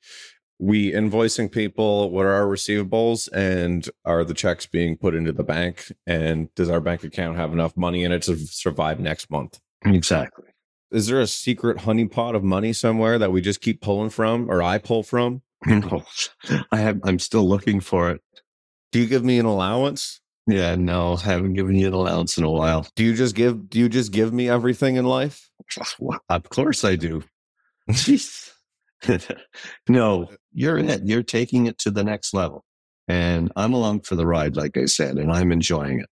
we 0.62 0.92
invoicing 0.92 1.52
people 1.52 2.12
what 2.12 2.26
are 2.26 2.34
our 2.34 2.46
receivables 2.46 3.28
and 3.34 3.90
are 4.06 4.24
the 4.24 4.34
checks 4.34 4.68
being 4.68 4.96
put 4.96 5.16
into 5.16 5.32
the 5.32 5.44
bank 5.44 5.92
and 6.06 6.54
does 6.54 6.70
our 6.70 6.80
bank 6.80 7.04
account 7.04 7.36
have 7.36 7.52
enough 7.52 7.76
money 7.76 8.04
in 8.04 8.12
it 8.12 8.22
to 8.22 8.38
survive 8.38 9.00
next 9.00 9.30
month 9.32 9.60
exactly 9.84 10.46
is 10.92 11.08
there 11.08 11.20
a 11.20 11.26
secret 11.26 11.80
honeypot 11.80 12.36
of 12.36 12.44
money 12.44 12.72
somewhere 12.72 13.18
that 13.18 13.32
we 13.32 13.42
just 13.42 13.60
keep 13.60 13.82
pulling 13.82 14.12
from 14.12 14.50
or 14.52 14.62
i 14.62 14.78
pull 14.78 15.02
from 15.02 15.42
no, 15.66 16.04
I 16.72 16.78
have. 16.78 17.00
I'm 17.04 17.20
still 17.20 17.48
looking 17.48 17.80
for 17.80 18.12
it. 18.12 18.22
Do 18.92 19.00
you 19.00 19.08
give 19.08 19.24
me 19.24 19.40
an 19.40 19.46
allowance? 19.46 20.20
Yeah, 20.48 20.76
no, 20.76 21.16
I 21.16 21.22
haven't 21.22 21.54
given 21.54 21.76
you 21.76 21.88
an 21.88 21.94
allowance 21.94 22.38
in 22.38 22.44
a 22.44 22.50
while. 22.50 22.88
Do 22.96 23.04
you 23.04 23.14
just 23.14 23.36
give? 23.36 23.70
Do 23.70 23.80
you 23.80 23.90
just 23.90 24.12
give 24.12 24.34
me 24.34 24.50
everything 24.50 24.96
in 24.96 25.06
life? 25.06 25.50
Of 26.30 26.50
course 26.50 26.84
I 26.84 26.96
do. 26.96 27.24
Jeez. 27.90 28.52
no, 29.90 30.30
you're 30.54 30.78
it. 30.78 31.02
You're 31.06 31.24
taking 31.24 31.66
it 31.66 31.78
to 31.80 31.92
the 31.92 32.04
next 32.04 32.34
level, 32.34 32.66
and 33.08 33.52
I'm 33.56 33.74
along 33.74 34.02
for 34.02 34.16
the 34.16 34.28
ride, 34.28 34.56
like 34.56 34.78
I 34.78 34.86
said, 34.86 35.18
and 35.18 35.32
I'm 35.32 35.52
enjoying 35.52 36.00
it. 36.00 36.08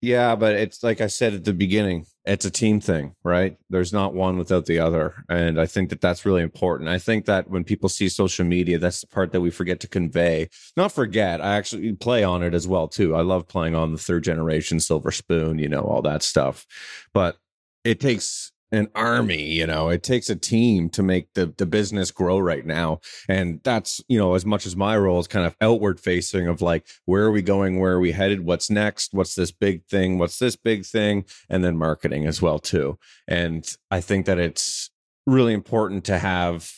Yeah, 0.00 0.36
but 0.36 0.54
it's 0.54 0.82
like 0.82 1.00
I 1.00 1.06
said 1.06 1.34
at 1.34 1.44
the 1.44 1.54
beginning, 1.54 2.06
it's 2.24 2.46
a 2.46 2.50
team 2.50 2.80
thing, 2.80 3.14
right? 3.22 3.56
There's 3.68 3.92
not 3.92 4.14
one 4.14 4.38
without 4.38 4.64
the 4.64 4.78
other. 4.78 5.24
And 5.28 5.60
I 5.60 5.66
think 5.66 5.90
that 5.90 6.00
that's 6.00 6.24
really 6.24 6.42
important. 6.42 6.88
I 6.88 6.98
think 6.98 7.26
that 7.26 7.50
when 7.50 7.64
people 7.64 7.90
see 7.90 8.08
social 8.08 8.46
media, 8.46 8.78
that's 8.78 9.02
the 9.02 9.06
part 9.08 9.32
that 9.32 9.42
we 9.42 9.50
forget 9.50 9.80
to 9.80 9.88
convey. 9.88 10.48
Not 10.76 10.92
forget, 10.92 11.42
I 11.42 11.56
actually 11.56 11.92
play 11.92 12.24
on 12.24 12.42
it 12.42 12.54
as 12.54 12.66
well, 12.66 12.88
too. 12.88 13.14
I 13.14 13.20
love 13.20 13.46
playing 13.46 13.74
on 13.74 13.92
the 13.92 13.98
third 13.98 14.24
generation 14.24 14.80
silver 14.80 15.10
spoon, 15.10 15.58
you 15.58 15.68
know, 15.68 15.82
all 15.82 16.00
that 16.02 16.22
stuff. 16.22 16.64
But 17.12 17.36
it 17.84 18.00
takes 18.00 18.52
an 18.74 18.88
army, 18.94 19.44
you 19.44 19.66
know, 19.66 19.88
it 19.88 20.02
takes 20.02 20.28
a 20.28 20.36
team 20.36 20.88
to 20.90 21.02
make 21.02 21.32
the, 21.34 21.46
the 21.56 21.66
business 21.66 22.10
grow 22.10 22.38
right 22.38 22.64
now. 22.64 23.00
And 23.28 23.60
that's, 23.64 24.00
you 24.08 24.18
know, 24.18 24.34
as 24.34 24.44
much 24.44 24.66
as 24.66 24.76
my 24.76 24.96
role 24.96 25.20
is 25.20 25.26
kind 25.26 25.46
of 25.46 25.56
outward 25.60 26.00
facing 26.00 26.48
of 26.48 26.60
like, 26.60 26.86
where 27.04 27.24
are 27.24 27.32
we 27.32 27.42
going? 27.42 27.78
Where 27.78 27.92
are 27.92 28.00
we 28.00 28.12
headed? 28.12 28.44
What's 28.44 28.70
next? 28.70 29.12
What's 29.12 29.34
this 29.34 29.52
big 29.52 29.84
thing? 29.86 30.18
What's 30.18 30.38
this 30.38 30.56
big 30.56 30.84
thing? 30.84 31.24
And 31.48 31.64
then 31.64 31.76
marketing 31.76 32.26
as 32.26 32.42
well, 32.42 32.58
too. 32.58 32.98
And 33.28 33.66
I 33.90 34.00
think 34.00 34.26
that 34.26 34.38
it's 34.38 34.90
really 35.26 35.54
important 35.54 36.04
to 36.04 36.18
have 36.18 36.70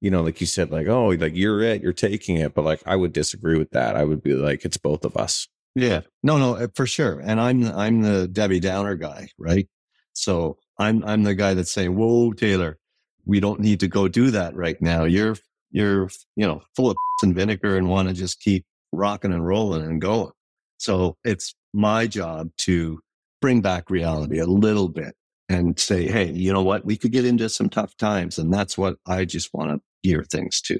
you 0.00 0.10
know, 0.10 0.22
like 0.22 0.38
you 0.38 0.46
said, 0.46 0.70
like, 0.70 0.86
oh, 0.86 1.06
like 1.08 1.34
you're 1.34 1.62
it, 1.62 1.80
you're 1.80 1.94
taking 1.94 2.36
it. 2.36 2.52
But 2.52 2.66
like, 2.66 2.82
I 2.84 2.94
would 2.94 3.14
disagree 3.14 3.56
with 3.56 3.70
that. 3.70 3.96
I 3.96 4.04
would 4.04 4.22
be 4.22 4.34
like, 4.34 4.66
it's 4.66 4.76
both 4.76 5.02
of 5.02 5.16
us. 5.16 5.48
Yeah. 5.74 6.02
No, 6.22 6.36
no, 6.36 6.56
uh, 6.56 6.66
for 6.74 6.86
sure. 6.86 7.20
And 7.20 7.40
I'm, 7.40 7.64
I'm 7.64 8.02
the 8.02 8.28
Debbie 8.28 8.60
Downer 8.60 8.96
guy, 8.96 9.30
right? 9.38 9.66
So 10.12 10.58
I'm, 10.78 11.04
I'm 11.04 11.22
the 11.22 11.34
guy 11.34 11.54
that's 11.54 11.72
saying, 11.72 11.96
whoa, 11.96 12.32
Taylor, 12.32 12.78
we 13.24 13.40
don't 13.40 13.60
need 13.60 13.80
to 13.80 13.88
go 13.88 14.08
do 14.08 14.30
that 14.30 14.54
right 14.54 14.80
now. 14.80 15.04
You're, 15.04 15.36
you're, 15.70 16.10
you 16.36 16.46
know, 16.46 16.62
full 16.76 16.90
of 16.90 16.96
and 17.22 17.34
vinegar 17.34 17.76
and 17.76 17.88
want 17.88 18.08
to 18.08 18.14
just 18.14 18.40
keep 18.40 18.64
rocking 18.92 19.32
and 19.32 19.46
rolling 19.46 19.82
and 19.82 20.00
going. 20.00 20.32
So 20.78 21.16
it's 21.24 21.54
my 21.72 22.06
job 22.06 22.50
to 22.58 23.00
bring 23.40 23.60
back 23.60 23.90
reality 23.90 24.38
a 24.38 24.46
little 24.46 24.88
bit 24.88 25.14
and 25.48 25.78
say, 25.78 26.06
hey, 26.06 26.30
you 26.30 26.52
know 26.52 26.62
what? 26.62 26.84
We 26.84 26.96
could 26.96 27.12
get 27.12 27.24
into 27.24 27.48
some 27.48 27.68
tough 27.68 27.96
times. 27.96 28.38
And 28.38 28.52
that's 28.52 28.78
what 28.78 28.96
I 29.06 29.24
just 29.24 29.50
want 29.52 29.70
to 29.70 29.80
gear 30.08 30.24
things 30.24 30.60
to. 30.62 30.78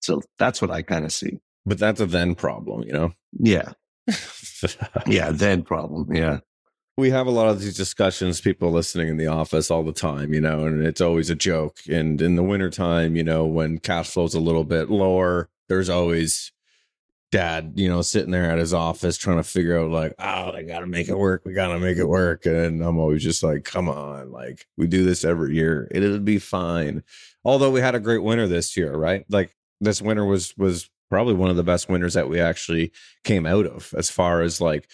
So 0.00 0.22
that's 0.38 0.60
what 0.62 0.70
I 0.70 0.82
kind 0.82 1.04
of 1.04 1.12
see. 1.12 1.38
But 1.64 1.78
that's 1.78 2.00
a 2.00 2.06
then 2.06 2.34
problem, 2.34 2.82
you 2.84 2.92
know? 2.92 3.12
Yeah. 3.32 3.72
yeah, 5.06 5.30
then 5.30 5.62
problem. 5.62 6.14
Yeah. 6.14 6.38
We 6.98 7.10
have 7.10 7.26
a 7.26 7.30
lot 7.30 7.48
of 7.48 7.60
these 7.60 7.76
discussions, 7.76 8.40
people 8.40 8.70
listening 8.70 9.08
in 9.08 9.18
the 9.18 9.26
office 9.26 9.70
all 9.70 9.82
the 9.82 9.92
time, 9.92 10.32
you 10.32 10.40
know, 10.40 10.64
and 10.64 10.84
it's 10.86 11.02
always 11.02 11.28
a 11.28 11.34
joke. 11.34 11.78
And 11.90 12.22
in 12.22 12.36
the 12.36 12.42
wintertime, 12.42 13.16
you 13.16 13.22
know, 13.22 13.44
when 13.44 13.78
cash 13.78 14.08
flow's 14.10 14.34
a 14.34 14.40
little 14.40 14.64
bit 14.64 14.88
lower, 14.88 15.50
there's 15.68 15.90
always 15.90 16.52
dad, 17.30 17.72
you 17.74 17.86
know, 17.86 18.00
sitting 18.00 18.30
there 18.30 18.50
at 18.50 18.58
his 18.58 18.72
office 18.72 19.18
trying 19.18 19.36
to 19.36 19.42
figure 19.42 19.78
out 19.78 19.90
like, 19.90 20.14
oh, 20.18 20.52
I 20.52 20.62
gotta 20.62 20.86
make 20.86 21.08
it 21.08 21.18
work. 21.18 21.42
We 21.44 21.52
gotta 21.52 21.78
make 21.78 21.98
it 21.98 22.06
work. 22.06 22.46
And 22.46 22.82
I'm 22.82 22.98
always 22.98 23.22
just 23.22 23.42
like, 23.42 23.64
come 23.64 23.90
on, 23.90 24.32
like 24.32 24.66
we 24.78 24.86
do 24.86 25.04
this 25.04 25.22
every 25.22 25.54
year. 25.54 25.88
It'll 25.90 26.18
be 26.18 26.38
fine. 26.38 27.02
Although 27.44 27.70
we 27.70 27.80
had 27.80 27.94
a 27.94 28.00
great 28.00 28.22
winter 28.22 28.46
this 28.48 28.74
year, 28.74 28.96
right? 28.96 29.26
Like 29.28 29.54
this 29.82 30.00
winter 30.00 30.24
was 30.24 30.56
was 30.56 30.88
probably 31.10 31.34
one 31.34 31.50
of 31.50 31.56
the 31.56 31.62
best 31.62 31.88
winters 31.90 32.14
that 32.14 32.28
we 32.28 32.40
actually 32.40 32.90
came 33.22 33.44
out 33.44 33.66
of 33.66 33.94
as 33.96 34.08
far 34.10 34.40
as 34.40 34.60
like 34.60 34.88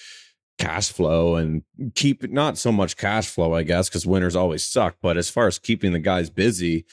cash 0.58 0.92
flow 0.92 1.36
and 1.36 1.62
keep 1.94 2.30
not 2.30 2.58
so 2.58 2.70
much 2.70 2.96
cash 2.96 3.28
flow, 3.28 3.54
I 3.54 3.62
guess, 3.62 3.88
because 3.88 4.06
winters 4.06 4.36
always 4.36 4.64
suck. 4.64 4.96
But 5.02 5.16
as 5.16 5.28
far 5.28 5.46
as 5.46 5.58
keeping 5.58 5.92
the 5.92 5.98
guys 5.98 6.30
busy, 6.30 6.84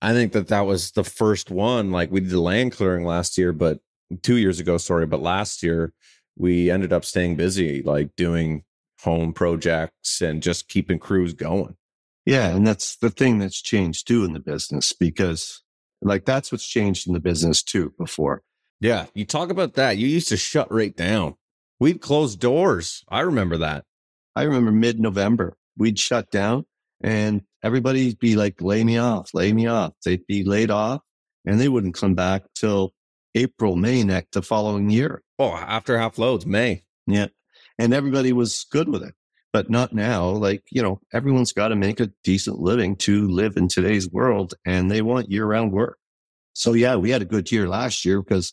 I 0.00 0.12
think 0.12 0.32
that 0.32 0.48
that 0.48 0.66
was 0.66 0.92
the 0.92 1.04
first 1.04 1.50
one. 1.50 1.90
Like 1.90 2.10
we 2.10 2.20
did 2.20 2.30
the 2.30 2.40
land 2.40 2.72
clearing 2.72 3.04
last 3.04 3.38
year, 3.38 3.52
but 3.52 3.80
two 4.22 4.36
years 4.36 4.60
ago, 4.60 4.78
sorry, 4.78 5.06
but 5.06 5.22
last 5.22 5.62
year 5.62 5.92
we 6.36 6.70
ended 6.70 6.92
up 6.92 7.04
staying 7.04 7.36
busy, 7.36 7.82
like 7.82 8.14
doing 8.16 8.64
home 9.02 9.32
projects 9.32 10.20
and 10.20 10.42
just 10.42 10.68
keeping 10.68 10.98
crews 10.98 11.32
going. 11.34 11.76
Yeah. 12.26 12.48
And 12.48 12.66
that's 12.66 12.96
the 12.96 13.10
thing 13.10 13.38
that's 13.38 13.60
changed 13.60 14.06
too 14.06 14.24
in 14.24 14.34
the 14.34 14.40
business 14.40 14.92
because 14.92 15.62
like 16.02 16.24
that's 16.24 16.52
what's 16.52 16.66
changed 16.66 17.06
in 17.06 17.14
the 17.14 17.20
business 17.20 17.62
too 17.62 17.94
before. 17.98 18.42
Yeah. 18.80 19.06
You 19.14 19.24
talk 19.24 19.50
about 19.50 19.74
that. 19.74 19.96
You 19.96 20.06
used 20.06 20.28
to 20.28 20.36
shut 20.36 20.70
right 20.70 20.94
down. 20.94 21.36
We'd 21.80 22.00
close 22.00 22.36
doors. 22.36 23.04
I 23.08 23.20
remember 23.20 23.58
that. 23.58 23.84
I 24.34 24.42
remember 24.42 24.72
mid 24.72 25.00
November, 25.00 25.56
we'd 25.76 25.98
shut 25.98 26.30
down 26.30 26.64
and 27.02 27.42
everybody'd 27.62 28.18
be 28.18 28.36
like, 28.36 28.60
lay 28.60 28.84
me 28.84 28.98
off, 28.98 29.34
lay 29.34 29.52
me 29.52 29.66
off. 29.66 29.94
They'd 30.04 30.26
be 30.26 30.44
laid 30.44 30.70
off 30.70 31.00
and 31.44 31.60
they 31.60 31.68
wouldn't 31.68 31.94
come 31.94 32.14
back 32.14 32.44
till 32.54 32.92
April, 33.34 33.76
May 33.76 34.02
next 34.04 34.32
the 34.32 34.42
following 34.42 34.90
year. 34.90 35.22
Oh, 35.38 35.52
after 35.52 35.98
half 35.98 36.18
loads, 36.18 36.46
May. 36.46 36.84
Yeah. 37.06 37.28
And 37.78 37.94
everybody 37.94 38.32
was 38.32 38.66
good 38.70 38.88
with 38.88 39.02
it, 39.02 39.14
but 39.52 39.70
not 39.70 39.92
now. 39.92 40.28
Like, 40.30 40.64
you 40.70 40.82
know, 40.82 41.00
everyone's 41.12 41.52
got 41.52 41.68
to 41.68 41.76
make 41.76 42.00
a 42.00 42.10
decent 42.24 42.58
living 42.58 42.96
to 42.96 43.28
live 43.28 43.56
in 43.56 43.68
today's 43.68 44.10
world 44.10 44.54
and 44.66 44.90
they 44.90 45.02
want 45.02 45.30
year 45.30 45.46
round 45.46 45.72
work. 45.72 45.98
So 46.54 46.72
yeah, 46.72 46.96
we 46.96 47.10
had 47.10 47.22
a 47.22 47.26
good 47.26 47.50
year 47.52 47.68
last 47.68 48.04
year 48.04 48.20
because 48.20 48.52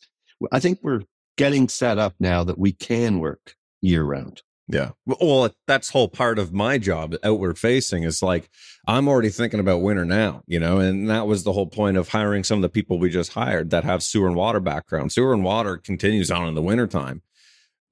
I 0.52 0.60
think 0.60 0.80
we're 0.84 1.02
getting 1.38 1.68
set 1.68 1.98
up 1.98 2.16
now 2.20 2.44
that 2.44 2.58
we 2.58 2.72
can 2.72 3.20
work 3.20 3.56
year 3.82 4.04
round. 4.04 4.42
Yeah. 4.68 4.92
Well, 5.06 5.52
that's 5.68 5.90
whole 5.90 6.08
part 6.08 6.40
of 6.40 6.52
my 6.52 6.80
job 6.80 7.16
outward 7.24 7.60
facing 7.60 8.04
is 8.04 8.24
like 8.24 8.50
I'm 8.88 9.08
already 9.08 9.30
thinking 9.30 9.60
about 9.60 9.82
winter 9.82 10.06
now, 10.06 10.42
you 10.48 10.60
know, 10.60 10.80
and 10.80 11.08
that 11.10 11.28
was 11.28 11.44
the 11.44 11.54
whole 11.54 11.68
point 11.68 11.98
of 11.98 12.10
hiring 12.10 12.44
some 12.44 12.58
of 12.58 12.62
the 12.64 12.70
people 12.70 12.98
we 12.98 13.12
just 13.12 13.34
hired 13.34 13.70
that 13.70 13.84
have 13.84 14.02
sewer 14.02 14.28
and 14.28 14.36
water 14.36 14.60
background. 14.60 15.12
Sewer 15.12 15.34
and 15.34 15.44
water 15.44 15.78
continues 15.78 16.32
on 16.32 16.48
in 16.48 16.56
the 16.56 16.64
wintertime. 16.64 17.22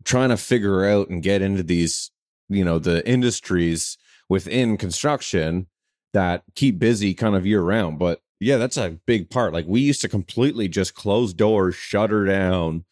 Trying 0.03 0.29
to 0.29 0.37
figure 0.37 0.85
out 0.85 1.09
and 1.09 1.21
get 1.21 1.41
into 1.41 1.63
these, 1.63 2.11
you 2.49 2.65
know, 2.65 2.79
the 2.79 3.07
industries 3.07 3.97
within 4.27 4.75
construction 4.75 5.67
that 6.13 6.43
keep 6.55 6.79
busy 6.79 7.13
kind 7.13 7.35
of 7.35 7.45
year 7.45 7.61
round. 7.61 7.99
But 7.99 8.19
yeah, 8.39 8.57
that's 8.57 8.77
a 8.77 8.97
big 9.05 9.29
part. 9.29 9.53
Like 9.53 9.65
we 9.67 9.81
used 9.81 10.01
to 10.01 10.09
completely 10.09 10.67
just 10.67 10.95
close 10.95 11.33
doors, 11.33 11.75
shutter 11.75 12.25
down, 12.25 12.85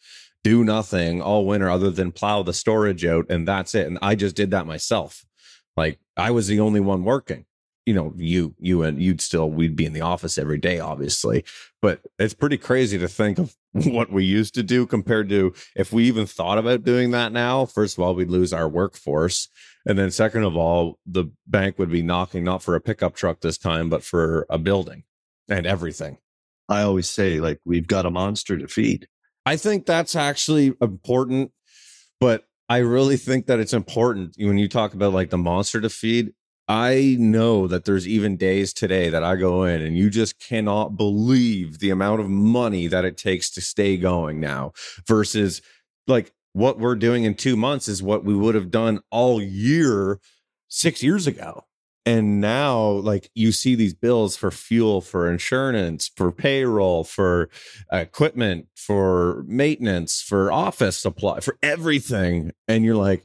do 0.44 0.64
nothing 0.64 1.22
all 1.22 1.46
winter 1.46 1.70
other 1.70 1.90
than 1.90 2.12
plow 2.12 2.42
the 2.42 2.52
storage 2.52 3.04
out 3.04 3.26
and 3.28 3.46
that's 3.46 3.74
it. 3.74 3.86
And 3.86 3.98
i 4.02 4.14
just 4.14 4.36
did 4.36 4.50
that 4.50 4.66
myself. 4.66 5.24
Like 5.76 5.98
i 6.16 6.30
was 6.30 6.48
the 6.48 6.60
only 6.60 6.80
one 6.80 7.04
working. 7.04 7.46
You 7.86 7.94
know 7.94 8.12
you 8.16 8.54
you 8.58 8.82
and 8.82 9.00
you'd 9.02 9.20
still 9.20 9.50
we'd 9.50 9.76
be 9.76 9.86
in 9.86 9.92
the 9.92 10.00
office 10.00 10.38
every 10.38 10.58
day 10.58 10.80
obviously. 10.80 11.44
But 11.80 12.00
it's 12.18 12.34
pretty 12.34 12.58
crazy 12.58 12.98
to 12.98 13.08
think 13.08 13.38
of 13.38 13.56
what 13.72 14.12
we 14.12 14.24
used 14.24 14.54
to 14.54 14.62
do 14.62 14.86
compared 14.86 15.28
to 15.30 15.54
if 15.76 15.92
we 15.92 16.04
even 16.04 16.26
thought 16.26 16.58
about 16.58 16.84
doing 16.84 17.12
that 17.12 17.32
now 17.32 17.64
first 17.64 17.96
of 17.96 18.04
all 18.04 18.14
we'd 18.14 18.30
lose 18.30 18.52
our 18.52 18.68
workforce. 18.68 19.48
And 19.84 19.98
then 19.98 20.10
second 20.12 20.44
of 20.44 20.56
all 20.56 20.98
the 21.06 21.24
bank 21.46 21.78
would 21.78 21.90
be 21.90 22.02
knocking 22.02 22.44
not 22.44 22.62
for 22.62 22.76
a 22.76 22.80
pickup 22.80 23.14
truck 23.14 23.40
this 23.40 23.58
time 23.58 23.88
but 23.88 24.04
for 24.04 24.46
a 24.48 24.58
building 24.58 25.04
and 25.48 25.66
everything. 25.66 26.18
I 26.68 26.82
always 26.82 27.10
say 27.10 27.40
like 27.40 27.60
we've 27.64 27.86
got 27.86 28.06
a 28.06 28.10
monster 28.10 28.56
to 28.56 28.68
feed 28.68 29.08
I 29.44 29.56
think 29.56 29.86
that's 29.86 30.14
actually 30.14 30.74
important, 30.80 31.52
but 32.20 32.44
I 32.68 32.78
really 32.78 33.16
think 33.16 33.46
that 33.46 33.60
it's 33.60 33.72
important 33.72 34.36
when 34.38 34.58
you 34.58 34.68
talk 34.68 34.94
about 34.94 35.12
like 35.12 35.30
the 35.30 35.38
monster 35.38 35.80
to 35.80 35.88
feed. 35.88 36.32
I 36.68 37.16
know 37.18 37.66
that 37.66 37.84
there's 37.84 38.06
even 38.06 38.36
days 38.36 38.72
today 38.72 39.08
that 39.10 39.24
I 39.24 39.36
go 39.36 39.64
in 39.64 39.82
and 39.82 39.98
you 39.98 40.08
just 40.08 40.38
cannot 40.38 40.96
believe 40.96 41.80
the 41.80 41.90
amount 41.90 42.20
of 42.20 42.30
money 42.30 42.86
that 42.86 43.04
it 43.04 43.18
takes 43.18 43.50
to 43.50 43.60
stay 43.60 43.96
going 43.96 44.40
now 44.40 44.72
versus 45.06 45.60
like 46.06 46.32
what 46.52 46.78
we're 46.78 46.94
doing 46.94 47.24
in 47.24 47.34
two 47.34 47.56
months 47.56 47.88
is 47.88 48.02
what 48.02 48.24
we 48.24 48.34
would 48.34 48.54
have 48.54 48.70
done 48.70 49.00
all 49.10 49.42
year 49.42 50.20
six 50.68 51.02
years 51.02 51.26
ago. 51.26 51.64
And 52.04 52.40
now, 52.40 52.80
like, 52.80 53.30
you 53.34 53.52
see 53.52 53.76
these 53.76 53.94
bills 53.94 54.36
for 54.36 54.50
fuel, 54.50 55.00
for 55.00 55.30
insurance, 55.30 56.10
for 56.16 56.32
payroll, 56.32 57.04
for 57.04 57.48
equipment, 57.92 58.66
for 58.74 59.44
maintenance, 59.46 60.20
for 60.20 60.50
office 60.50 60.96
supply, 60.96 61.38
for 61.38 61.56
everything. 61.62 62.52
And 62.66 62.84
you're 62.84 62.96
like, 62.96 63.24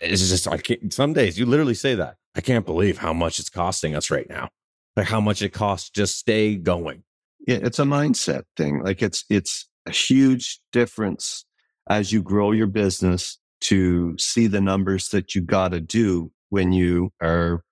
it's 0.00 0.28
just, 0.28 0.46
I 0.46 0.58
can't, 0.58 0.92
some 0.92 1.12
days 1.12 1.38
you 1.38 1.46
literally 1.46 1.74
say 1.74 1.96
that. 1.96 2.16
I 2.36 2.40
can't 2.40 2.64
believe 2.64 2.98
how 2.98 3.12
much 3.12 3.40
it's 3.40 3.50
costing 3.50 3.96
us 3.96 4.10
right 4.10 4.28
now. 4.28 4.50
Like, 4.96 5.08
how 5.08 5.20
much 5.20 5.42
it 5.42 5.52
costs 5.52 5.90
just 5.90 6.18
stay 6.18 6.54
going. 6.54 7.02
Yeah, 7.46 7.58
it's 7.62 7.80
a 7.80 7.84
mindset 7.84 8.44
thing. 8.56 8.84
Like, 8.84 9.02
it's, 9.02 9.24
it's 9.30 9.68
a 9.86 9.90
huge 9.90 10.60
difference 10.70 11.44
as 11.88 12.12
you 12.12 12.22
grow 12.22 12.52
your 12.52 12.68
business 12.68 13.38
to 13.62 14.16
see 14.18 14.46
the 14.46 14.60
numbers 14.60 15.08
that 15.08 15.34
you 15.34 15.40
got 15.40 15.72
to 15.72 15.80
do 15.80 16.30
when 16.50 16.72
you 16.72 17.12
are 17.20 17.64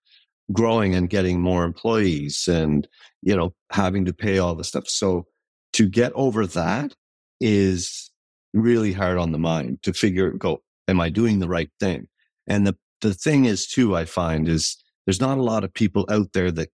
growing 0.52 0.94
and 0.94 1.10
getting 1.10 1.40
more 1.40 1.64
employees 1.64 2.48
and, 2.48 2.88
you 3.22 3.36
know, 3.36 3.54
having 3.70 4.04
to 4.04 4.12
pay 4.12 4.38
all 4.38 4.54
the 4.54 4.64
stuff. 4.64 4.88
So 4.88 5.26
to 5.74 5.88
get 5.88 6.12
over 6.14 6.46
that 6.46 6.94
is 7.40 8.10
really 8.52 8.92
hard 8.92 9.18
on 9.18 9.32
the 9.32 9.38
mind 9.38 9.82
to 9.82 9.92
figure, 9.92 10.30
go, 10.30 10.62
am 10.88 11.00
I 11.00 11.08
doing 11.08 11.38
the 11.38 11.48
right 11.48 11.70
thing? 11.78 12.08
And 12.46 12.66
the, 12.66 12.76
the 13.00 13.14
thing 13.14 13.44
is 13.44 13.66
too, 13.66 13.94
I 13.96 14.04
find 14.04 14.48
is 14.48 14.76
there's 15.06 15.20
not 15.20 15.38
a 15.38 15.42
lot 15.42 15.64
of 15.64 15.72
people 15.72 16.06
out 16.10 16.32
there 16.32 16.50
that 16.50 16.70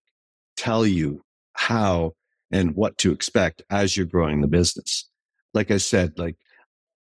tell 0.55 0.85
you 0.85 1.21
how 1.53 2.13
and 2.51 2.75
what 2.75 2.97
to 2.99 3.11
expect 3.11 3.61
as 3.69 3.95
you're 3.95 4.05
growing 4.05 4.41
the 4.41 4.47
business. 4.47 5.09
Like 5.53 5.71
I 5.71 5.77
said, 5.77 6.17
like 6.17 6.35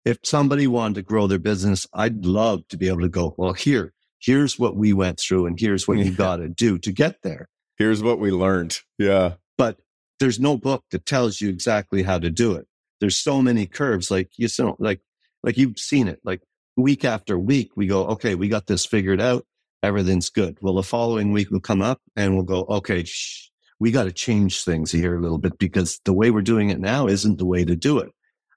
if 0.06 0.18
somebody 0.24 0.68
wanted 0.68 0.96
to 0.96 1.02
grow 1.04 1.28
their 1.28 1.40
business, 1.40 1.88
I'd 1.94 2.26
love 2.26 2.68
to 2.70 2.78
be 2.78 2.88
able 2.88 3.02
to 3.02 3.10
go, 3.10 3.36
well, 3.38 3.54
here, 3.54 3.94
here's 4.22 4.58
what 4.58 4.76
we 4.76 4.94
went 4.94 5.20
through 5.20 5.48
and 5.48 5.60
here's 5.60 5.88
what 5.88 5.98
you 5.98 6.12
got 6.12 6.38
to 6.38 6.48
do 6.48 6.78
to 6.80 6.92
get 6.92 7.18
there. 7.24 7.50
Here's 7.78 8.04
what 8.04 8.20
we 8.20 8.32
learned. 8.32 8.80
Yeah. 8.98 9.34
But 9.58 9.80
there's 10.20 10.40
no 10.40 10.58
book 10.58 10.84
that 10.92 11.06
tells 11.06 11.42
you 11.42 11.50
exactly 11.50 12.04
how 12.04 12.20
to 12.20 12.30
do 12.30 12.54
it. 12.54 12.68
There's 13.00 13.18
so 13.18 13.42
many 13.42 13.66
curves, 13.66 14.12
like 14.12 14.30
you 14.38 14.48
know, 14.60 14.76
like 14.80 15.02
like 15.44 15.58
you've 15.58 15.80
seen 15.80 16.08
it. 16.08 16.20
Like 16.24 16.42
week 16.78 17.04
after 17.04 17.38
week, 17.38 17.72
we 17.76 17.88
go, 17.88 18.06
okay, 18.08 18.36
we 18.36 18.48
got 18.48 18.68
this 18.68 18.86
figured 18.86 19.20
out. 19.20 19.46
everything's 19.84 20.30
good. 20.30 20.58
Well, 20.62 20.76
the 20.76 20.84
following 20.84 21.32
week 21.32 21.50
will 21.50 21.60
come 21.60 21.82
up 21.82 22.00
and 22.16 22.36
we'll 22.36 22.44
go, 22.44 22.66
okay, 22.70 23.04
shh, 23.04 23.50
we 23.80 23.90
got 23.90 24.04
to 24.04 24.12
change 24.12 24.64
things 24.64 24.92
here 24.92 25.16
a 25.16 25.20
little 25.20 25.40
bit 25.40 25.58
because 25.58 26.00
the 26.06 26.14
way 26.14 26.30
we're 26.30 26.44
doing 26.44 26.70
it 26.70 26.80
now 26.80 27.08
isn't 27.08 27.40
the 27.40 27.48
way 27.48 27.66
to 27.66 27.76
do 27.76 27.98
it. 27.98 28.12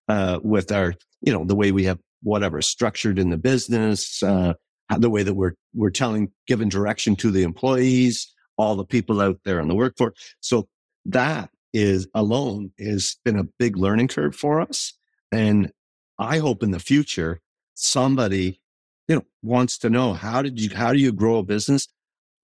Uh, 0.06 0.38
with 0.42 0.70
our, 0.70 0.92
you 1.22 1.32
know, 1.32 1.46
the 1.46 1.54
way 1.54 1.72
we 1.72 1.84
have 1.84 1.98
whatever 2.22 2.60
structured 2.60 3.18
in 3.18 3.30
the 3.30 3.38
business, 3.38 4.22
uh, 4.22 4.52
Uh, 4.90 4.98
the 4.98 5.10
way 5.10 5.22
that 5.22 5.34
we're, 5.34 5.54
we're 5.72 5.90
telling, 5.90 6.30
giving 6.46 6.68
direction 6.68 7.16
to 7.16 7.30
the 7.30 7.42
employees, 7.42 8.32
all 8.58 8.76
the 8.76 8.84
people 8.84 9.20
out 9.20 9.38
there 9.44 9.58
in 9.58 9.68
the 9.68 9.74
workforce. 9.74 10.14
So 10.40 10.68
that 11.06 11.50
is 11.72 12.06
alone 12.14 12.70
has 12.78 13.16
been 13.24 13.38
a 13.38 13.48
big 13.58 13.76
learning 13.76 14.08
curve 14.08 14.36
for 14.36 14.60
us. 14.60 14.92
And 15.32 15.72
I 16.18 16.38
hope 16.38 16.62
in 16.62 16.70
the 16.70 16.78
future, 16.78 17.40
somebody, 17.74 18.60
you 19.08 19.16
know, 19.16 19.24
wants 19.42 19.78
to 19.78 19.90
know 19.90 20.12
how 20.12 20.42
did 20.42 20.60
you, 20.60 20.74
how 20.74 20.92
do 20.92 20.98
you 20.98 21.12
grow 21.12 21.38
a 21.38 21.42
business? 21.42 21.88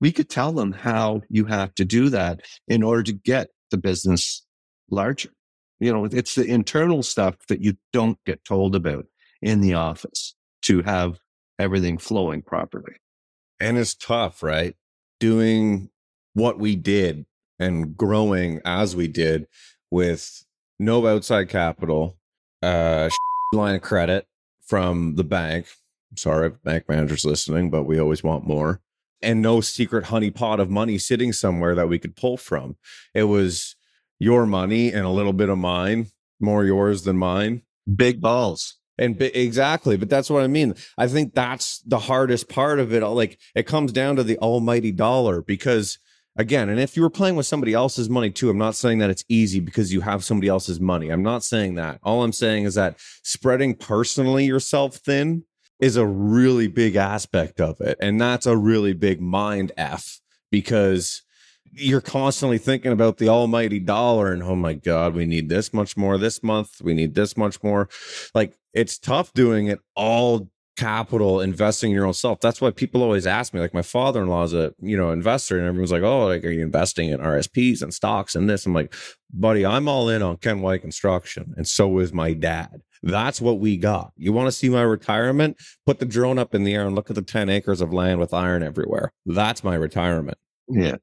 We 0.00 0.10
could 0.10 0.30
tell 0.30 0.52
them 0.52 0.72
how 0.72 1.22
you 1.28 1.44
have 1.44 1.74
to 1.74 1.84
do 1.84 2.08
that 2.08 2.40
in 2.66 2.82
order 2.82 3.02
to 3.04 3.12
get 3.12 3.50
the 3.70 3.76
business 3.76 4.44
larger. 4.90 5.30
You 5.78 5.92
know, 5.92 6.06
it's 6.06 6.34
the 6.34 6.44
internal 6.44 7.02
stuff 7.02 7.36
that 7.48 7.62
you 7.62 7.76
don't 7.92 8.18
get 8.26 8.44
told 8.44 8.74
about 8.74 9.06
in 9.40 9.60
the 9.60 9.74
office 9.74 10.34
to 10.62 10.82
have 10.82 11.18
everything 11.60 11.98
flowing 11.98 12.42
properly. 12.42 12.94
And 13.60 13.76
it's 13.76 13.94
tough, 13.94 14.42
right? 14.42 14.74
Doing 15.18 15.90
what 16.32 16.58
we 16.58 16.76
did 16.76 17.26
and 17.58 17.96
growing 17.96 18.60
as 18.64 18.96
we 18.96 19.06
did 19.06 19.46
with 19.90 20.44
no 20.78 21.06
outside 21.06 21.48
capital, 21.48 22.16
uh, 22.62 23.10
line 23.52 23.74
of 23.74 23.82
credit 23.82 24.26
from 24.66 25.16
the 25.16 25.24
bank. 25.24 25.66
Sorry, 26.16 26.50
bank 26.50 26.88
managers 26.88 27.24
listening, 27.24 27.70
but 27.70 27.84
we 27.84 28.00
always 28.00 28.24
want 28.24 28.46
more. 28.46 28.80
And 29.22 29.42
no 29.42 29.60
secret 29.60 30.06
honey 30.06 30.30
pot 30.30 30.60
of 30.60 30.70
money 30.70 30.96
sitting 30.96 31.34
somewhere 31.34 31.74
that 31.74 31.88
we 31.88 31.98
could 31.98 32.16
pull 32.16 32.38
from. 32.38 32.76
It 33.14 33.24
was 33.24 33.76
your 34.18 34.46
money 34.46 34.90
and 34.90 35.04
a 35.04 35.10
little 35.10 35.34
bit 35.34 35.50
of 35.50 35.58
mine, 35.58 36.06
more 36.40 36.64
yours 36.64 37.02
than 37.02 37.18
mine. 37.18 37.62
Big 37.94 38.20
balls. 38.20 38.79
And 39.00 39.20
exactly, 39.20 39.96
but 39.96 40.10
that's 40.10 40.28
what 40.28 40.42
I 40.42 40.46
mean. 40.46 40.74
I 40.98 41.08
think 41.08 41.34
that's 41.34 41.80
the 41.80 41.98
hardest 41.98 42.50
part 42.50 42.78
of 42.78 42.92
it. 42.92 43.02
Like 43.02 43.38
it 43.54 43.66
comes 43.66 43.92
down 43.92 44.16
to 44.16 44.22
the 44.22 44.38
almighty 44.38 44.92
dollar 44.92 45.40
because 45.40 45.98
again, 46.36 46.68
and 46.68 46.78
if 46.78 46.96
you 46.96 47.02
were 47.02 47.10
playing 47.10 47.34
with 47.34 47.46
somebody 47.46 47.72
else's 47.72 48.10
money 48.10 48.30
too, 48.30 48.50
I'm 48.50 48.58
not 48.58 48.76
saying 48.76 48.98
that 48.98 49.08
it's 49.08 49.24
easy 49.26 49.58
because 49.58 49.90
you 49.92 50.02
have 50.02 50.22
somebody 50.22 50.48
else's 50.48 50.80
money. 50.80 51.08
I'm 51.08 51.22
not 51.22 51.42
saying 51.42 51.76
that. 51.76 51.98
All 52.02 52.22
I'm 52.22 52.32
saying 52.32 52.64
is 52.64 52.74
that 52.74 52.96
spreading 53.22 53.74
personally 53.74 54.44
yourself 54.44 54.96
thin 54.96 55.44
is 55.80 55.96
a 55.96 56.06
really 56.06 56.68
big 56.68 56.96
aspect 56.96 57.58
of 57.58 57.80
it. 57.80 57.96
And 58.02 58.20
that's 58.20 58.44
a 58.44 58.56
really 58.56 58.92
big 58.92 59.20
mind 59.20 59.72
F 59.78 60.20
because 60.50 61.22
you're 61.72 62.00
constantly 62.00 62.58
thinking 62.58 62.92
about 62.92 63.18
the 63.18 63.28
almighty 63.28 63.78
dollar 63.78 64.32
and 64.32 64.42
oh 64.42 64.56
my 64.56 64.74
god 64.74 65.14
we 65.14 65.24
need 65.24 65.48
this 65.48 65.72
much 65.72 65.96
more 65.96 66.18
this 66.18 66.42
month. 66.42 66.80
We 66.82 66.94
need 66.94 67.14
this 67.14 67.36
much 67.36 67.62
more. 67.62 67.88
Like 68.34 68.56
it's 68.72 68.98
tough 68.98 69.32
doing 69.32 69.68
it 69.68 69.80
all 69.94 70.50
capital 70.76 71.40
investing 71.40 71.90
in 71.90 71.94
your 71.94 72.06
own 72.06 72.14
self. 72.14 72.40
That's 72.40 72.60
why 72.60 72.70
people 72.70 73.02
always 73.02 73.26
ask 73.26 73.52
me 73.52 73.60
like 73.60 73.74
my 73.74 73.82
father-in-law 73.82 74.44
is 74.44 74.54
a 74.54 74.72
you 74.80 74.96
know 74.96 75.10
investor 75.10 75.58
and 75.58 75.66
everyone's 75.66 75.92
like 75.92 76.02
oh 76.02 76.26
like 76.26 76.44
are 76.44 76.50
you 76.50 76.62
investing 76.62 77.10
in 77.10 77.20
rsps 77.20 77.82
and 77.82 77.92
stocks 77.92 78.34
and 78.34 78.48
this? 78.48 78.66
I'm 78.66 78.74
like 78.74 78.94
buddy 79.32 79.64
i'm 79.64 79.88
all 79.88 80.08
in 80.08 80.22
on 80.22 80.38
ken 80.38 80.60
white 80.60 80.80
construction 80.80 81.54
and 81.56 81.66
so 81.66 81.98
is 81.98 82.12
my 82.12 82.32
dad. 82.32 82.82
That's 83.02 83.40
what 83.40 83.60
we 83.60 83.78
got. 83.78 84.12
You 84.16 84.32
want 84.34 84.48
to 84.48 84.52
see 84.52 84.68
my 84.68 84.82
retirement? 84.82 85.56
Put 85.86 86.00
the 86.00 86.04
drone 86.04 86.38
up 86.38 86.54
in 86.54 86.64
the 86.64 86.74
air 86.74 86.86
and 86.86 86.94
look 86.94 87.08
at 87.08 87.16
the 87.16 87.22
10 87.22 87.48
acres 87.48 87.80
of 87.80 87.94
land 87.94 88.20
with 88.20 88.34
iron 88.34 88.62
everywhere. 88.62 89.10
That's 89.24 89.64
my 89.64 89.74
retirement. 89.74 90.36
Yeah 90.68 90.96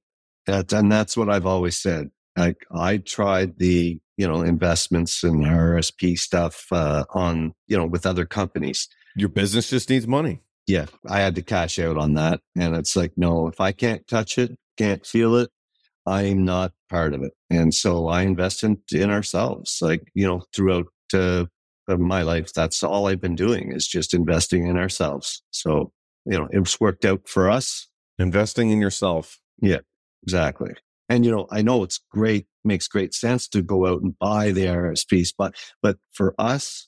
that, 0.48 0.74
and 0.74 0.92
that's 0.92 1.16
what 1.16 1.30
I've 1.30 1.46
always 1.46 1.78
said. 1.78 2.10
Like 2.36 2.66
I 2.72 2.98
tried 2.98 3.58
the, 3.58 4.00
you 4.18 4.28
know, 4.28 4.42
investments 4.42 5.24
and 5.24 5.46
RSP 5.46 6.18
stuff 6.18 6.68
uh, 6.72 7.06
on, 7.14 7.54
you 7.68 7.78
know, 7.78 7.86
with 7.86 8.06
other 8.06 8.26
companies. 8.26 8.88
Your 9.16 9.30
business 9.30 9.70
just 9.70 9.90
needs 9.90 10.08
money. 10.08 10.42
Yeah. 10.68 10.88
I 11.08 11.20
had 11.20 11.36
to 11.36 11.42
cash 11.42 11.80
out 11.80 11.98
on 11.98 12.16
that. 12.16 12.42
And 12.56 12.76
it's 12.76 12.96
like, 12.96 13.14
no, 13.18 13.48
if 13.48 13.60
I 13.62 13.72
can't 13.72 14.08
touch 14.08 14.38
it, 14.38 14.58
can't 14.78 15.06
feel 15.06 15.36
it, 15.36 15.50
I'm 16.06 16.46
not 16.46 16.74
part 16.90 17.14
of 17.14 17.24
it. 17.24 17.34
And 17.50 17.74
so 17.74 18.08
I 18.08 18.22
invest 18.22 18.64
in, 18.64 18.80
in 18.92 19.10
ourselves, 19.10 19.80
like, 19.82 20.12
you 20.14 20.28
know, 20.28 20.44
throughout 20.54 20.88
uh, 21.14 21.46
my 21.88 22.22
life. 22.22 22.54
That's 22.54 22.84
all 22.84 23.08
I've 23.08 23.22
been 23.22 23.36
doing 23.36 23.72
is 23.72 23.88
just 23.88 24.14
investing 24.14 24.68
in 24.68 24.78
ourselves. 24.78 25.42
So, 25.52 25.92
you 26.26 26.38
know, 26.38 26.48
it's 26.52 26.80
worked 26.80 27.06
out 27.06 27.28
for 27.28 27.50
us. 27.50 27.88
Investing 28.20 28.72
in 28.72 28.82
yourself. 28.82 29.40
Yeah. 29.62 29.80
Exactly. 30.24 30.74
And 31.10 31.26
you 31.26 31.32
know, 31.32 31.48
I 31.52 31.62
know 31.62 31.84
it's 31.84 32.00
great, 32.12 32.48
makes 32.64 32.88
great 32.88 33.14
sense 33.14 33.48
to 33.50 33.62
go 33.62 33.88
out 33.88 34.02
and 34.02 34.18
buy 34.20 34.52
the 34.52 34.68
RSPs, 34.68 35.34
but 35.38 35.56
but 35.82 35.98
for 36.14 36.36
us, 36.38 36.88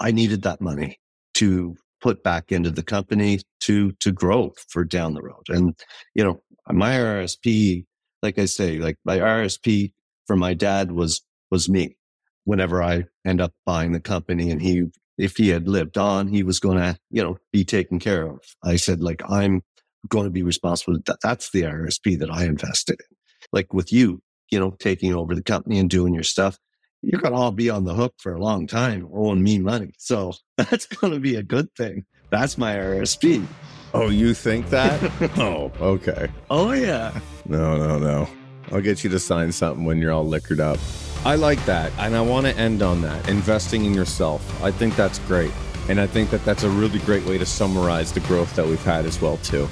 I 0.00 0.10
needed 0.10 0.42
that 0.42 0.60
money 0.60 0.98
to 1.34 1.76
put 2.02 2.22
back 2.24 2.50
into 2.50 2.70
the 2.70 2.82
company 2.82 3.40
to 3.60 3.92
to 4.00 4.12
grow 4.12 4.52
for 4.68 4.84
down 4.84 5.14
the 5.14 5.22
road. 5.22 5.48
And 5.48 5.74
you 6.14 6.24
know, 6.24 6.42
my 6.68 6.92
RSP, 6.96 7.84
like 8.22 8.38
I 8.38 8.46
say, 8.46 8.78
like 8.78 8.96
my 9.04 9.18
RSP 9.18 9.92
for 10.26 10.36
my 10.36 10.54
dad 10.54 10.92
was 10.92 11.22
was 11.50 11.68
me. 11.68 11.96
Whenever 12.44 12.82
I 12.82 13.04
end 13.26 13.40
up 13.40 13.52
buying 13.66 13.92
the 13.92 14.00
company 14.00 14.50
and 14.50 14.60
he 14.60 14.84
if 15.18 15.36
he 15.36 15.48
had 15.50 15.68
lived 15.68 15.98
on, 15.98 16.28
he 16.28 16.42
was 16.42 16.58
going 16.58 16.78
to, 16.78 16.96
you 17.10 17.22
know, 17.22 17.36
be 17.52 17.62
taken 17.64 17.98
care 17.98 18.26
of. 18.26 18.40
I 18.64 18.76
said, 18.76 19.02
like, 19.02 19.20
I'm 19.28 19.60
going 20.08 20.24
to 20.24 20.30
be 20.30 20.42
responsible. 20.42 20.98
That, 21.06 21.18
That's 21.22 21.50
the 21.50 21.62
RSP 21.62 22.18
that 22.18 22.30
I 22.30 22.44
invested 22.44 23.00
in. 23.00 23.16
Like 23.52 23.72
with 23.72 23.92
you, 23.92 24.22
you 24.50 24.58
know, 24.58 24.72
taking 24.78 25.14
over 25.14 25.34
the 25.34 25.42
company 25.42 25.78
and 25.78 25.88
doing 25.88 26.14
your 26.14 26.22
stuff, 26.22 26.58
you're 27.02 27.20
going 27.20 27.32
to 27.32 27.38
all 27.38 27.52
be 27.52 27.70
on 27.70 27.84
the 27.84 27.94
hook 27.94 28.14
for 28.18 28.34
a 28.34 28.42
long 28.42 28.66
time 28.66 29.08
owing 29.12 29.42
me 29.42 29.58
money. 29.58 29.92
So 29.98 30.32
that's 30.56 30.86
going 30.86 31.12
to 31.12 31.20
be 31.20 31.36
a 31.36 31.42
good 31.42 31.74
thing. 31.74 32.04
That's 32.30 32.58
my 32.58 32.74
RSP. 32.76 33.46
Oh, 33.92 34.08
you 34.08 34.34
think 34.34 34.70
that? 34.70 35.00
oh, 35.38 35.72
okay. 35.80 36.28
Oh, 36.48 36.72
yeah. 36.72 37.18
No, 37.46 37.76
no, 37.76 37.98
no. 37.98 38.28
I'll 38.70 38.80
get 38.80 39.02
you 39.02 39.10
to 39.10 39.18
sign 39.18 39.50
something 39.50 39.84
when 39.84 39.98
you're 39.98 40.12
all 40.12 40.26
liquored 40.26 40.60
up. 40.60 40.78
I 41.24 41.34
like 41.34 41.64
that. 41.66 41.92
And 41.98 42.14
I 42.14 42.20
want 42.20 42.46
to 42.46 42.56
end 42.56 42.82
on 42.82 43.02
that 43.02 43.28
investing 43.28 43.84
in 43.84 43.92
yourself. 43.94 44.62
I 44.62 44.70
think 44.70 44.94
that's 44.94 45.18
great. 45.20 45.50
And 45.88 46.00
I 46.00 46.06
think 46.06 46.30
that 46.30 46.44
that's 46.44 46.62
a 46.62 46.70
really 46.70 47.00
great 47.00 47.24
way 47.26 47.36
to 47.36 47.46
summarize 47.46 48.12
the 48.12 48.20
growth 48.20 48.54
that 48.54 48.66
we've 48.66 48.82
had 48.84 49.06
as 49.06 49.20
well, 49.20 49.38
too. 49.38 49.68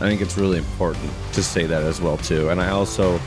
I 0.00 0.08
think 0.08 0.20
it's 0.20 0.38
really 0.38 0.58
important 0.58 1.10
to 1.32 1.42
say 1.42 1.66
that 1.66 1.82
as 1.82 2.00
well 2.00 2.16
too. 2.18 2.50
And 2.50 2.60
I 2.60 2.70
also 2.70 3.18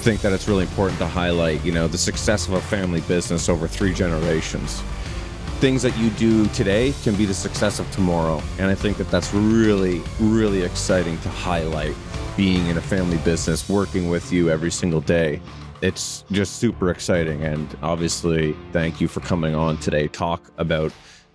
think 0.00 0.20
that 0.22 0.32
it's 0.32 0.48
really 0.48 0.64
important 0.64 0.98
to 0.98 1.06
highlight, 1.06 1.64
you 1.64 1.70
know, 1.70 1.86
the 1.86 1.98
success 1.98 2.48
of 2.48 2.54
a 2.54 2.60
family 2.60 3.00
business 3.02 3.48
over 3.48 3.68
three 3.68 3.94
generations. 3.94 4.82
Things 5.60 5.80
that 5.82 5.96
you 5.96 6.10
do 6.10 6.46
today 6.48 6.92
can 7.04 7.14
be 7.14 7.24
the 7.24 7.34
success 7.34 7.78
of 7.78 7.88
tomorrow. 7.92 8.42
And 8.58 8.68
I 8.68 8.74
think 8.74 8.96
that 8.96 9.10
that's 9.10 9.32
really, 9.32 10.02
really 10.18 10.62
exciting 10.62 11.18
to 11.18 11.28
highlight 11.28 11.94
being 12.36 12.66
in 12.66 12.78
a 12.78 12.80
family 12.80 13.18
business, 13.18 13.68
working 13.68 14.08
with 14.08 14.32
you 14.32 14.50
every 14.50 14.72
single 14.72 15.00
day. 15.00 15.40
It's 15.82 16.24
just 16.32 16.56
super 16.56 16.90
exciting. 16.90 17.44
And 17.44 17.76
obviously, 17.80 18.56
thank 18.72 19.00
you 19.00 19.06
for 19.06 19.20
coming 19.20 19.54
on 19.54 19.76
today, 19.78 20.08
talk 20.08 20.50
about 20.58 20.92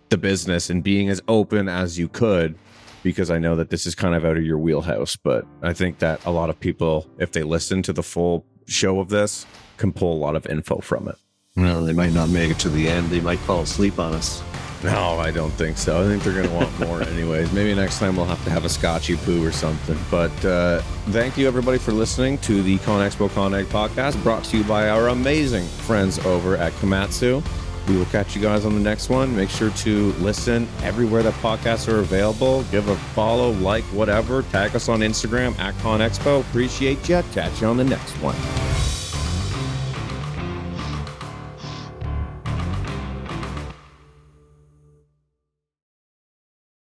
the 0.09 0.17
business 0.17 0.69
and 0.69 0.83
being 0.83 1.07
as 1.09 1.21
open 1.29 1.69
as 1.69 1.97
you 1.97 2.09
could 2.09 2.55
because 3.03 3.29
I 3.29 3.37
know 3.37 3.55
that 3.57 3.69
this 3.69 3.85
is 3.85 3.93
kind 3.93 4.15
of 4.15 4.25
out 4.25 4.37
of 4.37 4.43
your 4.43 4.57
wheelhouse. 4.57 5.15
But 5.15 5.45
I 5.61 5.73
think 5.73 5.99
that 5.99 6.23
a 6.25 6.31
lot 6.31 6.49
of 6.49 6.59
people, 6.59 7.07
if 7.19 7.31
they 7.31 7.43
listen 7.43 7.83
to 7.83 7.93
the 7.93 8.03
full 8.03 8.45
show 8.65 8.99
of 8.99 9.09
this, 9.09 9.45
can 9.77 9.91
pull 9.91 10.13
a 10.13 10.19
lot 10.19 10.35
of 10.35 10.47
info 10.47 10.79
from 10.79 11.07
it. 11.07 11.15
Well, 11.55 11.83
they 11.83 11.93
might 11.93 12.13
not 12.13 12.29
make 12.29 12.49
it 12.49 12.59
to 12.59 12.69
the 12.69 12.87
end. 12.87 13.09
They 13.09 13.19
might 13.21 13.39
fall 13.39 13.61
asleep 13.61 13.99
on 13.99 14.13
us. 14.13 14.41
No, 14.83 15.17
I 15.17 15.31
don't 15.31 15.51
think 15.51 15.77
so. 15.77 16.01
I 16.01 16.07
think 16.07 16.23
they're 16.23 16.33
going 16.33 16.47
to 16.47 16.53
want 16.53 16.79
more, 16.79 17.01
anyways. 17.09 17.53
Maybe 17.53 17.73
next 17.73 17.99
time 17.99 18.17
we'll 18.17 18.25
have 18.25 18.43
to 18.43 18.49
have 18.49 18.65
a 18.65 18.69
Scotchy 18.69 19.15
poo 19.15 19.45
or 19.45 19.51
something. 19.51 19.97
But 20.11 20.45
uh, 20.45 20.81
thank 21.07 21.37
you, 21.37 21.47
everybody, 21.47 21.77
for 21.77 21.93
listening 21.93 22.37
to 22.39 22.61
the 22.63 22.77
ConExpo 22.79 23.29
ConAg 23.29 23.65
podcast 23.65 24.21
brought 24.23 24.43
to 24.45 24.57
you 24.57 24.63
by 24.65 24.89
our 24.89 25.09
amazing 25.09 25.65
friends 25.65 26.19
over 26.25 26.57
at 26.57 26.73
Komatsu. 26.73 27.41
We 27.87 27.97
will 27.97 28.05
catch 28.05 28.35
you 28.35 28.41
guys 28.41 28.65
on 28.65 28.73
the 28.73 28.79
next 28.79 29.09
one. 29.09 29.35
Make 29.35 29.49
sure 29.49 29.69
to 29.69 30.11
listen 30.13 30.67
everywhere 30.83 31.21
that 31.23 31.33
podcasts 31.35 31.91
are 31.91 31.99
available. 31.99 32.63
Give 32.71 32.87
a 32.87 32.95
follow, 33.13 33.51
like, 33.51 33.83
whatever. 33.85 34.43
Tag 34.43 34.75
us 34.75 34.87
on 34.87 35.01
Instagram 35.01 35.57
at 35.59 35.77
Con 35.79 35.99
Expo. 35.99 36.41
Appreciate 36.41 37.09
you. 37.09 37.21
Catch 37.33 37.61
you 37.61 37.67
on 37.67 37.77
the 37.77 37.83
next 37.83 38.11
one. 38.21 39.02